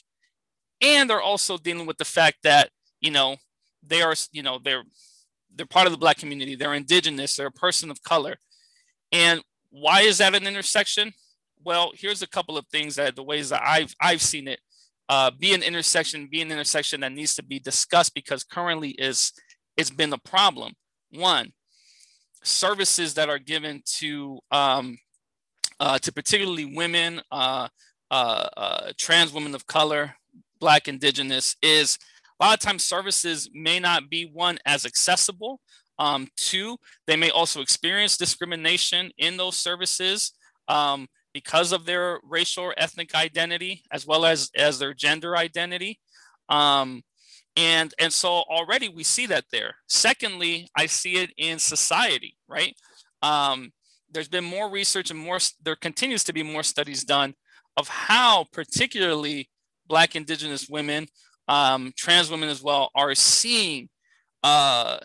And 0.83 1.09
they're 1.09 1.23
also 1.23 1.57
dealing 1.57 1.87
with 1.87 1.97
the 1.97 2.05
fact 2.05 2.39
that, 2.43 2.69
you 3.01 3.11
know, 3.11 3.37
they 3.83 4.03
are, 4.03 4.15
you 4.33 4.43
know, 4.43 4.59
they're 4.63 4.85
they're 5.55 5.65
part 5.65 5.87
of 5.87 5.93
the 5.93 5.99
black 6.05 6.19
community, 6.19 6.57
they're 6.57 6.75
indigenous, 6.75 7.37
they're 7.37 7.47
a 7.47 7.63
person 7.67 7.91
of 7.91 8.03
color. 8.03 8.37
And 9.11 9.41
why 9.71 10.03
is 10.03 10.19
that 10.19 10.35
an 10.35 10.47
intersection? 10.47 11.15
Well, 11.67 11.91
here's 11.97 12.23
a 12.23 12.29
couple 12.29 12.57
of 12.57 12.65
things 12.69 12.95
that 12.95 13.17
the 13.17 13.25
ways 13.25 13.49
that 13.49 13.61
I've 13.61 13.93
I've 14.01 14.23
seen 14.23 14.47
it 14.47 14.61
uh, 15.09 15.33
be 15.33 15.53
an 15.53 15.65
intersection, 15.65 16.29
be 16.31 16.41
an 16.41 16.53
intersection 16.53 17.01
that 17.01 17.11
needs 17.11 17.35
to 17.35 17.43
be 17.43 17.59
discussed 17.59 18.15
because 18.15 18.45
currently 18.45 18.91
is 18.91 19.33
it's 19.77 19.91
been 19.91 20.13
a 20.13 20.19
problem. 20.19 20.75
One, 21.11 21.53
services 22.45 23.15
that 23.15 23.29
are 23.29 23.41
given 23.41 23.83
to 23.99 24.39
um, 24.53 24.97
uh, 25.81 25.99
to 25.99 26.13
particularly 26.13 26.67
women, 26.67 27.21
uh, 27.33 27.67
uh, 28.13 28.49
uh, 28.57 28.93
trans 28.97 29.33
women 29.33 29.53
of 29.53 29.67
color, 29.67 30.15
Black, 30.61 30.87
Indigenous, 30.87 31.57
is 31.63 31.99
a 32.41 32.45
lot 32.45 32.55
of 32.55 32.61
times 32.61 32.85
services 32.85 33.51
may 33.53 33.81
not 33.81 34.09
be 34.09 34.31
one 34.33 34.59
as 34.67 34.87
accessible. 34.87 35.59
Um, 35.99 36.29
two, 36.37 36.77
they 37.09 37.17
may 37.17 37.31
also 37.31 37.61
experience 37.61 38.17
discrimination 38.17 39.11
in 39.19 39.37
those 39.37 39.59
services. 39.59 40.31
Um, 40.69 41.09
because 41.41 41.71
of 41.71 41.85
their 41.85 42.19
racial 42.23 42.65
or 42.65 42.75
ethnic 42.79 43.15
identity 43.15 43.83
as 43.93 44.07
well 44.07 44.25
as 44.25 44.51
as 44.57 44.79
their 44.79 44.95
gender 44.95 45.37
identity. 45.37 46.01
Um, 46.49 47.03
and 47.57 47.93
and 47.99 48.11
so 48.11 48.29
already 48.29 48.89
we 48.89 49.05
see 49.05 49.27
that 49.27 49.45
there. 49.53 49.75
Secondly 49.87 50.71
i 50.75 50.87
see 50.87 51.17
it 51.17 51.31
in 51.37 51.59
society 51.59 52.39
right? 52.49 52.75
Um, 53.21 53.71
there's 54.11 54.29
been 54.29 54.45
more 54.45 54.71
research 54.71 55.11
and 55.11 55.21
more 55.21 55.39
there 55.63 55.77
continues 55.77 56.25
to 56.25 56.33
be 56.33 56.43
more 56.43 56.63
studies 56.63 57.05
done 57.05 57.35
of 57.77 57.87
how 57.89 58.47
particularly 58.51 59.51
black 59.87 60.17
indigenous 60.17 60.71
women 60.71 61.07
um, 61.49 61.93
trans 61.99 62.31
women 62.31 62.49
as 62.49 62.63
well 62.63 62.91
are 62.95 63.15
seeing 63.15 63.91
uh, 64.43 64.97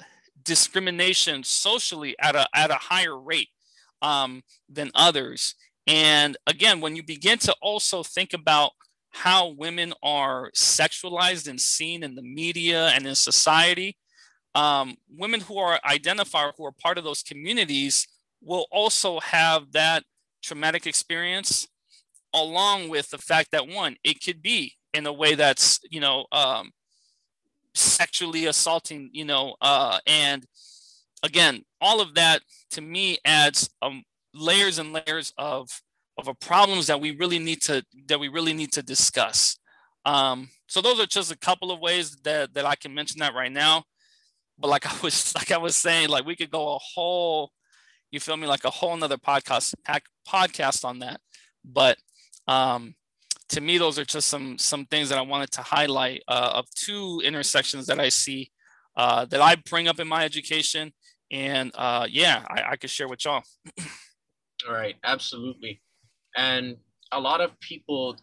discrimination 0.43 1.43
socially 1.43 2.15
at 2.21 2.37
a, 2.37 2.47
at 2.55 2.71
a 2.71 2.75
higher 2.75 3.19
rate 3.19 3.49
um, 4.01 4.41
than 4.69 4.91
others 4.95 5.55
and 5.87 6.37
again 6.47 6.81
when 6.81 6.95
you 6.95 7.03
begin 7.03 7.37
to 7.37 7.53
also 7.61 8.03
think 8.03 8.33
about 8.33 8.71
how 9.09 9.49
women 9.49 9.93
are 10.01 10.51
sexualized 10.55 11.47
and 11.49 11.59
seen 11.59 12.03
in 12.03 12.15
the 12.15 12.21
media 12.21 12.87
and 12.89 13.05
in 13.05 13.15
society 13.15 13.97
um, 14.53 14.95
women 15.09 15.39
who 15.39 15.57
are 15.57 15.79
identified 15.85 16.53
who 16.57 16.65
are 16.65 16.71
part 16.71 16.97
of 16.97 17.03
those 17.03 17.23
communities 17.23 18.07
will 18.41 18.67
also 18.71 19.19
have 19.19 19.71
that 19.71 20.03
traumatic 20.41 20.85
experience 20.85 21.67
along 22.33 22.89
with 22.89 23.09
the 23.09 23.17
fact 23.17 23.51
that 23.51 23.67
one 23.67 23.95
it 24.03 24.23
could 24.23 24.41
be 24.41 24.73
in 24.93 25.05
a 25.05 25.13
way 25.13 25.35
that's 25.35 25.79
you 25.89 25.99
know 25.99 26.25
um, 26.31 26.71
sexually 27.73 28.45
assaulting 28.45 29.09
you 29.13 29.25
know 29.25 29.55
uh, 29.61 29.99
and 30.05 30.45
again 31.23 31.63
all 31.79 32.01
of 32.01 32.15
that 32.15 32.41
to 32.69 32.81
me 32.81 33.17
adds 33.25 33.69
um, 33.81 34.03
layers 34.33 34.79
and 34.79 34.93
layers 34.93 35.33
of 35.37 35.69
of 36.17 36.39
problems 36.39 36.87
that 36.87 36.99
we 36.99 37.11
really 37.11 37.39
need 37.39 37.61
to 37.63 37.83
that 38.07 38.19
we 38.19 38.27
really 38.27 38.53
need 38.53 38.71
to 38.73 38.83
discuss. 38.83 39.57
Um, 40.05 40.49
so 40.67 40.81
those 40.81 40.99
are 40.99 41.05
just 41.05 41.31
a 41.31 41.37
couple 41.37 41.71
of 41.71 41.79
ways 41.79 42.17
that 42.23 42.53
that 42.53 42.65
i 42.65 42.75
can 42.75 42.93
mention 42.93 43.19
that 43.19 43.33
right 43.33 43.51
now. 43.51 43.83
But 44.57 44.69
like 44.69 44.85
i 44.85 45.03
was 45.03 45.33
like 45.35 45.51
i 45.51 45.57
was 45.57 45.75
saying 45.75 46.09
like 46.09 46.25
we 46.25 46.35
could 46.35 46.51
go 46.51 46.75
a 46.75 46.79
whole 46.79 47.51
you 48.11 48.19
feel 48.19 48.37
me 48.37 48.47
like 48.47 48.65
a 48.65 48.69
whole 48.69 48.95
nother 48.97 49.17
podcast 49.17 49.73
podcast 50.27 50.85
on 50.85 50.99
that. 50.99 51.19
But 51.63 51.97
um 52.47 52.95
to 53.49 53.61
me 53.61 53.77
those 53.77 53.99
are 53.99 54.05
just 54.05 54.29
some 54.29 54.57
some 54.57 54.85
things 54.85 55.09
that 55.09 55.17
i 55.17 55.21
wanted 55.21 55.51
to 55.51 55.61
highlight 55.61 56.23
uh, 56.27 56.51
of 56.55 56.65
two 56.73 57.21
intersections 57.23 57.85
that 57.85 57.99
i 57.99 58.07
see 58.07 58.49
uh, 58.95 59.25
that 59.25 59.41
i 59.41 59.55
bring 59.55 59.87
up 59.87 59.99
in 59.99 60.07
my 60.07 60.23
education. 60.25 60.93
And 61.31 61.71
uh, 61.75 62.07
yeah 62.09 62.43
I, 62.49 62.71
I 62.71 62.75
could 62.75 62.89
share 62.89 63.07
with 63.07 63.23
y'all 63.23 63.43
all 64.67 64.75
right 64.75 64.95
absolutely 65.03 65.81
and 66.35 66.77
a 67.11 67.19
lot 67.19 67.41
of 67.41 67.59
people 67.59 68.15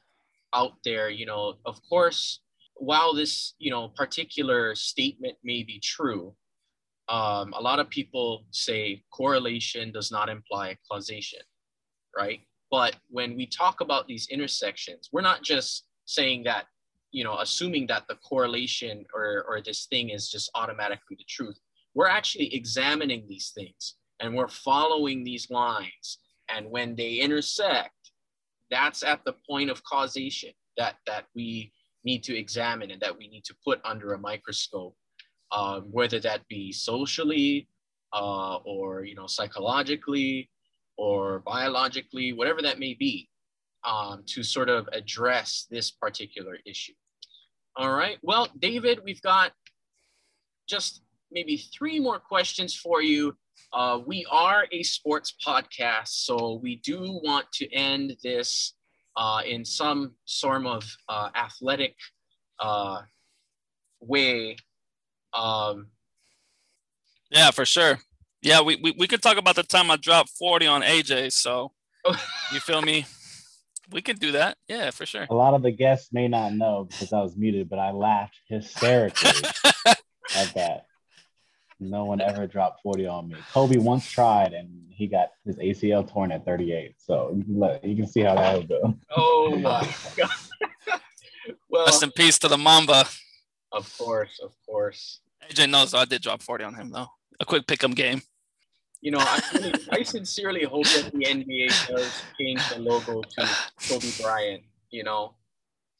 out 0.54 0.72
there 0.84 1.10
you 1.10 1.26
know 1.26 1.54
of 1.66 1.78
course 1.88 2.40
while 2.76 3.12
this 3.14 3.54
you 3.58 3.70
know 3.70 3.88
particular 3.88 4.74
statement 4.74 5.36
may 5.42 5.62
be 5.62 5.80
true 5.82 6.34
um, 7.08 7.54
a 7.56 7.60
lot 7.60 7.78
of 7.78 7.88
people 7.88 8.44
say 8.50 9.02
correlation 9.10 9.92
does 9.92 10.12
not 10.12 10.28
imply 10.28 10.76
causation, 10.90 11.40
right? 12.16 12.40
But 12.70 12.96
when 13.08 13.34
we 13.34 13.46
talk 13.46 13.80
about 13.80 14.06
these 14.06 14.28
intersections, 14.28 15.08
we're 15.10 15.22
not 15.22 15.42
just 15.42 15.86
saying 16.04 16.44
that, 16.44 16.66
you 17.10 17.24
know, 17.24 17.38
assuming 17.38 17.86
that 17.86 18.04
the 18.08 18.16
correlation 18.16 19.06
or, 19.14 19.44
or 19.48 19.62
this 19.62 19.86
thing 19.86 20.10
is 20.10 20.30
just 20.30 20.50
automatically 20.54 21.16
the 21.18 21.24
truth. 21.26 21.58
We're 21.94 22.08
actually 22.08 22.54
examining 22.54 23.24
these 23.26 23.52
things 23.54 23.94
and 24.20 24.34
we're 24.34 24.48
following 24.48 25.24
these 25.24 25.50
lines. 25.50 26.18
And 26.54 26.70
when 26.70 26.94
they 26.96 27.14
intersect, 27.14 27.92
that's 28.70 29.02
at 29.02 29.24
the 29.24 29.34
point 29.48 29.70
of 29.70 29.82
causation 29.84 30.50
that, 30.76 30.96
that 31.06 31.24
we 31.34 31.72
need 32.04 32.22
to 32.24 32.36
examine 32.36 32.90
and 32.90 33.00
that 33.00 33.16
we 33.16 33.28
need 33.28 33.44
to 33.44 33.54
put 33.64 33.80
under 33.84 34.12
a 34.14 34.18
microscope 34.18 34.94
um, 35.52 35.82
whether 35.90 36.20
that 36.20 36.46
be 36.48 36.72
socially 36.72 37.68
uh, 38.12 38.56
or 38.56 39.04
you 39.04 39.14
know 39.14 39.26
psychologically 39.26 40.50
or 40.96 41.40
biologically, 41.40 42.32
whatever 42.32 42.60
that 42.60 42.80
may 42.80 42.92
be, 42.94 43.28
um, 43.84 44.24
to 44.26 44.42
sort 44.42 44.68
of 44.68 44.88
address 44.92 45.66
this 45.70 45.92
particular 45.92 46.58
issue. 46.66 46.92
All 47.76 47.92
right. 47.92 48.18
Well, 48.22 48.48
David, 48.58 48.98
we've 49.04 49.22
got 49.22 49.52
just 50.68 51.02
maybe 51.30 51.56
three 51.56 52.00
more 52.00 52.18
questions 52.18 52.74
for 52.74 53.00
you. 53.00 53.36
Uh, 53.72 54.00
we 54.06 54.26
are 54.30 54.66
a 54.72 54.82
sports 54.82 55.34
podcast, 55.44 56.08
so 56.08 56.60
we 56.62 56.76
do 56.76 57.20
want 57.24 57.50
to 57.52 57.72
end 57.72 58.16
this 58.22 58.74
uh, 59.16 59.42
in 59.46 59.64
some 59.64 60.12
sort 60.24 60.64
of 60.64 60.84
uh, 61.08 61.30
athletic 61.34 61.94
uh, 62.60 63.00
way 64.00 64.56
um, 65.32 65.88
yeah, 67.30 67.50
for 67.50 67.64
sure. 67.64 67.98
Yeah, 68.42 68.60
we, 68.60 68.76
we, 68.76 68.94
we 68.96 69.06
could 69.06 69.22
talk 69.22 69.36
about 69.36 69.56
the 69.56 69.62
time 69.62 69.90
I 69.90 69.96
dropped 69.96 70.30
40 70.30 70.66
on 70.66 70.82
AJ. 70.82 71.32
So 71.32 71.72
you 72.52 72.60
feel 72.60 72.82
me? 72.82 73.06
We 73.90 74.02
could 74.02 74.20
do 74.20 74.32
that. 74.32 74.58
Yeah, 74.68 74.90
for 74.90 75.06
sure. 75.06 75.26
A 75.30 75.34
lot 75.34 75.54
of 75.54 75.62
the 75.62 75.70
guests 75.70 76.12
may 76.12 76.28
not 76.28 76.52
know 76.52 76.84
because 76.84 77.12
I 77.12 77.22
was 77.22 77.36
muted, 77.36 77.68
but 77.68 77.78
I 77.78 77.90
laughed 77.90 78.38
hysterically 78.46 79.30
at 80.36 80.54
that. 80.54 80.86
No 81.80 82.04
one 82.04 82.20
ever 82.20 82.46
dropped 82.46 82.82
40 82.82 83.06
on 83.06 83.28
me. 83.28 83.36
Kobe 83.52 83.76
once 83.78 84.10
tried 84.10 84.52
and 84.52 84.68
he 84.90 85.06
got 85.06 85.28
his 85.44 85.56
ACL 85.56 86.10
torn 86.10 86.32
at 86.32 86.44
38. 86.44 86.94
So 86.98 87.32
you 87.36 87.44
can, 87.44 87.58
let, 87.58 87.84
you 87.84 87.96
can 87.96 88.06
see 88.06 88.22
how 88.22 88.34
that 88.34 88.56
would 88.56 88.68
go. 88.68 88.94
Oh 89.16 89.56
my 89.56 89.88
God. 90.16 90.30
well, 91.68 91.86
rest 91.86 92.02
in 92.02 92.10
peace 92.10 92.38
to 92.40 92.48
the 92.48 92.58
Mamba. 92.58 93.04
Of 93.70 93.96
course, 93.96 94.40
of 94.42 94.52
course. 94.66 95.20
AJ 95.48 95.70
knows 95.70 95.94
I 95.94 96.04
did 96.04 96.22
drop 96.22 96.42
40 96.42 96.64
on 96.64 96.74
him 96.74 96.90
though. 96.90 97.06
A 97.38 97.44
quick 97.44 97.66
pick'em 97.66 97.94
game. 97.94 98.22
You 99.00 99.12
know, 99.12 99.20
I, 99.20 99.40
really, 99.54 99.72
I 99.92 100.02
sincerely 100.02 100.64
hope 100.64 100.84
that 100.86 101.12
the 101.12 101.24
NBA 101.24 101.86
does 101.86 102.22
change 102.38 102.68
the 102.70 102.80
logo 102.80 103.22
to 103.22 103.48
Kobe 103.88 104.10
Bryant, 104.20 104.64
you 104.90 105.04
know, 105.04 105.34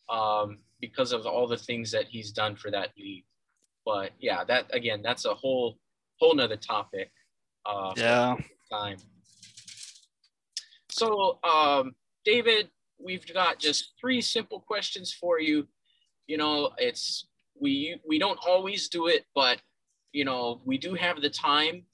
um, 0.08 0.58
because 0.80 1.12
of 1.12 1.24
all 1.24 1.46
the 1.46 1.56
things 1.56 1.92
that 1.92 2.06
he's 2.06 2.32
done 2.32 2.56
for 2.56 2.72
that 2.72 2.90
league. 2.98 3.24
But 3.88 4.10
yeah, 4.20 4.44
that 4.44 4.66
again, 4.74 5.00
that's 5.02 5.24
a 5.24 5.32
whole 5.32 5.78
whole 6.20 6.34
nother 6.34 6.58
topic. 6.58 7.10
Uh, 7.64 7.94
yeah. 7.96 8.36
Time. 8.70 8.98
So, 10.90 11.38
um, 11.42 11.94
David, 12.22 12.68
we've 12.98 13.24
got 13.32 13.58
just 13.58 13.94
three 13.98 14.20
simple 14.20 14.60
questions 14.60 15.10
for 15.10 15.40
you. 15.40 15.66
You 16.26 16.36
know, 16.36 16.72
it's 16.76 17.28
we 17.58 17.98
we 18.06 18.18
don't 18.18 18.38
always 18.46 18.90
do 18.90 19.06
it, 19.06 19.24
but 19.34 19.58
you 20.12 20.26
know 20.26 20.60
we 20.66 20.76
do 20.76 20.92
have 20.92 21.22
the 21.22 21.30
time 21.30 21.84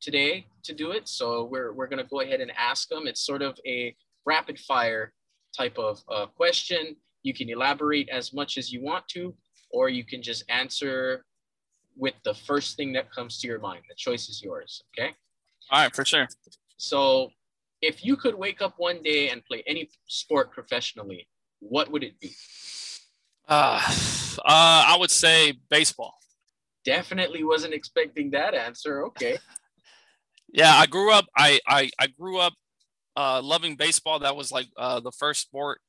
today 0.00 0.46
to 0.64 0.74
do 0.74 0.90
it. 0.90 1.06
So 1.06 1.44
we're 1.44 1.72
we're 1.72 1.86
gonna 1.86 2.02
go 2.02 2.20
ahead 2.20 2.40
and 2.40 2.50
ask 2.58 2.88
them. 2.88 3.06
It's 3.06 3.24
sort 3.24 3.42
of 3.42 3.56
a 3.64 3.94
rapid 4.26 4.58
fire 4.58 5.12
type 5.56 5.78
of 5.78 6.02
uh, 6.10 6.26
question. 6.26 6.96
You 7.22 7.32
can 7.32 7.48
elaborate 7.48 8.08
as 8.08 8.32
much 8.32 8.58
as 8.58 8.72
you 8.72 8.82
want 8.82 9.06
to, 9.10 9.32
or 9.70 9.88
you 9.88 10.02
can 10.02 10.20
just 10.20 10.42
answer 10.48 11.24
with 11.96 12.14
the 12.24 12.34
first 12.34 12.76
thing 12.76 12.92
that 12.94 13.10
comes 13.12 13.40
to 13.40 13.46
your 13.46 13.58
mind. 13.58 13.82
The 13.88 13.94
choice 13.94 14.28
is 14.28 14.42
yours. 14.42 14.82
Okay. 14.96 15.14
All 15.70 15.82
right, 15.82 15.94
for 15.94 16.04
sure. 16.04 16.28
So, 16.76 17.30
if 17.80 18.04
you 18.04 18.16
could 18.16 18.34
wake 18.34 18.62
up 18.62 18.74
one 18.78 19.02
day 19.02 19.28
and 19.28 19.44
play 19.44 19.62
any 19.66 19.88
sport 20.06 20.50
professionally, 20.50 21.28
what 21.60 21.90
would 21.90 22.02
it 22.02 22.18
be? 22.20 22.32
Uh, 23.48 23.80
uh, 24.38 24.84
I 24.88 24.96
would 24.98 25.10
say 25.10 25.54
baseball. 25.70 26.14
Definitely 26.84 27.44
wasn't 27.44 27.74
expecting 27.74 28.30
that 28.30 28.54
answer. 28.54 29.04
Okay. 29.06 29.38
yeah, 30.52 30.74
I 30.74 30.86
grew 30.86 31.12
up. 31.12 31.26
I 31.36 31.60
I, 31.66 31.90
I 31.98 32.06
grew 32.08 32.38
up 32.38 32.54
uh, 33.16 33.40
loving 33.42 33.76
baseball. 33.76 34.18
That 34.18 34.36
was 34.36 34.50
like 34.50 34.68
uh, 34.76 35.00
the 35.00 35.12
first 35.12 35.42
sport 35.42 35.80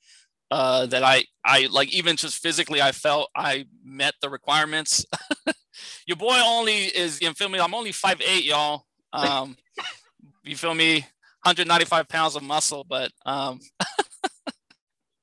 uh, 0.52 0.86
that 0.88 1.04
I 1.04 1.26
I 1.44 1.68
like. 1.72 1.94
Even 1.94 2.16
just 2.16 2.42
physically, 2.42 2.82
I 2.82 2.92
felt 2.92 3.30
I 3.36 3.66
met 3.84 4.16
the 4.22 4.30
requirements. 4.30 5.06
Your 6.06 6.18
boy 6.18 6.38
only 6.44 6.86
is 6.86 7.22
you 7.22 7.34
feel 7.34 7.50
me. 7.50 7.60
I'm 7.60 7.74
only 7.74 7.92
five 7.92 8.22
eight, 8.22 8.46
y'all. 8.46 8.86
Um, 9.14 9.58
you 10.44 10.56
feel 10.56 10.74
me? 10.74 11.06
195 11.46 12.08
pounds 12.08 12.36
of 12.36 12.42
muscle, 12.42 12.84
but 12.90 13.12
um, 13.24 13.60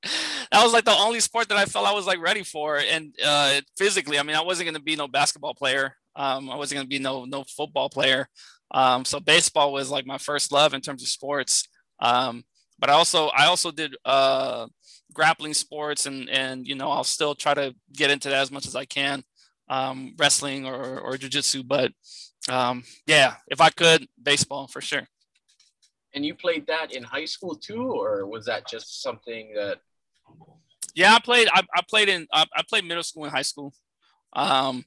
that 0.03 0.63
was 0.63 0.71
like 0.71 0.85
the 0.85 0.95
only 0.95 1.19
sport 1.19 1.49
that 1.49 1.57
I 1.57 1.65
felt 1.65 1.85
I 1.85 1.91
was 1.91 2.07
like 2.07 2.21
ready 2.21 2.43
for. 2.43 2.77
And 2.77 3.13
uh, 3.23 3.59
physically, 3.77 4.17
I 4.17 4.23
mean, 4.23 4.37
I 4.37 4.41
wasn't 4.41 4.67
going 4.67 4.75
to 4.75 4.81
be 4.81 4.95
no 4.95 5.09
basketball 5.09 5.53
player. 5.53 5.97
Um, 6.15 6.49
I 6.49 6.55
wasn't 6.55 6.77
going 6.77 6.85
to 6.85 6.89
be 6.89 6.99
no 6.99 7.25
no 7.25 7.43
football 7.43 7.89
player. 7.89 8.29
Um, 8.71 9.03
so 9.03 9.19
baseball 9.19 9.73
was 9.73 9.91
like 9.91 10.05
my 10.05 10.17
first 10.17 10.51
love 10.53 10.73
in 10.73 10.79
terms 10.79 11.03
of 11.03 11.09
sports. 11.09 11.67
Um, 11.99 12.45
but 12.79 12.89
I 12.89 12.93
also 12.93 13.27
I 13.27 13.45
also 13.45 13.71
did 13.71 13.95
uh, 14.05 14.67
grappling 15.13 15.53
sports, 15.53 16.05
and 16.05 16.29
and 16.29 16.67
you 16.67 16.75
know 16.75 16.89
I'll 16.89 17.03
still 17.03 17.35
try 17.35 17.53
to 17.53 17.75
get 17.93 18.11
into 18.11 18.29
that 18.29 18.41
as 18.41 18.51
much 18.51 18.65
as 18.65 18.75
I 18.75 18.85
can, 18.85 19.23
um, 19.69 20.15
wrestling 20.17 20.65
or 20.65 20.99
or 20.99 21.13
jujitsu. 21.13 21.67
But 21.67 21.91
um, 22.49 22.83
yeah, 23.07 23.35
if 23.47 23.61
I 23.61 23.69
could, 23.69 24.07
baseball 24.21 24.67
for 24.67 24.81
sure. 24.81 25.07
And 26.13 26.25
you 26.25 26.35
played 26.35 26.67
that 26.67 26.93
in 26.93 27.03
high 27.03 27.25
school 27.25 27.55
too, 27.55 27.91
or 27.91 28.27
was 28.27 28.45
that 28.45 28.67
just 28.67 29.01
something 29.01 29.53
that 29.55 29.79
yeah, 30.95 31.15
I 31.15 31.19
played. 31.19 31.47
I, 31.51 31.63
I 31.75 31.81
played 31.89 32.09
in. 32.09 32.27
I, 32.31 32.45
I, 32.55 32.61
played 32.69 32.85
middle 32.85 33.03
school 33.03 33.23
and 33.23 33.33
high 33.33 33.41
school, 33.41 33.73
um, 34.33 34.85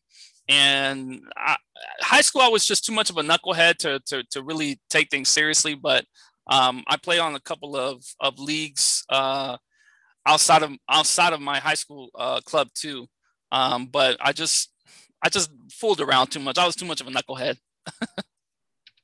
and 0.49 1.21
I, 1.37 1.57
high 2.01 2.21
school 2.21 2.43
I 2.43 2.49
was 2.49 2.65
just 2.65 2.85
too 2.85 2.93
much 2.93 3.11
of 3.11 3.17
a 3.17 3.23
knucklehead 3.23 3.79
to 3.79 4.01
to 4.07 4.23
to 4.31 4.43
really 4.43 4.81
take 4.89 5.11
things 5.11 5.29
seriously. 5.29 5.75
But 5.75 6.05
Um, 6.49 6.85
I 6.87 6.97
play 6.97 7.19
on 7.19 7.35
a 7.35 7.41
couple 7.41 7.75
of 7.77 8.05
of 8.21 8.39
leagues 8.39 9.05
uh, 9.09 9.57
outside 10.25 10.63
of 10.63 10.71
outside 10.89 11.33
of 11.33 11.41
my 11.41 11.59
high 11.59 11.75
school 11.75 12.11
uh, 12.15 12.41
club 12.41 12.69
too. 12.75 13.09
Um, 13.57 13.87
but 13.87 14.19
I 14.21 14.33
just 14.33 14.71
I 15.23 15.31
just 15.31 15.51
fooled 15.73 16.01
around 16.01 16.29
too 16.29 16.41
much. 16.41 16.59
I 16.59 16.67
was 16.67 16.77
too 16.77 16.85
much 16.85 17.01
of 17.01 17.07
a 17.07 17.11
knucklehead. 17.11 17.57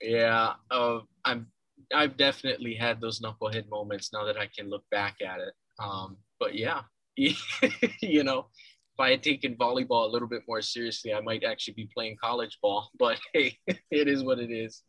yeah, 0.02 0.52
uh, 0.70 1.00
I'm 1.24 1.46
I've 1.94 2.16
definitely 2.16 2.74
had 2.74 3.00
those 3.00 3.20
knucklehead 3.20 3.68
moments 3.70 4.12
now 4.12 4.24
that 4.24 4.36
I 4.36 4.48
can 4.54 4.68
look 4.68 4.84
back 4.90 5.16
at 5.26 5.40
it. 5.40 5.54
Um, 5.78 6.18
but 6.38 6.54
yeah, 6.54 6.82
you 7.16 8.24
know, 8.24 8.46
if 8.94 9.00
I 9.00 9.10
had 9.10 9.22
taken 9.22 9.56
volleyball 9.56 10.06
a 10.06 10.12
little 10.12 10.28
bit 10.28 10.42
more 10.46 10.60
seriously, 10.60 11.14
I 11.14 11.20
might 11.20 11.44
actually 11.44 11.74
be 11.74 11.88
playing 11.94 12.16
college 12.22 12.58
ball. 12.60 12.90
But 12.98 13.18
hey, 13.32 13.58
it 13.66 14.08
is 14.08 14.22
what 14.22 14.38
it 14.38 14.50
is. 14.50 14.82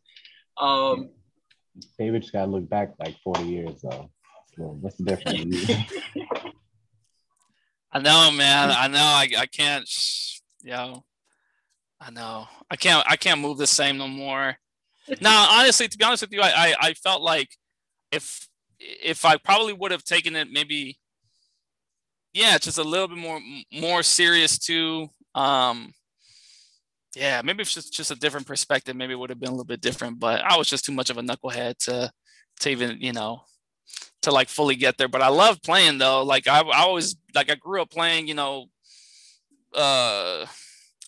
Um, 0.57 1.09
David 1.97 2.21
just 2.21 2.33
got 2.33 2.45
to 2.45 2.51
look 2.51 2.69
back 2.69 2.93
like 2.99 3.15
40 3.23 3.43
years 3.43 3.81
though. 3.81 4.09
So 4.57 4.77
what's 4.81 4.97
the 4.97 5.05
difference? 5.05 5.71
I 7.93 7.99
know, 7.99 8.31
man. 8.31 8.71
I 8.71 8.87
know. 8.87 8.97
I, 8.97 9.29
I 9.37 9.45
can't. 9.45 9.87
You 10.63 10.71
know, 10.71 11.03
I 12.01 12.09
know. 12.09 12.47
I 12.69 12.75
can't. 12.75 13.05
I 13.07 13.15
can't 13.15 13.39
move 13.39 13.59
the 13.59 13.67
same 13.67 13.97
no 13.97 14.07
more. 14.07 14.57
now, 15.21 15.47
honestly, 15.51 15.87
to 15.87 15.97
be 15.97 16.03
honest 16.03 16.23
with 16.23 16.33
you, 16.33 16.41
I, 16.41 16.51
I, 16.55 16.75
I 16.79 16.93
felt 16.93 17.21
like 17.21 17.55
if 18.11 18.47
if 18.79 19.25
I 19.25 19.37
probably 19.37 19.73
would 19.73 19.91
have 19.91 20.03
taken 20.03 20.35
it 20.35 20.49
maybe, 20.51 20.97
yeah, 22.33 22.57
just 22.57 22.79
a 22.79 22.83
little 22.83 23.07
bit 23.07 23.17
more 23.17 23.39
more 23.71 24.01
serious 24.01 24.57
too. 24.57 25.09
Um, 25.35 25.93
yeah, 27.15 27.43
maybe 27.43 27.61
it's 27.61 27.75
just 27.75 27.93
just 27.93 28.09
a 28.09 28.15
different 28.15 28.47
perspective. 28.47 28.95
Maybe 28.95 29.13
it 29.13 29.19
would 29.19 29.29
have 29.29 29.39
been 29.39 29.49
a 29.49 29.53
little 29.53 29.65
bit 29.65 29.81
different, 29.81 30.19
but 30.19 30.41
I 30.41 30.57
was 30.57 30.67
just 30.67 30.83
too 30.83 30.93
much 30.93 31.11
of 31.11 31.19
a 31.19 31.21
knucklehead 31.21 31.77
to 31.85 32.11
to 32.61 32.69
even 32.69 32.97
you 33.01 33.13
know 33.13 33.43
to 34.23 34.31
like 34.31 34.49
fully 34.49 34.75
get 34.75 34.97
there. 34.97 35.07
But 35.07 35.21
I 35.21 35.29
love 35.29 35.61
playing 35.61 35.97
though. 35.97 36.23
Like 36.23 36.47
I, 36.47 36.61
I 36.61 36.81
always 36.81 37.15
like 37.33 37.51
I 37.51 37.55
grew 37.55 37.81
up 37.81 37.89
playing, 37.89 38.27
you 38.27 38.33
know, 38.33 38.65
uh 39.73 40.45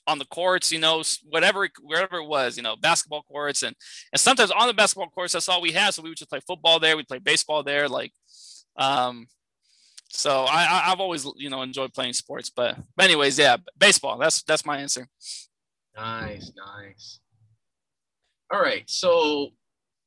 on 0.07 0.19
the 0.19 0.25
courts, 0.25 0.71
you 0.71 0.79
know, 0.79 1.03
whatever 1.29 1.67
wherever 1.81 2.17
it 2.17 2.27
was, 2.27 2.57
you 2.57 2.63
know, 2.63 2.75
basketball 2.75 3.23
courts 3.23 3.63
and 3.63 3.75
and 4.13 4.19
sometimes 4.19 4.51
on 4.51 4.67
the 4.67 4.73
basketball 4.73 5.09
courts, 5.09 5.33
that's 5.33 5.49
all 5.49 5.61
we 5.61 5.71
had. 5.71 5.93
So 5.93 6.01
we 6.01 6.09
would 6.09 6.17
just 6.17 6.29
play 6.29 6.41
football 6.45 6.79
there, 6.79 6.95
we'd 6.95 7.07
play 7.07 7.19
baseball 7.19 7.63
there, 7.63 7.89
like 7.89 8.11
um 8.77 9.27
so 10.09 10.45
I, 10.45 10.91
I've 10.91 10.99
always 10.99 11.27
you 11.35 11.49
know 11.49 11.61
enjoyed 11.61 11.93
playing 11.93 12.13
sports, 12.13 12.49
but, 12.49 12.77
but 12.95 13.05
anyways, 13.05 13.37
yeah, 13.37 13.57
baseball. 13.77 14.17
That's 14.17 14.43
that's 14.43 14.65
my 14.65 14.77
answer. 14.77 15.07
Nice, 15.95 16.51
nice. 16.55 17.19
All 18.51 18.61
right. 18.61 18.83
So, 18.89 19.49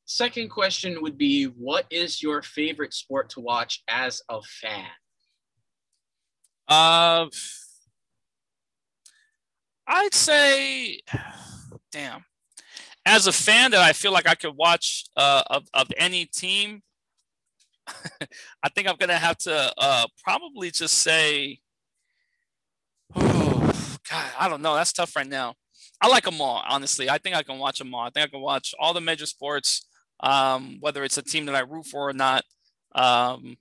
second 0.08 0.48
question 0.48 1.02
would 1.02 1.16
be 1.16 1.44
What 1.44 1.86
is 1.90 2.22
your 2.22 2.42
favorite 2.42 2.94
sport 2.94 3.30
to 3.30 3.40
watch 3.40 3.82
as 3.88 4.22
a 4.28 4.40
fan? 4.42 4.86
Uh, 6.66 7.26
I'd 9.86 10.14
say, 10.14 11.00
damn. 11.92 12.24
As 13.06 13.26
a 13.26 13.32
fan 13.32 13.70
that 13.70 13.80
I 13.80 13.92
feel 13.92 14.12
like 14.12 14.28
I 14.28 14.34
could 14.34 14.54
watch 14.54 15.04
uh, 15.16 15.42
of, 15.48 15.64
of 15.72 15.88
any 15.96 16.26
team, 16.26 16.82
I 18.62 18.68
think 18.68 18.86
I'm 18.86 18.96
going 18.96 19.08
to 19.08 19.16
have 19.16 19.38
to 19.38 19.72
uh, 19.78 20.06
probably 20.22 20.70
just 20.70 20.98
say, 20.98 21.60
oh, 23.16 23.72
God, 24.10 24.30
I 24.38 24.48
don't 24.48 24.60
know. 24.60 24.74
That's 24.74 24.92
tough 24.92 25.16
right 25.16 25.26
now. 25.26 25.54
I 26.02 26.08
like 26.08 26.24
them 26.24 26.40
all, 26.40 26.62
honestly. 26.68 27.08
I 27.08 27.16
think 27.16 27.34
I 27.34 27.42
can 27.42 27.58
watch 27.58 27.78
them 27.78 27.94
all. 27.94 28.02
I 28.02 28.10
think 28.10 28.26
I 28.26 28.30
can 28.30 28.40
watch 28.40 28.74
all 28.78 28.92
the 28.92 29.00
major 29.00 29.26
sports, 29.26 29.87
um, 30.20 30.78
whether 30.80 31.04
it's 31.04 31.18
a 31.18 31.22
team 31.22 31.46
that 31.46 31.54
I 31.54 31.60
root 31.60 31.86
for 31.86 32.08
or 32.08 32.12
not. 32.12 32.44
Um, 32.94 33.56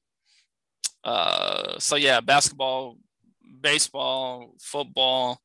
uh, 1.03 1.79
so 1.79 1.95
yeah, 1.95 2.21
basketball, 2.21 2.97
baseball, 3.61 4.55
football. 4.61 5.39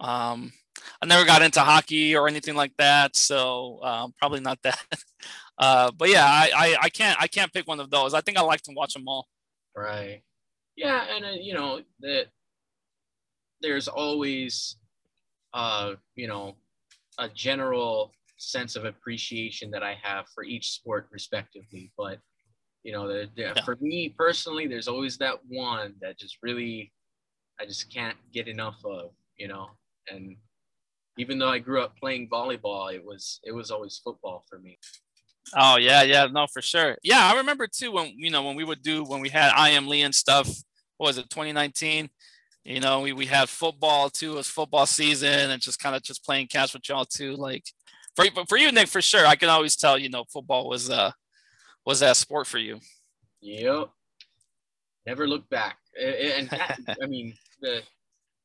Um, 0.00 0.52
I 1.00 1.06
never 1.06 1.24
got 1.24 1.42
into 1.42 1.60
hockey 1.60 2.14
or 2.16 2.28
anything 2.28 2.54
like 2.54 2.72
that, 2.78 3.16
so 3.16 3.80
um, 3.82 4.14
probably 4.18 4.40
not 4.40 4.60
that. 4.62 4.78
uh, 5.58 5.90
but 5.96 6.10
yeah, 6.10 6.24
I, 6.24 6.50
I, 6.54 6.76
I 6.82 6.88
can't 6.90 7.20
I 7.20 7.26
can't 7.26 7.52
pick 7.52 7.66
one 7.66 7.80
of 7.80 7.90
those. 7.90 8.14
I 8.14 8.20
think 8.20 8.38
I 8.38 8.42
like 8.42 8.62
to 8.62 8.72
watch 8.72 8.94
them 8.94 9.08
all. 9.08 9.26
Right. 9.74 10.22
Yeah, 10.76 11.04
and 11.14 11.24
uh, 11.24 11.28
you 11.40 11.54
know 11.54 11.80
that 12.00 12.26
there's 13.62 13.88
always 13.88 14.76
uh, 15.56 15.94
you 16.14 16.28
know, 16.28 16.54
a 17.18 17.28
general 17.30 18.12
sense 18.36 18.76
of 18.76 18.84
appreciation 18.84 19.70
that 19.70 19.82
I 19.82 19.96
have 20.02 20.26
for 20.34 20.44
each 20.44 20.70
sport 20.70 21.08
respectively. 21.10 21.92
But 21.96 22.18
you 22.82 22.92
know, 22.92 23.08
the, 23.08 23.28
the, 23.34 23.42
yeah. 23.42 23.64
for 23.64 23.76
me 23.80 24.14
personally, 24.16 24.66
there's 24.66 24.88
always 24.88 25.18
that 25.18 25.38
one 25.48 25.94
that 26.00 26.18
just 26.18 26.38
really 26.42 26.92
I 27.60 27.64
just 27.66 27.92
can't 27.92 28.16
get 28.32 28.48
enough 28.48 28.78
of, 28.84 29.10
you 29.36 29.48
know. 29.48 29.70
And 30.10 30.36
even 31.18 31.38
though 31.38 31.48
I 31.48 31.58
grew 31.58 31.82
up 31.82 31.96
playing 31.96 32.28
volleyball, 32.28 32.94
it 32.94 33.04
was 33.04 33.40
it 33.44 33.52
was 33.52 33.70
always 33.70 34.00
football 34.02 34.44
for 34.48 34.58
me. 34.58 34.78
Oh 35.54 35.76
yeah, 35.78 36.02
yeah, 36.02 36.26
no, 36.26 36.46
for 36.52 36.62
sure. 36.62 36.96
Yeah, 37.02 37.30
I 37.32 37.36
remember 37.36 37.66
too 37.66 37.92
when 37.92 38.14
you 38.16 38.30
know 38.30 38.42
when 38.42 38.56
we 38.56 38.64
would 38.64 38.82
do 38.82 39.04
when 39.04 39.20
we 39.20 39.28
had 39.28 39.52
I 39.54 39.70
am 39.70 39.88
Lee 39.88 40.02
and 40.02 40.14
stuff. 40.14 40.48
What 40.98 41.08
was 41.08 41.18
it, 41.18 41.28
2019? 41.30 42.08
You 42.64 42.80
know, 42.80 43.02
we, 43.02 43.12
we 43.12 43.26
had 43.26 43.48
football 43.48 44.10
too. 44.10 44.32
It 44.32 44.36
was 44.36 44.48
football 44.48 44.86
season 44.86 45.50
and 45.50 45.62
just 45.62 45.78
kind 45.78 45.94
of 45.94 46.02
just 46.02 46.24
playing 46.24 46.48
catch 46.48 46.74
with 46.74 46.88
y'all 46.88 47.04
too. 47.04 47.36
Like 47.36 47.64
for 48.16 48.26
for 48.48 48.58
you, 48.58 48.72
Nick, 48.72 48.88
for 48.88 49.02
sure. 49.02 49.26
I 49.26 49.36
can 49.36 49.48
always 49.48 49.76
tell, 49.76 49.98
you 49.98 50.08
know, 50.08 50.24
football 50.32 50.68
was 50.68 50.90
uh 50.90 51.12
was 51.84 52.00
that 52.00 52.16
sport 52.16 52.46
for 52.46 52.58
you. 52.58 52.80
Yep. 53.42 53.90
Never 55.06 55.28
look 55.28 55.48
back. 55.50 55.78
And 56.00 56.48
that, 56.50 56.78
I 57.02 57.06
mean, 57.06 57.34
the 57.60 57.82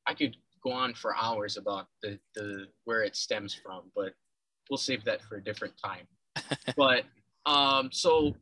I 0.06 0.14
could 0.14 0.36
go 0.64 0.72
on 0.72 0.94
for 0.94 1.16
hours 1.16 1.58
about 1.58 1.88
the, 2.04 2.20
the 2.36 2.68
where 2.86 3.04
it 3.04 3.16
stems 3.16 3.54
from, 3.54 3.92
but 3.96 4.14
we'll 4.70 4.78
save 4.78 5.04
that 5.06 5.22
for 5.24 5.38
a 5.38 5.44
different 5.44 5.74
time. 5.84 6.08
but 6.78 7.06
um, 7.46 7.90
so 7.92 8.36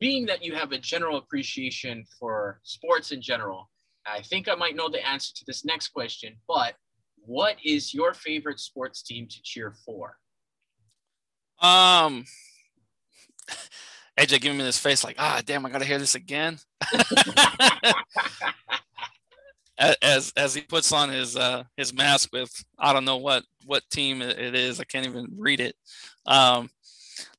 being 0.00 0.26
that 0.26 0.42
you 0.42 0.54
have 0.54 0.72
a 0.72 0.78
general 0.78 1.18
appreciation 1.18 2.04
for 2.18 2.60
sports 2.64 3.12
in 3.12 3.22
general, 3.22 3.70
I 4.06 4.22
think 4.22 4.48
I 4.48 4.54
might 4.54 4.74
know 4.74 4.88
the 4.88 5.06
answer 5.06 5.32
to 5.34 5.44
this 5.46 5.64
next 5.64 5.88
question, 5.88 6.36
but 6.48 6.74
what 7.16 7.56
is 7.64 7.94
your 7.94 8.14
favorite 8.14 8.58
sports 8.58 9.02
team 9.02 9.28
to 9.28 9.42
cheer 9.42 9.74
for? 9.84 10.16
Um, 11.60 12.24
AJ 14.18 14.40
giving 14.40 14.58
me 14.58 14.64
this 14.64 14.78
face 14.78 15.04
like, 15.04 15.16
ah, 15.18 15.40
damn, 15.44 15.64
I 15.64 15.70
gotta 15.70 15.84
hear 15.84 15.98
this 15.98 16.14
again. 16.14 16.58
as 20.02 20.32
as 20.36 20.54
he 20.54 20.60
puts 20.60 20.92
on 20.92 21.08
his 21.08 21.36
uh 21.36 21.64
his 21.76 21.94
mask 21.94 22.30
with 22.32 22.52
I 22.78 22.92
don't 22.92 23.06
know 23.06 23.16
what 23.16 23.44
what 23.64 23.82
team 23.90 24.20
it 24.22 24.54
is. 24.54 24.78
I 24.80 24.84
can't 24.84 25.06
even 25.06 25.26
read 25.38 25.60
it. 25.60 25.74
Um, 26.26 26.70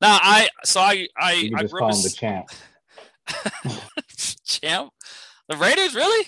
now 0.01 0.17
I 0.21 0.49
so 0.63 0.79
I 0.79 1.07
I 1.17 1.33
you 1.33 1.55
I 1.55 1.61
just 1.61 1.75
call 1.75 1.89
him 1.89 2.01
the 2.01 2.09
champ. 2.09 2.49
champ. 4.45 4.91
The 5.47 5.57
Raiders, 5.57 5.93
really? 5.95 6.25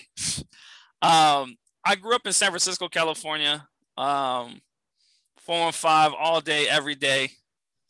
Um, 1.02 1.56
I 1.84 1.96
grew 1.96 2.14
up 2.14 2.26
in 2.26 2.32
San 2.32 2.50
Francisco, 2.50 2.88
California. 2.88 3.66
Um, 3.96 4.60
four 5.38 5.66
and 5.66 5.74
five 5.74 6.12
all 6.18 6.40
day, 6.40 6.68
every 6.68 6.94
day. 6.94 7.30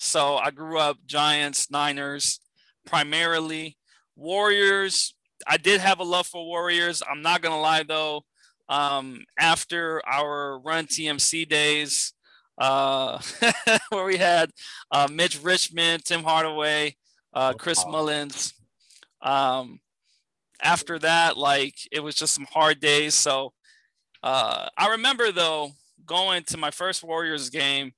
So 0.05 0.37
I 0.37 0.51
grew 0.51 0.79
up 0.79 0.99
Giants, 1.07 1.71
Niners, 1.71 2.39
primarily 2.85 3.79
Warriors. 4.17 5.15
I 5.47 5.57
did 5.57 5.81
have 5.81 5.99
a 5.99 6.05
love 6.05 6.27
for 6.27 6.45
Warriors. 6.45 7.03
I'm 7.11 7.23
not 7.23 7.41
gonna 7.41 7.61
lie 7.61 7.85
though. 7.85 8.25
Um, 8.69 9.25
after 9.39 10.03
our 10.07 10.59
Run 10.59 10.87
TMC 10.87 11.49
days, 11.49 12.13
uh, 12.59 13.19
where 13.89 14.05
we 14.05 14.19
had 14.19 14.51
uh, 14.91 15.09
Mitch 15.11 15.43
Richmond, 15.43 16.05
Tim 16.05 16.23
Hardaway, 16.23 16.97
uh, 17.33 17.55
Chris 17.55 17.85
Mullins. 17.87 18.53
Um, 19.23 19.81
after 20.63 20.99
that, 20.99 21.39
like 21.39 21.77
it 21.91 22.01
was 22.01 22.15
just 22.15 22.35
some 22.35 22.47
hard 22.53 22.79
days. 22.79 23.15
So 23.15 23.55
uh, 24.23 24.69
I 24.77 24.91
remember 24.91 25.33
though 25.33 25.71
going 26.05 26.45
to 26.45 26.59
my 26.59 26.71
first 26.71 27.03
Warriors 27.03 27.49
game 27.49 27.95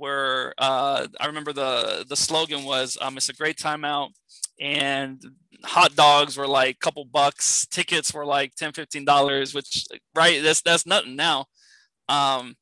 where 0.00 0.54
uh, 0.58 1.06
I 1.20 1.26
remember 1.26 1.52
the 1.52 2.04
the 2.08 2.16
slogan 2.16 2.64
was 2.64 2.98
um, 3.00 3.16
"It's 3.16 3.28
a 3.28 3.34
great 3.34 3.56
timeout," 3.56 4.10
and 4.60 5.22
hot 5.64 5.94
dogs 5.94 6.36
were 6.36 6.48
like 6.48 6.76
a 6.76 6.78
couple 6.78 7.04
bucks, 7.04 7.66
tickets 7.66 8.12
were 8.12 8.26
like 8.26 8.54
10 8.54 8.72
15 8.72 9.04
dollars, 9.04 9.54
which 9.54 9.86
right 10.14 10.42
that's 10.42 10.62
that's 10.62 10.86
nothing 10.86 11.16
now. 11.16 11.46
Um, 12.08 12.56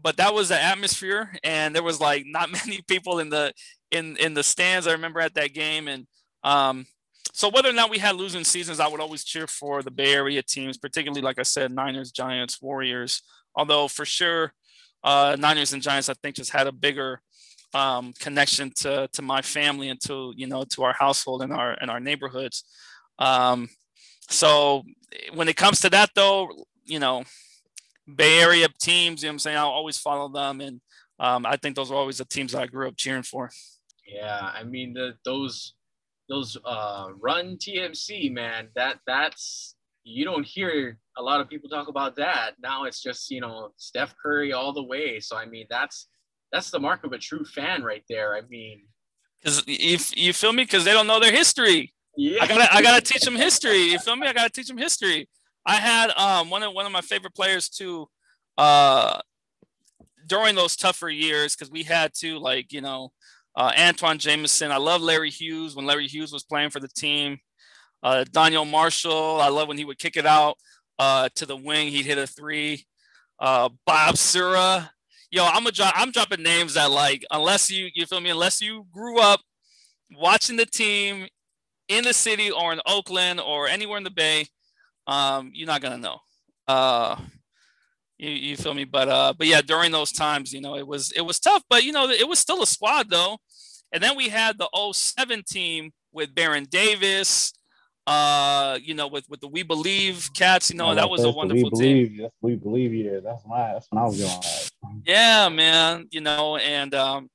but 0.00 0.16
that 0.18 0.34
was 0.34 0.48
the 0.48 0.62
atmosphere, 0.62 1.36
and 1.42 1.74
there 1.74 1.82
was 1.82 2.00
like 2.00 2.24
not 2.26 2.52
many 2.66 2.82
people 2.86 3.18
in 3.18 3.30
the 3.30 3.52
in 3.90 4.16
in 4.18 4.34
the 4.34 4.42
stands. 4.42 4.86
I 4.86 4.92
remember 4.92 5.20
at 5.20 5.34
that 5.34 5.54
game, 5.54 5.88
and 5.88 6.06
um, 6.44 6.86
so 7.32 7.48
whether 7.48 7.68
or 7.68 7.74
not 7.74 7.90
we 7.90 7.98
had 7.98 8.16
losing 8.16 8.44
seasons, 8.44 8.80
I 8.80 8.88
would 8.88 9.00
always 9.00 9.24
cheer 9.24 9.46
for 9.46 9.82
the 9.82 9.90
Bay 9.90 10.12
Area 10.14 10.42
teams, 10.42 10.78
particularly 10.78 11.22
like 11.22 11.38
I 11.38 11.44
said, 11.44 11.72
Niners, 11.72 12.10
Giants, 12.12 12.60
Warriors. 12.60 13.22
Although 13.54 13.88
for 13.88 14.04
sure, 14.04 14.52
uh, 15.02 15.36
Niners 15.38 15.72
and 15.72 15.82
Giants, 15.82 16.08
I 16.08 16.14
think 16.14 16.36
just 16.36 16.50
had 16.50 16.66
a 16.66 16.72
bigger 16.72 17.20
um, 17.74 18.12
connection 18.18 18.70
to 18.76 19.08
to 19.12 19.22
my 19.22 19.42
family 19.42 19.88
and 19.88 20.00
to 20.02 20.32
you 20.36 20.46
know 20.46 20.64
to 20.70 20.82
our 20.82 20.92
household 20.92 21.42
and 21.42 21.52
our 21.52 21.72
and 21.80 21.90
our 21.90 22.00
neighborhoods. 22.00 22.64
Um, 23.18 23.68
so 24.28 24.84
when 25.34 25.48
it 25.48 25.56
comes 25.56 25.80
to 25.80 25.90
that, 25.90 26.10
though, 26.14 26.48
you 26.84 26.98
know, 26.98 27.24
Bay 28.12 28.40
Area 28.40 28.68
teams, 28.80 29.22
you 29.22 29.28
know, 29.28 29.32
I'm 29.32 29.38
saying 29.38 29.56
I'll 29.56 29.68
always 29.68 29.98
follow 29.98 30.28
them, 30.28 30.60
and 30.60 30.80
um, 31.18 31.44
I 31.44 31.56
think 31.56 31.76
those 31.76 31.90
are 31.90 31.96
always 31.96 32.18
the 32.18 32.24
teams 32.24 32.52
that 32.52 32.62
I 32.62 32.66
grew 32.66 32.88
up 32.88 32.96
cheering 32.96 33.22
for. 33.22 33.50
Yeah, 34.06 34.40
I 34.40 34.64
mean 34.64 34.92
the 34.94 35.14
those 35.24 35.74
those 36.28 36.56
uh, 36.64 37.08
run 37.20 37.56
TMC 37.56 38.32
man, 38.32 38.68
that 38.74 39.00
that's 39.06 39.74
you 40.04 40.24
don't 40.24 40.46
hear 40.46 40.98
a 41.18 41.22
lot 41.22 41.40
of 41.40 41.48
people 41.48 41.68
talk 41.68 41.88
about 41.88 42.16
that. 42.16 42.52
Now 42.62 42.84
it's 42.84 43.02
just 43.02 43.30
you 43.30 43.40
know 43.40 43.70
Steph 43.76 44.14
Curry 44.22 44.52
all 44.52 44.72
the 44.72 44.82
way. 44.82 45.20
So 45.20 45.36
I 45.36 45.46
mean 45.46 45.66
that's 45.70 46.08
that's 46.52 46.70
the 46.70 46.80
mark 46.80 47.04
of 47.04 47.12
a 47.12 47.18
true 47.18 47.44
fan 47.44 47.82
right 47.82 48.02
there. 48.08 48.34
I 48.34 48.42
mean, 48.48 48.82
because 49.40 49.62
if 49.66 50.16
you 50.16 50.32
feel 50.32 50.52
me, 50.52 50.64
because 50.64 50.84
they 50.84 50.92
don't 50.92 51.06
know 51.06 51.20
their 51.20 51.32
history. 51.32 51.92
Yeah, 52.16 52.42
I 52.42 52.46
gotta 52.46 52.74
I 52.74 52.82
gotta 52.82 53.02
teach 53.02 53.22
them 53.22 53.36
history. 53.36 53.78
You 53.78 53.98
feel 53.98 54.16
me? 54.16 54.26
I 54.26 54.32
gotta 54.32 54.50
teach 54.50 54.68
them 54.68 54.78
history. 54.78 55.28
I 55.64 55.76
had 55.76 56.10
um 56.16 56.50
one 56.50 56.62
of 56.62 56.72
one 56.72 56.86
of 56.86 56.92
my 56.92 57.00
favorite 57.00 57.34
players 57.34 57.68
too, 57.68 58.08
uh, 58.58 59.20
during 60.26 60.54
those 60.54 60.76
tougher 60.76 61.08
years 61.08 61.54
because 61.54 61.70
we 61.70 61.82
had 61.82 62.12
to 62.14 62.38
like 62.38 62.72
you 62.72 62.80
know, 62.80 63.12
uh, 63.56 63.72
Antawn 63.76 64.18
Jamison. 64.18 64.72
I 64.72 64.78
love 64.78 65.00
Larry 65.00 65.30
Hughes 65.30 65.76
when 65.76 65.86
Larry 65.86 66.08
Hughes 66.08 66.32
was 66.32 66.42
playing 66.42 66.70
for 66.70 66.80
the 66.80 66.88
team. 66.88 67.38
Uh, 68.02 68.24
Donyell 68.30 68.70
Marshall. 68.70 69.40
I 69.40 69.48
love 69.48 69.68
when 69.68 69.78
he 69.78 69.84
would 69.84 69.98
kick 69.98 70.16
it 70.16 70.26
out 70.26 70.56
uh, 70.98 71.28
to 71.34 71.46
the 71.46 71.56
wing. 71.56 71.88
He'd 71.88 72.06
hit 72.06 72.18
a 72.18 72.26
three. 72.26 72.86
Uh, 73.38 73.70
Bob 73.86 74.16
Sura 74.16 74.90
yo, 75.30 75.44
I'm 75.44 75.66
a 75.66 75.72
drop, 75.72 75.94
I'm 75.96 76.10
dropping 76.10 76.42
names 76.42 76.74
that 76.74 76.90
like 76.90 77.24
unless 77.30 77.70
you 77.70 77.88
you 77.94 78.06
feel 78.06 78.20
me, 78.20 78.30
unless 78.30 78.60
you 78.60 78.86
grew 78.92 79.20
up 79.20 79.40
watching 80.16 80.56
the 80.56 80.66
team 80.66 81.26
in 81.88 82.04
the 82.04 82.14
city 82.14 82.50
or 82.50 82.72
in 82.72 82.80
Oakland 82.86 83.40
or 83.40 83.68
anywhere 83.68 83.98
in 83.98 84.04
the 84.04 84.10
Bay, 84.10 84.46
um, 85.06 85.50
you're 85.54 85.66
not 85.66 85.80
gonna 85.80 85.98
know. 85.98 86.18
Uh, 86.68 87.16
you, 88.18 88.30
you 88.30 88.56
feel 88.56 88.74
me? 88.74 88.84
But 88.84 89.08
uh, 89.08 89.34
but 89.36 89.46
yeah, 89.46 89.62
during 89.62 89.92
those 89.92 90.12
times, 90.12 90.52
you 90.52 90.60
know, 90.60 90.76
it 90.76 90.86
was 90.86 91.12
it 91.12 91.22
was 91.22 91.40
tough, 91.40 91.62
but 91.70 91.84
you 91.84 91.92
know, 91.92 92.08
it 92.08 92.28
was 92.28 92.38
still 92.38 92.62
a 92.62 92.66
squad 92.66 93.10
though. 93.10 93.38
And 93.92 94.00
then 94.00 94.16
we 94.16 94.28
had 94.28 94.56
the 94.56 94.68
07 94.92 95.42
team 95.48 95.90
with 96.12 96.32
Baron 96.32 96.68
Davis, 96.70 97.52
uh, 98.10 98.76
you 98.82 98.92
know, 98.92 99.06
with 99.06 99.28
with 99.30 99.40
the 99.40 99.46
We 99.46 99.62
Believe 99.62 100.30
cats, 100.34 100.70
you 100.70 100.76
know, 100.76 100.96
that 100.96 101.08
was 101.08 101.22
a 101.22 101.30
wonderful 101.30 101.62
we 101.62 101.70
believe, 101.70 102.08
team. 102.08 102.18
That's 102.22 102.34
We 102.40 102.56
Believe 102.56 102.92
year. 102.92 103.20
That's 103.20 103.46
my 103.46 103.74
that's 103.74 103.86
when 103.88 104.02
I 104.02 104.04
was 104.04 104.20
going. 104.20 105.02
Yeah, 105.04 105.48
man. 105.48 106.08
You 106.10 106.22
know, 106.22 106.56
and 106.56 106.92
um, 106.92 107.30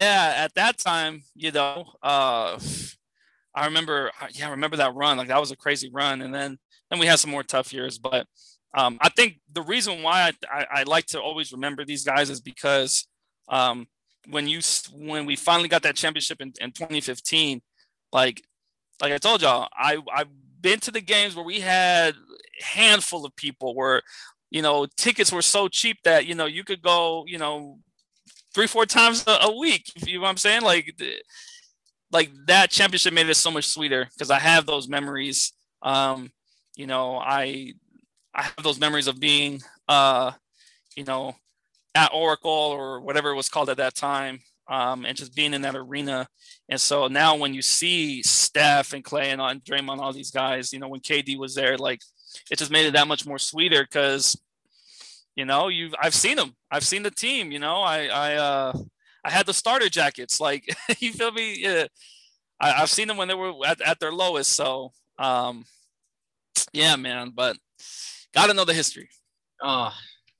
yeah, 0.00 0.34
at 0.36 0.54
that 0.54 0.78
time, 0.78 1.22
you 1.34 1.50
know, 1.50 1.84
uh, 2.00 2.60
I 3.52 3.64
remember, 3.64 4.12
yeah, 4.30 4.46
I 4.46 4.50
remember 4.50 4.76
that 4.76 4.94
run. 4.94 5.18
Like 5.18 5.28
that 5.28 5.40
was 5.40 5.50
a 5.50 5.56
crazy 5.56 5.90
run, 5.92 6.22
and 6.22 6.32
then 6.32 6.58
then 6.90 7.00
we 7.00 7.06
had 7.06 7.18
some 7.18 7.32
more 7.32 7.42
tough 7.42 7.72
years. 7.72 7.98
But 7.98 8.24
um, 8.74 8.98
I 9.00 9.08
think 9.08 9.40
the 9.52 9.62
reason 9.62 10.04
why 10.04 10.30
I, 10.30 10.60
I, 10.60 10.66
I 10.70 10.82
like 10.84 11.06
to 11.06 11.20
always 11.20 11.50
remember 11.50 11.84
these 11.84 12.04
guys 12.04 12.30
is 12.30 12.40
because 12.40 13.08
um, 13.48 13.88
when 14.30 14.46
you 14.46 14.60
when 14.94 15.26
we 15.26 15.34
finally 15.34 15.68
got 15.68 15.82
that 15.82 15.96
championship 15.96 16.40
in, 16.40 16.52
in 16.60 16.70
2015, 16.70 17.62
like 18.12 18.44
like 19.00 19.12
I 19.12 19.18
told 19.18 19.42
y'all, 19.42 19.68
I 19.72 19.98
I've 20.12 20.28
been 20.60 20.80
to 20.80 20.90
the 20.90 21.00
games 21.00 21.36
where 21.36 21.44
we 21.44 21.60
had 21.60 22.14
handful 22.60 23.24
of 23.24 23.34
people 23.36 23.74
where, 23.74 24.02
you 24.50 24.62
know, 24.62 24.86
tickets 24.96 25.32
were 25.32 25.42
so 25.42 25.68
cheap 25.68 25.98
that 26.04 26.26
you 26.26 26.34
know 26.34 26.46
you 26.46 26.64
could 26.64 26.82
go, 26.82 27.24
you 27.26 27.38
know, 27.38 27.78
three 28.54 28.66
four 28.66 28.86
times 28.86 29.24
a, 29.26 29.38
a 29.42 29.56
week. 29.56 29.90
You 30.06 30.14
know 30.14 30.22
what 30.22 30.28
I'm 30.30 30.36
saying? 30.36 30.62
Like, 30.62 31.00
like 32.10 32.30
that 32.46 32.70
championship 32.70 33.12
made 33.12 33.28
it 33.28 33.34
so 33.34 33.50
much 33.50 33.66
sweeter 33.66 34.08
because 34.14 34.30
I 34.30 34.38
have 34.38 34.66
those 34.66 34.88
memories. 34.88 35.52
Um, 35.82 36.32
you 36.76 36.86
know, 36.86 37.18
I 37.18 37.74
I 38.34 38.42
have 38.42 38.62
those 38.62 38.80
memories 38.80 39.06
of 39.06 39.20
being, 39.20 39.60
uh, 39.88 40.32
you 40.96 41.04
know, 41.04 41.36
at 41.94 42.12
Oracle 42.12 42.50
or 42.50 43.00
whatever 43.00 43.30
it 43.30 43.36
was 43.36 43.48
called 43.48 43.68
at 43.70 43.78
that 43.78 43.94
time, 43.94 44.40
um, 44.68 45.06
and 45.06 45.16
just 45.16 45.34
being 45.34 45.54
in 45.54 45.62
that 45.62 45.76
arena. 45.76 46.28
And 46.68 46.80
so 46.80 47.08
now 47.08 47.36
when 47.36 47.54
you 47.54 47.62
see 47.62 48.22
Steph 48.22 48.92
and 48.92 49.02
Clay 49.02 49.30
and, 49.30 49.40
and 49.40 49.64
Draymond, 49.64 49.98
all 49.98 50.12
these 50.12 50.30
guys, 50.30 50.72
you 50.72 50.78
know, 50.78 50.88
when 50.88 51.00
KD 51.00 51.38
was 51.38 51.54
there, 51.54 51.78
like 51.78 52.00
it 52.50 52.58
just 52.58 52.70
made 52.70 52.86
it 52.86 52.92
that 52.92 53.08
much 53.08 53.26
more 53.26 53.38
sweeter 53.38 53.82
because, 53.82 54.38
you 55.34 55.44
know, 55.44 55.68
you've 55.68 55.94
I've 56.00 56.14
seen 56.14 56.36
them. 56.36 56.54
I've 56.70 56.84
seen 56.84 57.02
the 57.02 57.10
team. 57.10 57.50
You 57.50 57.58
know, 57.58 57.76
I 57.76 58.06
I 58.06 58.34
uh, 58.34 58.72
I 59.24 59.30
had 59.30 59.46
the 59.46 59.54
starter 59.54 59.88
jackets. 59.88 60.40
Like 60.40 60.68
you 60.98 61.12
feel 61.12 61.32
me? 61.32 61.56
Yeah. 61.58 61.86
I, 62.60 62.72
have 62.72 62.90
seen 62.90 63.06
them 63.06 63.16
when 63.16 63.28
they 63.28 63.34
were 63.34 63.54
at, 63.64 63.80
at 63.80 64.00
their 64.00 64.12
lowest. 64.12 64.54
So 64.54 64.92
um, 65.18 65.64
yeah, 66.72 66.96
man. 66.96 67.32
But 67.34 67.56
got 68.34 68.46
to 68.46 68.54
know 68.54 68.64
the 68.64 68.74
history. 68.74 69.08
Oh, 69.62 69.92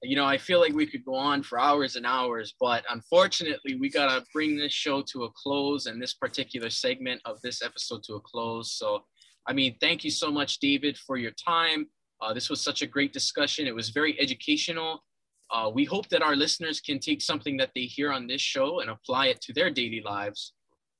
you 0.02 0.14
know, 0.14 0.24
I 0.24 0.38
feel 0.38 0.60
like 0.60 0.72
we 0.72 0.86
could 0.86 1.04
go 1.04 1.14
on 1.14 1.42
for 1.42 1.58
hours 1.58 1.96
and 1.96 2.06
hours, 2.06 2.54
but 2.60 2.84
unfortunately, 2.90 3.74
we 3.74 3.90
got 3.90 4.06
to 4.06 4.24
bring 4.32 4.56
this 4.56 4.72
show 4.72 5.02
to 5.12 5.24
a 5.24 5.30
close 5.30 5.86
and 5.86 6.00
this 6.00 6.14
particular 6.14 6.70
segment 6.70 7.20
of 7.24 7.40
this 7.42 7.62
episode 7.62 8.04
to 8.04 8.14
a 8.14 8.20
close. 8.20 8.72
So, 8.72 9.04
I 9.48 9.52
mean, 9.52 9.76
thank 9.80 10.04
you 10.04 10.10
so 10.10 10.30
much, 10.30 10.60
David, 10.60 10.96
for 10.98 11.16
your 11.16 11.32
time. 11.32 11.88
Uh, 12.20 12.32
this 12.32 12.48
was 12.48 12.60
such 12.60 12.82
a 12.82 12.86
great 12.86 13.12
discussion. 13.12 13.66
It 13.66 13.74
was 13.74 13.88
very 13.88 14.18
educational. 14.20 15.04
Uh, 15.50 15.70
we 15.72 15.84
hope 15.84 16.08
that 16.10 16.22
our 16.22 16.36
listeners 16.36 16.80
can 16.80 16.98
take 17.00 17.22
something 17.22 17.56
that 17.56 17.70
they 17.74 17.82
hear 17.82 18.12
on 18.12 18.26
this 18.26 18.42
show 18.42 18.80
and 18.80 18.90
apply 18.90 19.28
it 19.28 19.40
to 19.42 19.52
their 19.52 19.70
daily 19.70 20.02
lives. 20.04 20.52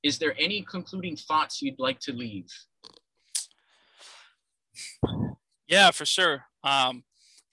Is 0.03 0.17
there 0.17 0.35
any 0.39 0.61
concluding 0.63 1.15
thoughts 1.15 1.61
you'd 1.61 1.79
like 1.79 1.99
to 2.01 2.13
leave? 2.13 2.47
Yeah, 5.67 5.91
for 5.91 6.05
sure. 6.05 6.45
Um, 6.63 7.03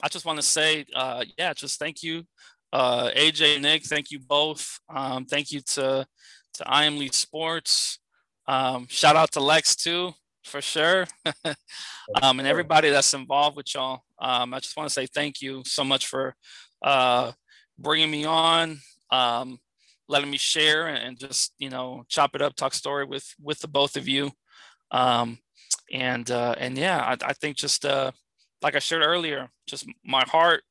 I 0.02 0.08
just 0.08 0.24
want 0.24 0.38
to 0.38 0.42
say, 0.42 0.84
uh, 0.94 1.24
yeah, 1.38 1.54
just 1.54 1.78
thank 1.78 2.02
you, 2.02 2.24
uh, 2.72 3.10
AJ, 3.16 3.60
Nick. 3.60 3.84
Thank 3.84 4.10
you 4.10 4.18
both. 4.18 4.78
Um, 4.88 5.24
thank 5.24 5.50
you 5.52 5.60
to 5.72 6.06
to 6.54 6.68
I 6.68 6.84
Am 6.84 6.98
Lee 6.98 7.10
Sports. 7.12 7.98
Um, 8.46 8.86
shout 8.88 9.16
out 9.16 9.32
to 9.32 9.40
Lex 9.40 9.76
too, 9.76 10.12
for 10.44 10.60
sure, 10.60 11.06
um, 12.22 12.38
and 12.38 12.46
everybody 12.46 12.90
that's 12.90 13.14
involved 13.14 13.56
with 13.56 13.74
y'all. 13.74 14.02
Um, 14.18 14.54
I 14.54 14.60
just 14.60 14.76
want 14.76 14.88
to 14.88 14.92
say 14.92 15.06
thank 15.06 15.40
you 15.40 15.62
so 15.64 15.84
much 15.84 16.06
for 16.06 16.34
uh, 16.82 17.32
bringing 17.78 18.10
me 18.10 18.24
on, 18.24 18.78
um, 19.10 19.58
letting 20.08 20.30
me 20.30 20.38
share, 20.38 20.88
and 20.88 21.18
just 21.18 21.54
you 21.58 21.70
know 21.70 22.04
chop 22.08 22.34
it 22.34 22.42
up, 22.42 22.54
talk 22.54 22.74
story 22.74 23.04
with 23.04 23.34
with 23.40 23.60
the 23.60 23.68
both 23.68 23.96
of 23.96 24.06
you. 24.06 24.30
Um, 24.90 25.38
and 25.92 26.30
uh, 26.30 26.54
and 26.58 26.76
yeah, 26.76 27.00
I, 27.00 27.16
I 27.28 27.32
think 27.32 27.56
just 27.56 27.84
uh, 27.84 28.12
like 28.62 28.74
I 28.74 28.78
shared 28.78 29.04
earlier, 29.04 29.48
just 29.66 29.86
my 30.04 30.24
heart, 30.26 30.62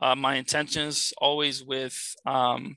uh, 0.00 0.14
my 0.14 0.36
intentions 0.36 1.12
always 1.18 1.64
with 1.64 2.14
um, 2.26 2.76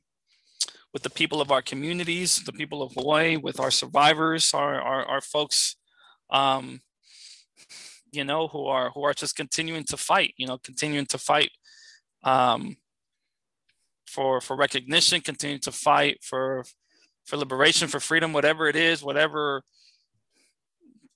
with 0.94 1.04
the 1.04 1.10
people 1.10 1.42
of 1.42 1.52
our 1.52 1.62
communities, 1.62 2.44
the 2.44 2.52
people 2.52 2.82
of 2.82 2.94
Hawaii, 2.94 3.38
with 3.38 3.60
our 3.60 3.72
survivors, 3.72 4.54
our 4.54 4.80
our, 4.82 5.06
our 5.06 5.22
folks, 5.22 5.76
um, 6.30 6.82
you 8.12 8.24
know, 8.24 8.48
who 8.48 8.66
are 8.66 8.90
who 8.92 9.04
are 9.04 9.14
just 9.14 9.36
continuing 9.36 9.84
to 9.86 9.98
fight, 9.98 10.34
you 10.38 10.48
know, 10.48 10.58
continuing 10.58 11.06
to 11.08 11.18
fight 11.18 11.52
um, 12.24 12.78
for 14.06 14.42
for 14.42 14.56
recognition, 14.56 15.22
continuing 15.22 15.62
to 15.62 15.72
fight 15.72 16.20
for 16.24 16.66
for 17.26 17.38
liberation, 17.38 17.88
for 17.88 18.00
freedom, 18.00 18.34
whatever 18.34 18.68
it 18.68 18.76
is, 18.76 19.04
whatever 19.04 19.62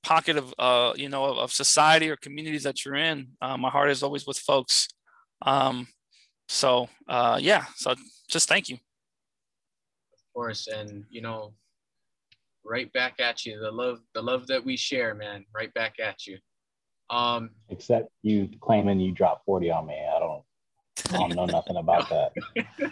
pocket 0.04 0.38
of 0.38 0.54
uh, 0.58 0.93
you 0.95 1.10
know 1.10 1.26
of, 1.26 1.52
society 1.52 2.10
or 2.10 2.16
communities 2.16 2.64
that 2.64 2.86
you're 2.86 2.95
in. 2.95 3.28
Uh, 3.41 3.58
my 3.58 3.70
heart 3.70 3.89
is 3.89 4.04
always 4.04 4.26
with 4.26 4.38
folks. 4.38 4.88
Um, 5.43 5.88
so 6.47 6.89
uh, 7.08 7.39
yeah, 7.41 7.66
so 7.76 7.95
just 8.30 8.47
thank 8.47 8.70
you. 8.70 8.76
Of 8.76 10.34
course, 10.34 10.68
and 10.68 11.06
you 11.10 11.22
know, 11.22 11.54
right 12.64 12.91
back 12.93 13.20
at 13.20 13.45
you. 13.45 13.60
The 13.60 13.72
love, 13.72 13.99
the 14.14 14.22
love 14.22 14.47
that 14.47 14.64
we 14.64 14.78
share, 14.78 15.14
man. 15.14 15.45
Right 15.54 15.74
back 15.74 15.99
at 15.99 16.26
you. 16.28 16.38
Um, 17.10 17.52
Except 17.70 18.10
you 18.22 18.49
claiming 18.62 18.99
you 18.99 19.12
dropped 19.12 19.45
forty 19.45 19.72
on 19.72 19.88
me. 19.88 19.95
I 19.95 20.20
don't. 20.20 20.43
I 21.10 21.18
don't 21.18 21.36
know 21.36 21.45
nothing 21.45 21.78
about 21.78 22.10
that. 22.10 22.34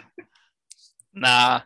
nah, 1.14 1.60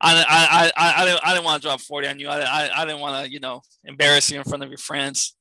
I, 0.00 0.24
I, 0.26 0.72
I, 0.76 1.02
I 1.02 1.04
didn't, 1.04 1.20
I 1.24 1.32
didn't 1.34 1.44
want 1.44 1.62
to 1.62 1.68
drop 1.68 1.80
40 1.80 2.08
on 2.08 2.18
you. 2.18 2.28
I, 2.28 2.40
I, 2.40 2.82
I 2.82 2.84
didn't 2.86 3.00
want 3.00 3.24
to, 3.24 3.30
you 3.30 3.40
know, 3.40 3.62
embarrass 3.84 4.30
you 4.30 4.38
in 4.38 4.44
front 4.44 4.62
of 4.62 4.70
your 4.70 4.78
friends. 4.78 5.36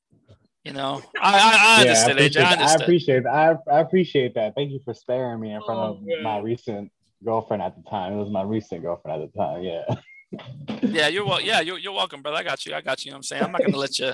You 0.65 0.73
know, 0.73 1.01
I, 1.19 1.33
I, 1.33 1.81
I 1.81 1.83
yeah, 1.85 1.89
understand, 1.91 2.19
I 2.19 2.23
appreciate, 2.23 2.43
AJ, 2.43 2.57
I, 2.59 2.71
I 2.71 2.73
appreciate 2.75 3.23
that. 3.23 3.33
I, 3.33 3.71
I 3.71 3.79
appreciate 3.79 4.33
that. 4.35 4.55
Thank 4.55 4.71
you 4.71 4.79
for 4.83 4.93
sparing 4.93 5.39
me 5.39 5.53
in 5.53 5.61
front 5.63 5.79
oh, 5.79 5.83
of 5.83 6.01
man. 6.03 6.21
my 6.21 6.39
recent 6.39 6.91
girlfriend 7.23 7.63
at 7.63 7.75
the 7.75 7.89
time. 7.89 8.13
It 8.13 8.17
was 8.17 8.29
my 8.29 8.43
recent 8.43 8.81
girlfriend 8.81 9.23
at 9.23 9.31
the 9.31 9.37
time. 9.37 9.63
Yeah. 9.63 10.79
yeah, 10.81 11.07
you're 11.07 11.25
well. 11.25 11.39
Yeah, 11.39 11.61
you're, 11.61 11.79
you're 11.79 11.93
welcome, 11.93 12.21
brother. 12.21 12.37
I 12.37 12.43
got 12.43 12.65
you. 12.65 12.75
I 12.75 12.81
got 12.81 13.03
you. 13.03 13.09
you 13.09 13.11
know 13.13 13.17
I'm 13.17 13.23
saying 13.23 13.41
I'm 13.41 13.51
not 13.51 13.61
gonna 13.61 13.77
let 13.77 13.97
you, 13.97 14.13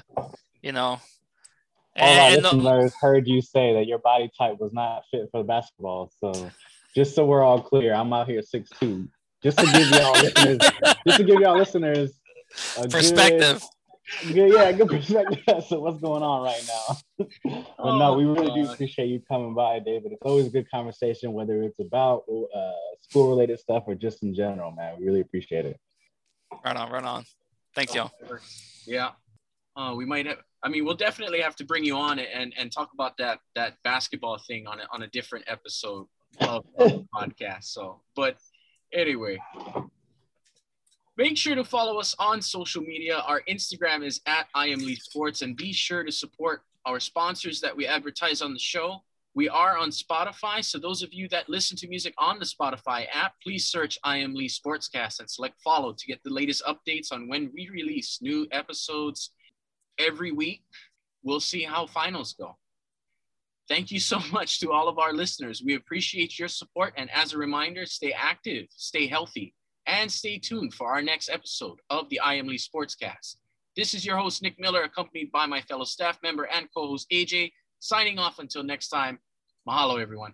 you 0.62 0.72
know. 0.72 1.00
And, 1.96 2.20
All 2.20 2.26
our 2.26 2.60
listeners 2.60 2.91
the, 2.91 2.98
heard 3.00 3.28
you 3.28 3.41
say 3.41 3.74
that 3.74 3.88
your 3.88 4.00
body 4.00 4.30
type 4.38 4.60
was 4.60 4.72
not 4.72 5.04
fit 5.10 5.30
for 5.32 5.43
basketball. 5.43 6.12
So, 6.20 6.52
just 6.93 7.16
so 7.16 7.26
we're 7.26 7.43
all 7.43 7.62
clear, 7.62 7.93
I'm 7.93 8.14
out 8.14 8.30
here 8.30 8.41
six 8.41 8.70
two 8.80 9.08
just 9.43 9.57
to 9.59 9.65
give 9.65 9.89
y'all 9.89 10.13
listeners, 10.13 10.57
just 11.05 11.17
to 11.17 11.23
give 11.23 11.39
y'all 11.39 11.57
listeners 11.57 12.11
perspective. 12.89 13.63
Good, 14.27 14.53
yeah, 14.53 14.71
good 14.71 14.88
perspective. 14.88 15.63
so 15.67 15.79
what's 15.79 15.99
going 15.99 16.21
on 16.21 16.43
right 16.43 16.63
now? 16.67 16.97
but 17.43 17.65
oh, 17.79 17.97
no, 17.97 18.13
we 18.13 18.25
really 18.25 18.47
God. 18.47 18.55
do 18.55 18.71
appreciate 18.71 19.07
you 19.07 19.19
coming 19.27 19.55
by, 19.55 19.79
David. 19.79 20.11
It's 20.11 20.21
always 20.21 20.45
a 20.45 20.51
good 20.51 20.69
conversation, 20.69 21.33
whether 21.33 21.63
it's 21.63 21.79
about 21.79 22.23
uh, 22.29 22.71
school 23.01 23.29
related 23.29 23.59
stuff 23.59 23.83
or 23.88 23.95
just 23.95 24.21
in 24.21 24.36
general, 24.36 24.71
man. 24.71 24.95
We 24.99 25.05
really 25.05 25.21
appreciate 25.21 25.65
it. 25.65 25.79
Right 26.63 26.75
on, 26.75 26.91
right 26.91 27.03
on. 27.03 27.25
Thanks, 27.73 27.95
y'all. 27.95 28.11
Yeah. 28.86 29.11
Uh, 29.75 29.93
we 29.95 30.05
might 30.05 30.27
have. 30.27 30.38
I 30.63 30.69
mean, 30.69 30.86
we'll 30.86 30.95
definitely 30.95 31.41
have 31.41 31.55
to 31.57 31.65
bring 31.65 31.83
you 31.83 31.95
on 31.95 32.19
and 32.19 32.53
and 32.57 32.71
talk 32.71 32.91
about 32.93 33.17
that 33.17 33.39
that 33.55 33.75
basketball 33.83 34.38
thing 34.38 34.67
on 34.67 34.79
a, 34.79 34.83
on 34.91 35.03
a 35.03 35.07
different 35.07 35.45
episode 35.47 36.07
of, 36.39 36.65
of 36.77 36.89
the 36.89 37.05
podcast. 37.13 37.65
So, 37.65 38.01
but 38.15 38.38
anyway, 38.96 39.38
make 41.18 41.38
sure 41.38 41.56
to 41.56 41.64
follow 41.64 42.00
us 42.00 42.16
on 42.18 42.41
social 42.41 42.82
media. 42.82 43.18
Our 43.28 43.41
Instagram 43.50 44.06
is 44.06 44.22
at 44.26 44.48
I 44.56 44.68
am 44.68 44.80
Lee 44.80 44.96
Sports, 44.96 45.41
and 45.41 45.56
be 45.56 45.74
sure 45.74 46.04
to 46.04 46.12
support 46.12 46.64
our 46.86 47.00
sponsors 47.00 47.60
that 47.62 47.76
we 47.76 47.86
advertise 47.86 48.41
on 48.41 48.54
the 48.54 48.60
show. 48.60 49.04
We 49.34 49.50
are 49.50 49.78
on 49.78 49.89
Spotify, 49.89 50.64
so 50.64 50.80
those 50.80 51.04
of 51.04 51.14
you 51.14 51.28
that 51.30 51.50
listen 51.50 51.76
to 51.78 51.89
music 51.89 52.14
on 52.18 52.39
the 52.39 52.46
Spotify 52.46 53.06
app, 53.12 53.34
please 53.43 53.68
search 53.68 54.00
I 54.04 54.18
Am 54.18 54.34
Lee 54.34 54.48
Sportscast 54.48 55.20
and 55.20 55.30
select 55.30 55.60
follow 55.62 55.91
to 55.91 56.08
get 56.08 56.24
the 56.24 56.30
latest 56.30 56.64
updates 56.64 57.12
on 57.12 57.28
when 57.28 57.52
we 57.54 57.70
release 57.70 58.20
new 58.22 58.48
episodes 58.52 59.32
every 59.98 60.32
week. 60.32 60.64
We'll 61.22 61.41
see 61.41 61.64
how 61.64 61.86
finals 61.86 62.34
go. 62.39 62.56
Thank 63.68 63.91
you 63.91 63.99
so 63.99 64.20
much 64.32 64.59
to 64.59 64.72
all 64.72 64.88
of 64.88 64.99
our 64.99 65.13
listeners. 65.13 65.63
We 65.66 65.76
appreciate 65.76 66.38
your 66.38 66.47
support. 66.47 66.93
And 66.97 67.09
as 67.11 67.34
a 67.34 67.38
reminder, 67.38 67.86
stay 67.86 68.11
active, 68.11 68.68
stay 68.70 69.07
healthy, 69.07 69.53
and 69.88 70.11
stay 70.11 70.38
tuned 70.38 70.74
for 70.74 70.91
our 70.91 71.01
next 71.01 71.30
episode 71.30 71.80
of 71.89 72.09
the 72.09 72.20
I 72.20 72.36
Am 72.36 72.47
Lee 72.47 72.57
Sportscast. 72.57 73.38
This 73.76 73.93
is 73.93 74.05
your 74.05 74.18
host, 74.18 74.41
Nick 74.41 74.59
Miller, 74.59 74.84
accompanied 74.84 75.32
by 75.32 75.45
my 75.45 75.61
fellow 75.61 75.84
staff 75.84 76.18
member 76.24 76.43
and 76.45 76.68
co 76.74 76.88
host, 76.88 77.07
AJ, 77.11 77.51
signing 77.80 78.20
off 78.20 78.39
until 78.39 78.63
next 78.63 78.89
time. 78.89 79.20
Mahalo, 79.68 80.01
everyone. 80.01 80.34